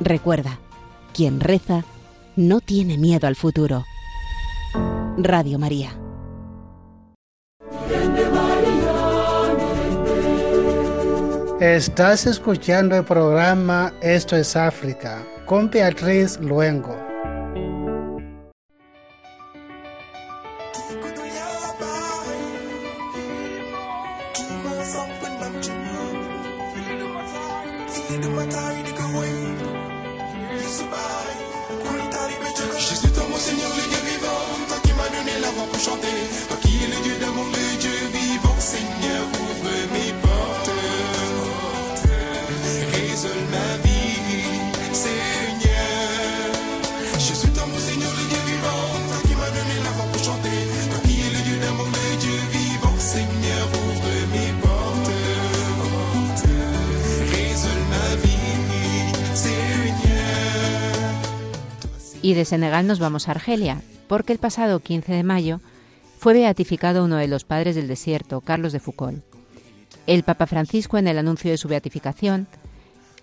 Recuerda, 0.00 0.58
quien 1.12 1.40
reza 1.40 1.84
no 2.36 2.60
tiene 2.60 2.98
miedo 2.98 3.26
al 3.26 3.34
futuro. 3.34 3.84
Radio 5.16 5.58
María. 5.58 5.90
Estás 11.60 12.26
escuchando 12.26 12.94
el 12.94 13.04
programa 13.04 13.92
Esto 14.00 14.36
es 14.36 14.54
África 14.54 15.26
con 15.44 15.68
Beatriz 15.68 16.38
Luengo. 16.40 17.07
Y 62.20 62.34
de 62.34 62.44
Senegal 62.44 62.86
nos 62.86 62.98
vamos 62.98 63.28
a 63.28 63.32
Argelia, 63.32 63.80
porque 64.08 64.32
el 64.32 64.38
pasado 64.38 64.80
15 64.80 65.12
de 65.12 65.22
mayo 65.22 65.60
fue 66.18 66.32
beatificado 66.32 67.04
uno 67.04 67.16
de 67.16 67.28
los 67.28 67.44
padres 67.44 67.76
del 67.76 67.86
desierto, 67.86 68.40
Carlos 68.40 68.72
de 68.72 68.80
Foucault. 68.80 69.22
El 70.06 70.24
Papa 70.24 70.46
Francisco, 70.46 70.98
en 70.98 71.06
el 71.06 71.18
anuncio 71.18 71.50
de 71.50 71.58
su 71.58 71.68
beatificación, 71.68 72.48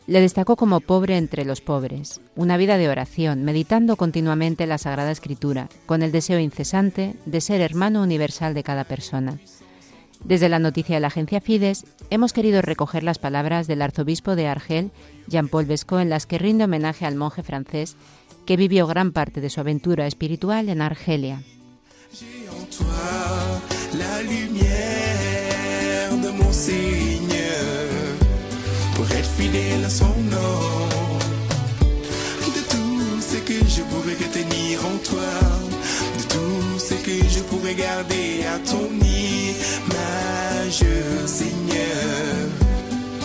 le 0.08 0.22
destacó 0.22 0.56
como 0.56 0.80
pobre 0.80 1.18
entre 1.18 1.44
los 1.44 1.60
pobres, 1.60 2.22
una 2.36 2.58
vida 2.58 2.78
de 2.78 2.88
oración, 2.88 3.44
meditando 3.44 3.98
continuamente 3.98 4.66
la 4.68 4.78
Sagrada 4.78 5.12
Escritura, 5.12 5.68
con 5.88 6.04
el 6.04 6.12
deseo 6.12 6.40
incesante 6.40 7.16
de 7.26 7.42
ser 7.42 7.60
hermano 7.60 8.02
universal 8.02 8.54
de 8.54 8.64
cada 8.64 8.86
persona. 8.86 9.40
Desde 10.24 10.48
la 10.48 10.60
noticia 10.60 10.96
de 10.96 11.02
la 11.02 11.08
agencia 11.08 11.42
Fides, 11.42 11.86
hemos 12.10 12.34
querido 12.34 12.62
recoger 12.62 13.04
las 13.04 13.20
palabras 13.20 13.68
del 13.68 13.82
arzobispo 13.82 14.36
de 14.36 14.48
Argel, 14.48 14.92
Jean-Paul 15.28 15.66
Besco, 15.66 16.00
en 16.00 16.10
las 16.10 16.26
que 16.26 16.38
rinde 16.38 16.64
homenaje 16.64 17.06
al 17.06 17.16
monje 17.16 17.44
francés 17.44 17.98
Que 18.46 18.58
vivió 18.58 18.86
grande 18.86 19.12
parte 19.12 19.42
de 19.42 19.50
sa 19.50 19.62
aventure 19.62 20.04
espiritual 20.04 20.70
en 20.70 20.80
Argelia. 20.80 21.40
J'ai 22.14 22.48
en 22.48 22.64
toi 22.78 23.04
la 23.98 24.22
lumière 24.22 26.12
de 26.12 26.30
mon 26.30 26.54
Seigneur 26.54 27.90
pour 28.96 29.10
être 29.12 29.32
fidèle 29.32 29.84
à 29.84 29.90
son 29.90 30.14
nom. 30.30 30.88
De 32.56 32.62
tout 32.70 33.20
ce 33.20 33.38
que 33.38 33.60
je 33.68 33.82
pourrais 33.90 34.14
retenir 34.14 34.86
en 34.86 34.98
toi, 35.10 35.34
de 36.20 36.24
tout 36.34 36.80
ce 36.80 36.94
que 36.94 37.28
je 37.28 37.40
pourrais 37.50 37.74
garder 37.74 38.46
à 38.46 38.60
ton 38.60 38.92
nom, 38.92 39.56
majeur 39.90 41.28
Seigneur, 41.28 42.50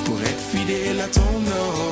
pour 0.06 0.18
être 0.18 0.44
fidèle 0.50 0.98
à 0.98 1.08
ton 1.08 1.32
nom. 1.40 1.89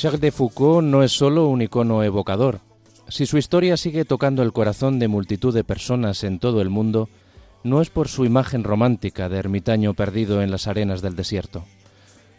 Jacques 0.00 0.20
de 0.20 0.32
Foucault 0.32 0.82
no 0.82 1.02
es 1.02 1.12
solo 1.12 1.46
un 1.46 1.62
icono 1.62 2.02
evocador. 2.02 2.60
Si 3.08 3.26
su 3.26 3.38
historia 3.38 3.76
sigue 3.76 4.04
tocando 4.04 4.42
el 4.42 4.52
corazón 4.52 4.98
de 4.98 5.08
multitud 5.08 5.54
de 5.54 5.62
personas 5.62 6.24
en 6.24 6.38
todo 6.38 6.60
el 6.60 6.70
mundo, 6.70 7.08
no 7.64 7.82
es 7.82 7.90
por 7.90 8.08
su 8.08 8.24
imagen 8.24 8.64
romántica 8.64 9.28
de 9.28 9.38
ermitaño 9.38 9.94
perdido 9.94 10.42
en 10.42 10.50
las 10.50 10.66
arenas 10.66 11.02
del 11.02 11.14
desierto. 11.14 11.64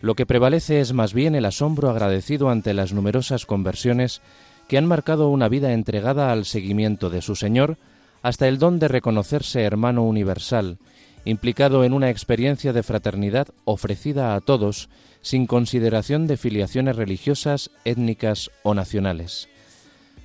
Lo 0.01 0.15
que 0.15 0.25
prevalece 0.25 0.79
es 0.79 0.93
más 0.93 1.13
bien 1.13 1.35
el 1.35 1.45
asombro 1.45 1.89
agradecido 1.89 2.49
ante 2.49 2.73
las 2.73 2.91
numerosas 2.91 3.45
conversiones 3.45 4.21
que 4.67 4.77
han 4.77 4.85
marcado 4.85 5.29
una 5.29 5.47
vida 5.47 5.73
entregada 5.73 6.31
al 6.31 6.45
seguimiento 6.45 7.09
de 7.09 7.21
su 7.21 7.35
Señor 7.35 7.77
hasta 8.23 8.47
el 8.47 8.57
don 8.57 8.79
de 8.79 8.87
reconocerse 8.87 9.61
hermano 9.61 10.03
universal, 10.03 10.77
implicado 11.23 11.83
en 11.83 11.93
una 11.93 12.09
experiencia 12.09 12.73
de 12.73 12.83
fraternidad 12.83 13.49
ofrecida 13.63 14.35
a 14.35 14.41
todos 14.41 14.89
sin 15.21 15.45
consideración 15.45 16.25
de 16.25 16.37
filiaciones 16.37 16.95
religiosas, 16.95 17.69
étnicas 17.85 18.49
o 18.63 18.73
nacionales. 18.73 19.49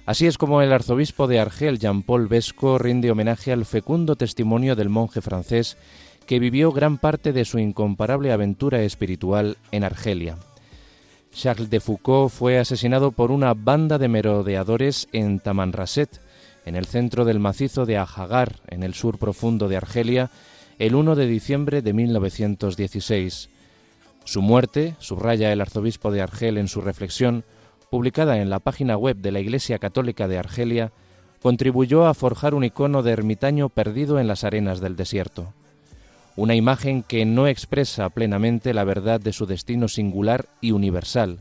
Así 0.07 0.27
es 0.27 0.39
como 0.39 0.63
el 0.63 0.73
arzobispo 0.73 1.27
de 1.27 1.41
Argel, 1.41 1.79
Jean-Paul 1.79 2.29
Besco, 2.29 2.79
rinde 2.79 3.11
homenaje 3.11 3.53
al 3.53 3.67
fecundo 3.67 4.17
testimonio 4.17 4.77
del 4.77 4.89
monje 4.89 5.21
francés 5.21 5.77
que 6.27 6.39
vivió 6.39 6.73
gran 6.73 6.99
parte 6.99 7.33
de 7.33 7.45
su 7.45 7.59
incomparable 7.59 8.33
aventura 8.33 8.83
espiritual 8.83 9.57
en 9.71 9.85
Argelia. 9.85 10.37
Charles 11.33 11.71
de 11.71 11.81
Foucault 11.81 12.33
fue 12.33 12.59
asesinado 12.59 13.13
por 13.13 13.31
una 13.31 13.55
banda 13.55 13.99
de 13.99 14.09
merodeadores 14.09 15.09
en 15.13 15.39
Tamanrasset, 15.39 16.21
en 16.65 16.77
el 16.77 16.87
centro 16.87 17.25
del 17.25 17.39
macizo 17.39 17.87
de 17.87 17.99
Ajagar, 17.99 18.57
en 18.69 18.83
el 18.83 18.95
sur 18.95 19.19
profundo 19.19 19.69
de 19.69 19.77
Argelia, 19.77 20.31
el 20.79 20.95
1 20.95 21.15
de 21.15 21.27
diciembre 21.27 21.83
de 21.83 21.93
1916. 21.93 23.51
Su 24.25 24.43
muerte, 24.43 24.97
subraya 24.99 25.53
el 25.53 25.61
arzobispo 25.61 26.11
de 26.11 26.23
Argel 26.23 26.59
en 26.59 26.69
su 26.69 26.81
reflexión, 26.81 27.45
publicada 27.91 28.39
en 28.39 28.51
la 28.51 28.59
página 28.59 28.97
web 28.97 29.17
de 29.19 29.31
la 29.31 29.41
Iglesia 29.41 29.79
Católica 29.79 30.27
de 30.27 30.39
Argelia, 30.39 30.93
contribuyó 31.41 32.07
a 32.07 32.15
forjar 32.15 32.55
un 32.55 32.65
icono 32.65 33.03
de 33.05 33.13
ermitaño 33.13 33.69
perdido 33.69 34.19
en 34.19 34.27
las 34.27 34.43
arenas 34.43 34.81
del 34.81 34.97
desierto. 34.97 35.53
Una 36.37 36.55
imagen 36.55 37.03
que 37.03 37.25
no 37.25 37.47
expresa 37.47 38.11
plenamente 38.11 38.75
la 38.75 38.85
verdad 38.85 39.21
de 39.21 39.33
su 39.33 39.47
destino 39.47 39.89
singular 39.89 40.47
y 40.61 40.73
universal. 40.73 41.41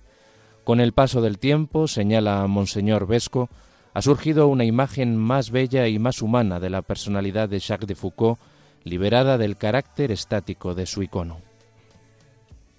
Con 0.64 0.80
el 0.80 0.94
paso 0.94 1.22
del 1.22 1.38
tiempo, 1.38 1.90
señala 1.90 2.48
Monseñor 2.48 3.06
Vesco, 3.06 3.50
ha 3.94 4.02
surgido 4.02 4.48
una 4.48 4.64
imagen 4.64 5.18
más 5.18 5.52
bella 5.52 5.88
y 5.90 6.00
más 6.00 6.22
humana 6.22 6.62
de 6.62 6.70
la 6.70 6.82
personalidad 6.82 7.50
de 7.50 7.60
Jacques 7.60 7.88
de 7.88 7.96
Foucault, 7.96 8.40
liberada 8.86 9.38
del 9.38 9.58
carácter 9.58 10.12
estático 10.12 10.76
de 10.76 10.86
su 10.86 11.04
icono. 11.04 11.40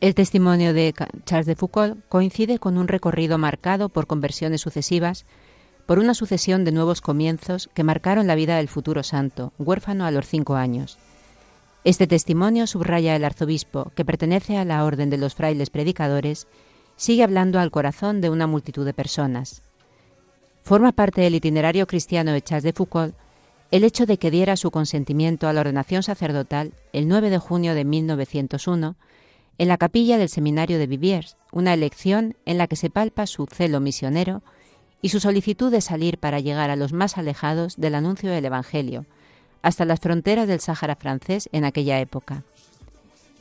El 0.01 0.15
testimonio 0.15 0.73
de 0.73 0.95
Charles 1.25 1.47
de 1.47 1.57
Foucault 1.57 1.99
coincide 2.09 2.59
con 2.59 2.79
un 2.79 2.89
recorrido 2.89 3.39
marcado 3.39 3.89
por 3.89 4.07
conversiones 4.07 4.63
sucesivas, 4.63 5.27
por 5.85 5.99
una 5.99 6.15
sucesión 6.15 6.65
de 6.65 6.73
nuevos 6.73 7.01
comienzos 7.01 7.71
que 7.75 7.85
marcaron 7.85 8.27
la 8.27 8.35
vida 8.35 8.57
del 8.57 8.69
futuro 8.69 9.03
santo, 9.03 9.53
huérfano 9.59 10.07
a 10.07 10.11
los 10.11 10.27
cinco 10.27 10.57
años. 10.57 10.99
Este 11.87 12.09
testimonio 12.09 12.67
subraya 12.67 13.15
el 13.15 13.25
arzobispo, 13.25 13.93
que 13.95 14.05
pertenece 14.05 14.57
a 14.57 14.65
la 14.65 14.85
orden 14.85 15.09
de 15.09 15.19
los 15.19 15.37
frailes 15.37 15.71
predicadores, 15.71 16.49
sigue 16.97 17.23
hablando 17.23 17.61
al 17.61 17.71
corazón 17.71 18.21
de 18.21 18.29
una 18.29 18.49
multitud 18.49 18.85
de 18.85 18.93
personas. 18.93 19.63
Forma 20.63 20.91
parte 20.91 21.21
del 21.21 21.37
itinerario 21.37 21.87
cristiano 21.87 22.33
de 22.33 22.43
Charles 22.43 22.65
de 22.65 22.73
Foucault 22.73 23.15
el 23.71 23.85
hecho 23.85 24.05
de 24.05 24.19
que 24.19 24.33
diera 24.33 24.57
su 24.57 24.73
consentimiento 24.73 25.47
a 25.47 25.53
la 25.53 25.61
ordenación 25.61 26.03
sacerdotal 26.03 26.73
el 26.93 27.07
9 27.07 27.31
de 27.31 27.39
junio 27.39 27.73
de 27.73 27.85
1901 27.85 28.97
en 29.59 29.69
la 29.69 29.79
capilla 29.79 30.19
del 30.19 30.29
seminario 30.29 30.81
de 30.81 30.89
Viviers, 30.89 31.37
una 31.53 31.73
elección 31.73 32.37
en 32.47 32.59
la 32.59 32.67
que 32.67 32.75
se 32.75 32.91
palpa 32.91 33.29
su 33.29 33.47
celo 33.47 33.79
misionero 33.79 34.43
y 35.03 35.11
su 35.11 35.21
solicitud 35.21 35.71
de 35.71 35.81
salir 35.81 36.19
para 36.19 36.41
llegar 36.41 36.71
a 36.71 36.77
los 36.77 36.93
más 36.93 37.17
alejados 37.17 37.77
del 37.77 37.95
anuncio 37.95 38.33
del 38.33 38.45
Evangelio, 38.45 39.07
hasta 39.67 39.85
las 39.85 39.99
fronteras 39.99 40.47
del 40.47 40.61
Sáhara 40.61 40.95
francés 40.95 41.49
en 41.51 41.65
aquella 41.65 41.99
época. 41.99 42.45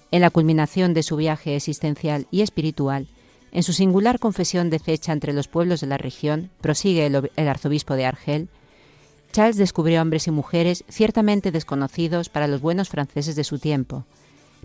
En 0.09 0.21
la 0.21 0.31
culminación 0.31 0.95
de 0.95 1.03
su 1.03 1.17
viaje 1.17 1.55
existencial 1.55 2.25
y 2.31 2.41
espiritual, 2.41 3.05
en 3.51 3.61
su 3.61 3.73
singular 3.73 4.17
confesión 4.17 4.71
de 4.71 4.79
fecha 4.79 5.13
entre 5.13 5.33
los 5.33 5.47
pueblos 5.47 5.81
de 5.81 5.87
la 5.87 5.99
región, 5.99 6.49
prosigue 6.61 7.05
el, 7.05 7.47
arzobispo 7.47 7.93
de 7.93 8.07
Argel, 8.07 8.49
Charles 9.33 9.57
descubrió 9.57 10.01
hombres 10.01 10.25
y 10.25 10.31
mujeres 10.31 10.83
ciertamente 10.89 11.51
desconocidos 11.51 12.29
para 12.29 12.47
los 12.47 12.59
buenos 12.59 12.89
franceses 12.89 13.35
de 13.35 13.43
su 13.43 13.59
tiempo, 13.59 14.07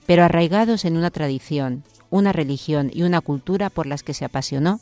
pero 0.06 0.24
arraigados 0.24 0.86
en 0.86 0.96
una 0.96 1.10
tradición, 1.10 1.84
una 2.08 2.32
religión 2.32 2.90
y 2.90 3.02
una 3.02 3.20
cultura 3.20 3.68
por 3.68 3.84
las 3.84 4.02
que 4.02 4.14
se 4.14 4.24
apasionó, 4.24 4.80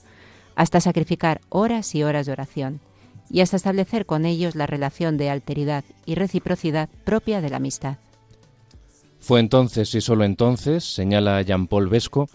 hasta 0.55 0.81
sacrificar 0.81 1.41
horas 1.49 1.93
y 1.97 2.05
horas 2.05 2.27
de 2.27 2.33
oración, 2.33 2.81
y 3.31 3.41
hasta 3.41 3.57
establecer 3.57 4.07
con 4.07 4.25
ellos 4.25 4.55
la 4.55 4.67
relación 4.67 5.17
de 5.17 5.31
alteridad 5.31 5.85
y 6.07 6.15
reciprocidad 6.15 6.89
propia 7.05 7.41
de 7.41 7.51
la 7.51 7.57
amistad. 7.57 7.99
Fue 9.21 9.41
entonces 9.41 9.95
y 9.95 10.01
sólo 10.01 10.25
entonces, 10.25 10.85
señala 10.85 11.43
Jean-Paul 11.43 11.89
Vesco, 11.89 12.29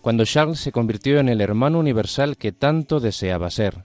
cuando 0.00 0.24
Charles 0.24 0.60
se 0.60 0.72
convirtió 0.72 1.18
en 1.18 1.28
el 1.28 1.40
hermano 1.40 1.78
universal 1.78 2.36
que 2.36 2.52
tanto 2.52 3.00
deseaba 3.00 3.50
ser, 3.50 3.84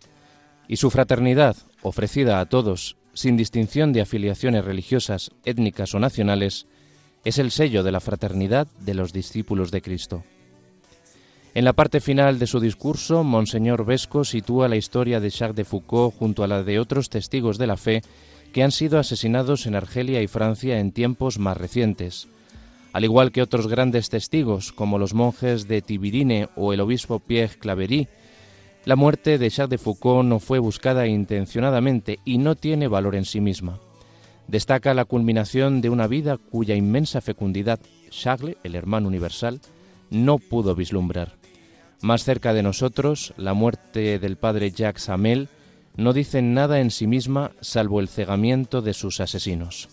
y 0.67 0.77
su 0.77 0.89
fraternidad, 0.89 1.55
ofrecida 1.81 2.39
a 2.39 2.45
todos, 2.45 2.97
sin 3.13 3.37
distinción 3.37 3.93
de 3.93 4.01
afiliaciones 4.01 4.65
religiosas, 4.65 5.31
étnicas 5.43 5.93
o 5.95 5.99
nacionales, 5.99 6.67
es 7.25 7.37
el 7.37 7.51
sello 7.51 7.83
de 7.83 7.91
la 7.91 7.99
fraternidad 7.99 8.67
de 8.79 8.93
los 8.93 9.11
discípulos 9.13 9.71
de 9.71 9.81
Cristo. 9.81 10.23
En 11.55 11.65
la 11.65 11.73
parte 11.73 11.99
final 11.99 12.37
de 12.37 12.45
su 12.45 12.59
discurso, 12.59 13.23
Monseñor 13.23 13.83
Vesco 13.83 14.23
sitúa 14.23 14.67
la 14.67 14.75
historia 14.75 15.19
de 15.19 15.31
Jacques 15.31 15.55
de 15.55 15.65
Foucault 15.65 16.15
junto 16.15 16.43
a 16.43 16.47
la 16.47 16.63
de 16.63 16.79
otros 16.79 17.09
testigos 17.09 17.57
de 17.57 17.65
la 17.65 17.75
fe 17.75 18.03
que 18.53 18.61
han 18.61 18.71
sido 18.71 18.99
asesinados 18.99 19.65
en 19.65 19.75
Argelia 19.75 20.21
y 20.21 20.27
Francia 20.27 20.79
en 20.79 20.91
tiempos 20.91 21.39
más 21.39 21.57
recientes, 21.57 22.27
al 22.93 23.03
igual 23.03 23.31
que 23.31 23.41
otros 23.41 23.67
grandes 23.67 24.09
testigos, 24.09 24.71
como 24.71 24.99
los 24.99 25.15
monjes 25.15 25.67
de 25.67 25.81
Tibirine 25.81 26.49
o 26.55 26.71
el 26.71 26.81
obispo 26.81 27.19
Pierre 27.19 27.57
Claverie, 27.57 28.09
la 28.85 28.95
muerte 28.95 29.39
de 29.39 29.49
Jacques 29.49 29.71
de 29.71 29.77
Foucault 29.79 30.27
no 30.27 30.39
fue 30.39 30.59
buscada 30.59 31.07
intencionadamente 31.07 32.19
y 32.25 32.37
no 32.37 32.55
tiene 32.55 32.87
valor 32.87 33.15
en 33.15 33.25
sí 33.25 33.41
misma. 33.41 33.79
Destaca 34.47 34.93
la 34.93 35.05
culminación 35.05 35.81
de 35.81 35.89
una 35.89 36.07
vida 36.07 36.37
cuya 36.37 36.75
inmensa 36.75 37.21
fecundidad 37.21 37.79
Charles, 38.09 38.57
el 38.63 38.75
hermano 38.75 39.07
universal, 39.07 39.61
no 40.09 40.39
pudo 40.39 40.73
vislumbrar. 40.75 41.38
Más 42.01 42.23
cerca 42.23 42.53
de 42.53 42.63
nosotros, 42.63 43.33
la 43.37 43.53
muerte 43.53 44.19
del 44.19 44.37
padre 44.37 44.71
Jacques 44.71 45.09
Amel 45.09 45.49
no 45.97 46.13
dice 46.13 46.41
nada 46.41 46.79
en 46.79 46.91
sí 46.91 47.07
misma 47.07 47.51
salvo 47.59 47.99
el 47.99 48.07
cegamiento 48.07 48.81
de 48.81 48.93
sus 48.93 49.19
asesinos. 49.19 49.89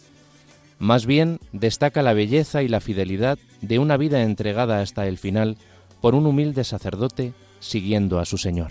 Más 0.78 1.06
bien, 1.06 1.40
destaca 1.52 2.02
la 2.02 2.12
belleza 2.12 2.62
y 2.62 2.68
la 2.68 2.80
fidelidad 2.80 3.38
de 3.60 3.78
una 3.78 3.96
vida 3.96 4.22
entregada 4.22 4.82
hasta 4.82 5.06
el 5.08 5.18
final 5.18 5.56
por 6.00 6.14
un 6.14 6.26
humilde 6.26 6.62
sacerdote 6.62 7.32
siguiendo 7.58 8.20
a 8.20 8.24
su 8.24 8.38
Señor. 8.38 8.70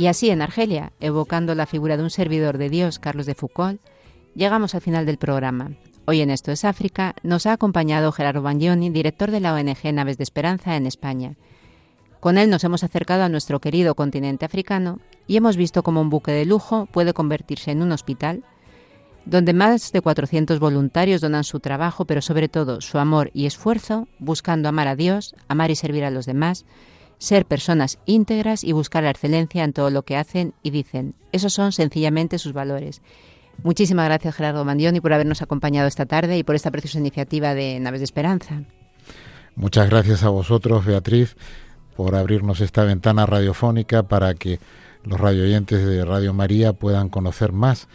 Y 0.00 0.06
así 0.06 0.30
en 0.30 0.40
Argelia, 0.40 0.94
evocando 0.98 1.54
la 1.54 1.66
figura 1.66 1.98
de 1.98 2.02
un 2.02 2.08
servidor 2.08 2.56
de 2.56 2.70
Dios, 2.70 2.98
Carlos 2.98 3.26
de 3.26 3.34
Foucault, 3.34 3.82
llegamos 4.34 4.74
al 4.74 4.80
final 4.80 5.04
del 5.04 5.18
programa. 5.18 5.72
Hoy 6.06 6.22
en 6.22 6.30
Esto 6.30 6.52
es 6.52 6.64
África 6.64 7.14
nos 7.22 7.44
ha 7.44 7.52
acompañado 7.52 8.10
Gerardo 8.10 8.40
Bagnoni, 8.40 8.88
director 8.88 9.30
de 9.30 9.40
la 9.40 9.52
ONG 9.52 9.92
Naves 9.92 10.16
de 10.16 10.24
Esperanza 10.24 10.74
en 10.76 10.86
España. 10.86 11.34
Con 12.18 12.38
él 12.38 12.48
nos 12.48 12.64
hemos 12.64 12.82
acercado 12.82 13.24
a 13.24 13.28
nuestro 13.28 13.60
querido 13.60 13.94
continente 13.94 14.46
africano 14.46 15.00
y 15.26 15.36
hemos 15.36 15.58
visto 15.58 15.82
cómo 15.82 16.00
un 16.00 16.08
buque 16.08 16.32
de 16.32 16.46
lujo 16.46 16.86
puede 16.86 17.12
convertirse 17.12 17.70
en 17.70 17.82
un 17.82 17.92
hospital 17.92 18.42
donde 19.26 19.52
más 19.52 19.92
de 19.92 20.00
400 20.00 20.60
voluntarios 20.60 21.20
donan 21.20 21.44
su 21.44 21.60
trabajo, 21.60 22.06
pero 22.06 22.22
sobre 22.22 22.48
todo 22.48 22.80
su 22.80 22.96
amor 22.96 23.30
y 23.34 23.44
esfuerzo, 23.44 24.08
buscando 24.18 24.70
amar 24.70 24.88
a 24.88 24.96
Dios, 24.96 25.34
amar 25.46 25.70
y 25.70 25.76
servir 25.76 26.04
a 26.04 26.10
los 26.10 26.24
demás, 26.24 26.64
ser 27.20 27.44
personas 27.44 27.98
íntegras 28.06 28.64
y 28.64 28.72
buscar 28.72 29.04
la 29.04 29.10
excelencia 29.10 29.62
en 29.62 29.74
todo 29.74 29.90
lo 29.90 30.02
que 30.02 30.16
hacen 30.16 30.54
y 30.62 30.70
dicen. 30.70 31.14
Esos 31.32 31.52
son 31.52 31.70
sencillamente 31.70 32.38
sus 32.38 32.54
valores. 32.54 33.02
Muchísimas 33.62 34.06
gracias 34.06 34.34
Gerardo 34.34 34.64
Mandioni 34.64 35.00
por 35.00 35.12
habernos 35.12 35.42
acompañado 35.42 35.86
esta 35.86 36.06
tarde 36.06 36.38
y 36.38 36.42
por 36.42 36.56
esta 36.56 36.70
preciosa 36.70 36.98
iniciativa 36.98 37.54
de 37.54 37.78
Naves 37.78 38.00
de 38.00 38.04
Esperanza. 38.04 38.62
Muchas 39.54 39.90
gracias 39.90 40.22
a 40.22 40.30
vosotros, 40.30 40.86
Beatriz, 40.86 41.36
por 41.94 42.14
abrirnos 42.16 42.62
esta 42.62 42.84
ventana 42.84 43.26
radiofónica 43.26 44.02
para 44.04 44.32
que 44.32 44.58
los 45.04 45.20
radioyentes 45.20 45.84
de 45.84 46.04
Radio 46.06 46.32
María 46.32 46.72
puedan 46.72 47.10
conocer 47.10 47.52
más 47.52 47.88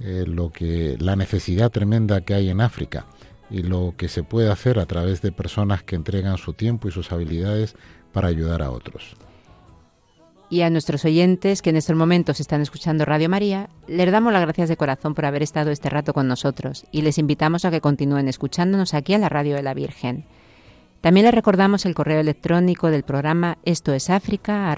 eh, 0.00 0.24
lo 0.26 0.50
que 0.50 0.96
la 0.98 1.14
necesidad 1.14 1.70
tremenda 1.70 2.22
que 2.22 2.34
hay 2.34 2.50
en 2.50 2.60
África 2.60 3.06
y 3.48 3.62
lo 3.62 3.94
que 3.96 4.08
se 4.08 4.24
puede 4.24 4.50
hacer 4.50 4.80
a 4.80 4.86
través 4.86 5.22
de 5.22 5.30
personas 5.30 5.84
que 5.84 5.94
entregan 5.94 6.36
su 6.38 6.54
tiempo 6.54 6.88
y 6.88 6.90
sus 6.90 7.12
habilidades 7.12 7.76
para 8.12 8.28
ayudar 8.28 8.62
a 8.62 8.70
otros. 8.70 9.16
Y 10.52 10.60
a 10.60 10.68
nuestros 10.68 11.04
oyentes 11.06 11.62
que 11.62 11.70
en 11.70 11.76
estos 11.76 11.96
momentos 11.96 12.38
están 12.38 12.60
escuchando 12.60 13.06
Radio 13.06 13.30
María, 13.30 13.70
les 13.86 14.12
damos 14.12 14.34
las 14.34 14.42
gracias 14.42 14.68
de 14.68 14.76
corazón 14.76 15.14
por 15.14 15.24
haber 15.24 15.42
estado 15.42 15.70
este 15.70 15.88
rato 15.88 16.12
con 16.12 16.28
nosotros 16.28 16.84
y 16.92 17.00
les 17.00 17.16
invitamos 17.16 17.64
a 17.64 17.70
que 17.70 17.80
continúen 17.80 18.28
escuchándonos 18.28 18.92
aquí 18.92 19.14
en 19.14 19.22
la 19.22 19.30
Radio 19.30 19.56
de 19.56 19.62
la 19.62 19.72
Virgen. 19.72 20.26
También 21.00 21.24
les 21.24 21.34
recordamos 21.34 21.86
el 21.86 21.94
correo 21.94 22.20
electrónico 22.20 22.90
del 22.90 23.02
programa 23.02 23.56
esto 23.64 23.94
es 23.94 24.10
África, 24.10 24.76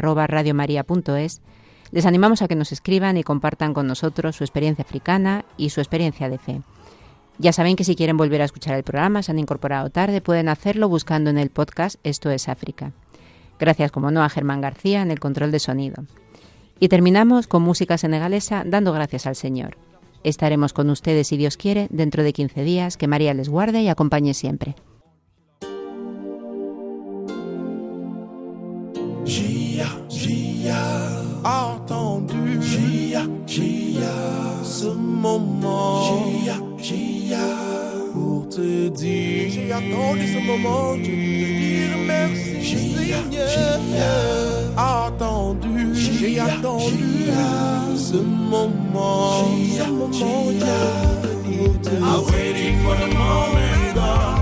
Les 1.90 2.06
animamos 2.06 2.42
a 2.42 2.48
que 2.48 2.54
nos 2.54 2.70
escriban 2.72 3.16
y 3.16 3.24
compartan 3.24 3.74
con 3.74 3.86
nosotros 3.88 4.36
su 4.36 4.44
experiencia 4.44 4.84
africana 4.84 5.44
y 5.56 5.70
su 5.70 5.80
experiencia 5.80 6.28
de 6.28 6.38
fe. 6.38 6.62
Ya 7.38 7.52
saben 7.52 7.74
que 7.74 7.84
si 7.84 7.96
quieren 7.96 8.16
volver 8.16 8.42
a 8.42 8.44
escuchar 8.44 8.76
el 8.76 8.84
programa, 8.84 9.22
se 9.22 9.32
han 9.32 9.38
incorporado 9.38 9.90
tarde, 9.90 10.20
pueden 10.20 10.48
hacerlo 10.48 10.88
buscando 10.88 11.30
en 11.30 11.38
el 11.38 11.50
podcast 11.50 11.98
Esto 12.04 12.30
es 12.30 12.48
África. 12.48 12.92
Gracias, 13.58 13.92
como 13.92 14.10
no, 14.10 14.22
a 14.22 14.28
Germán 14.28 14.60
García 14.60 15.02
en 15.02 15.10
el 15.10 15.20
control 15.20 15.50
de 15.50 15.58
sonido. 15.58 16.04
Y 16.80 16.88
terminamos 16.88 17.46
con 17.46 17.62
música 17.62 17.98
senegalesa 17.98 18.64
dando 18.66 18.92
gracias 18.92 19.26
al 19.26 19.36
Señor. 19.36 19.76
Estaremos 20.24 20.72
con 20.72 20.90
ustedes, 20.90 21.28
si 21.28 21.36
Dios 21.36 21.56
quiere, 21.56 21.86
dentro 21.90 22.22
de 22.22 22.32
15 22.32 22.64
días. 22.64 22.96
Que 22.96 23.06
María 23.06 23.34
les 23.34 23.48
guarde 23.48 23.82
y 23.82 23.88
acompañe 23.88 24.34
siempre. 24.34 24.74
J'ai 38.96 39.72
attendu 39.72 40.26
ce 40.26 40.46
moment, 40.46 40.94
dire 40.96 41.96
merci, 42.06 42.94
Seigneur. 42.94 43.48
Attendu, 44.76 45.94
j'ai 45.94 46.40
attendu 46.40 47.30
ce 47.96 48.16
moment. 48.16 49.44
Ce 49.72 49.88
moment, 49.88 50.50
I 51.86 52.18
waited 52.30 52.74
for 52.82 52.94
the 52.96 53.08
moment, 53.14 53.94
God 53.94 54.33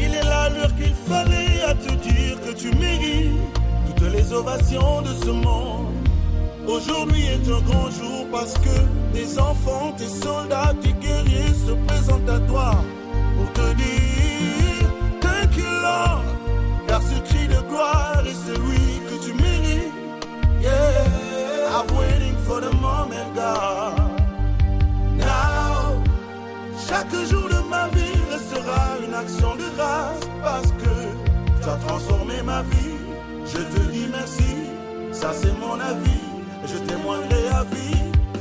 Il 0.00 0.14
est 0.14 0.22
là 0.24 0.48
l'heure 0.50 0.74
qu'il 0.76 0.94
fallait 0.94 1.62
à 1.66 1.74
te 1.74 1.94
dire 1.94 2.40
que 2.40 2.52
tu 2.52 2.74
mérites 2.76 3.32
toutes 3.86 4.12
les 4.12 4.32
ovations 4.32 5.02
de 5.02 5.14
ce 5.24 5.30
monde. 5.30 5.86
Aujourd'hui 6.66 7.26
est 7.26 7.48
un 7.48 7.60
grand 7.60 7.90
jour 7.90 8.26
parce 8.30 8.54
que 8.54 9.14
des 9.14 9.38
enfants, 9.38 9.94
des 9.96 10.08
soldats, 10.08 10.74
des 10.82 10.92
guerriers 10.92 11.54
se 11.66 11.72
présentent 11.86 12.28
à 12.28 12.38
toi 12.40 12.72
pour 13.36 13.52
te 13.52 13.74
dire 13.74 14.88
Thank 15.20 15.56
you 15.56 15.64
Lord, 15.64 16.24
car 16.86 17.00
ce 17.02 17.18
cri 17.28 17.48
de 17.48 17.60
gloire 17.68 18.22
est 18.26 18.46
celui 18.46 18.77
Waiting 21.86 22.36
for 22.38 22.60
the 22.60 22.72
moment, 22.72 23.34
God. 23.36 24.20
Now, 25.16 26.02
chaque 26.88 27.10
jour 27.30 27.48
de 27.48 27.60
ma 27.68 27.86
vie 27.88 28.18
restera 28.30 28.98
une 29.06 29.14
action 29.14 29.54
de 29.54 29.68
grâce 29.76 30.20
parce 30.42 30.72
que 30.72 31.62
tu 31.62 31.68
as 31.68 31.76
transformé 31.86 32.42
ma 32.44 32.62
vie. 32.62 32.96
Je 33.46 33.58
te 33.58 33.80
dis 33.92 34.08
merci, 34.10 34.54
ça 35.12 35.32
c'est 35.32 35.56
mon 35.58 35.78
avis. 35.78 36.26
Je 36.66 36.78
témoignerai 36.78 37.48
à 37.48 37.64
vie. 37.64 37.96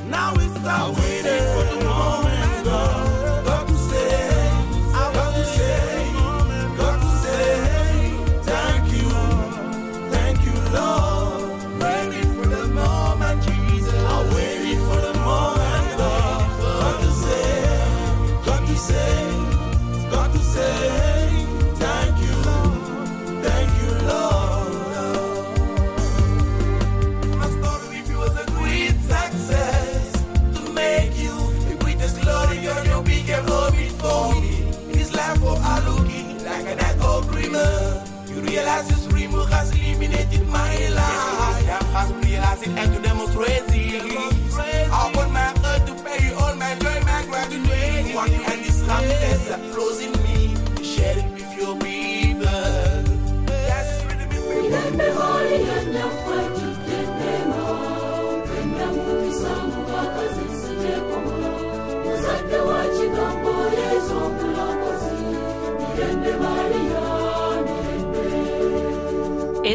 Now 0.09 0.33
it's 0.35 0.53
time 0.63 0.95
say, 0.95 1.39
for 1.53 1.63
the 1.69 1.83
moment, 1.85 2.63
God, 2.63 3.16
You 38.57 38.63
realize 38.63 38.87
this 38.87 39.05
remove 39.13 39.49
has 39.49 39.69
eliminated 39.69 40.47
my 40.47 40.73
life. 40.89 41.63
Yes, 41.63 41.83
has 41.93 42.11
realized 42.25 42.63
it 42.63 42.69
and 42.69 42.91
to 42.91 42.99
demonstrate 43.03 43.61
it. 43.69 44.89
I 44.89 45.11
want 45.13 45.31
my 45.31 45.53
earth 45.63 45.85
to 45.85 45.93
pay 46.03 46.33
all 46.33 46.55
my 46.55 46.73
joy, 46.73 46.99
my 47.05 47.23
gratitude. 47.29 47.69
And 47.69 48.65
this 48.65 48.81
happiness 48.81 49.75
flows 49.75 50.01
in 50.01 50.16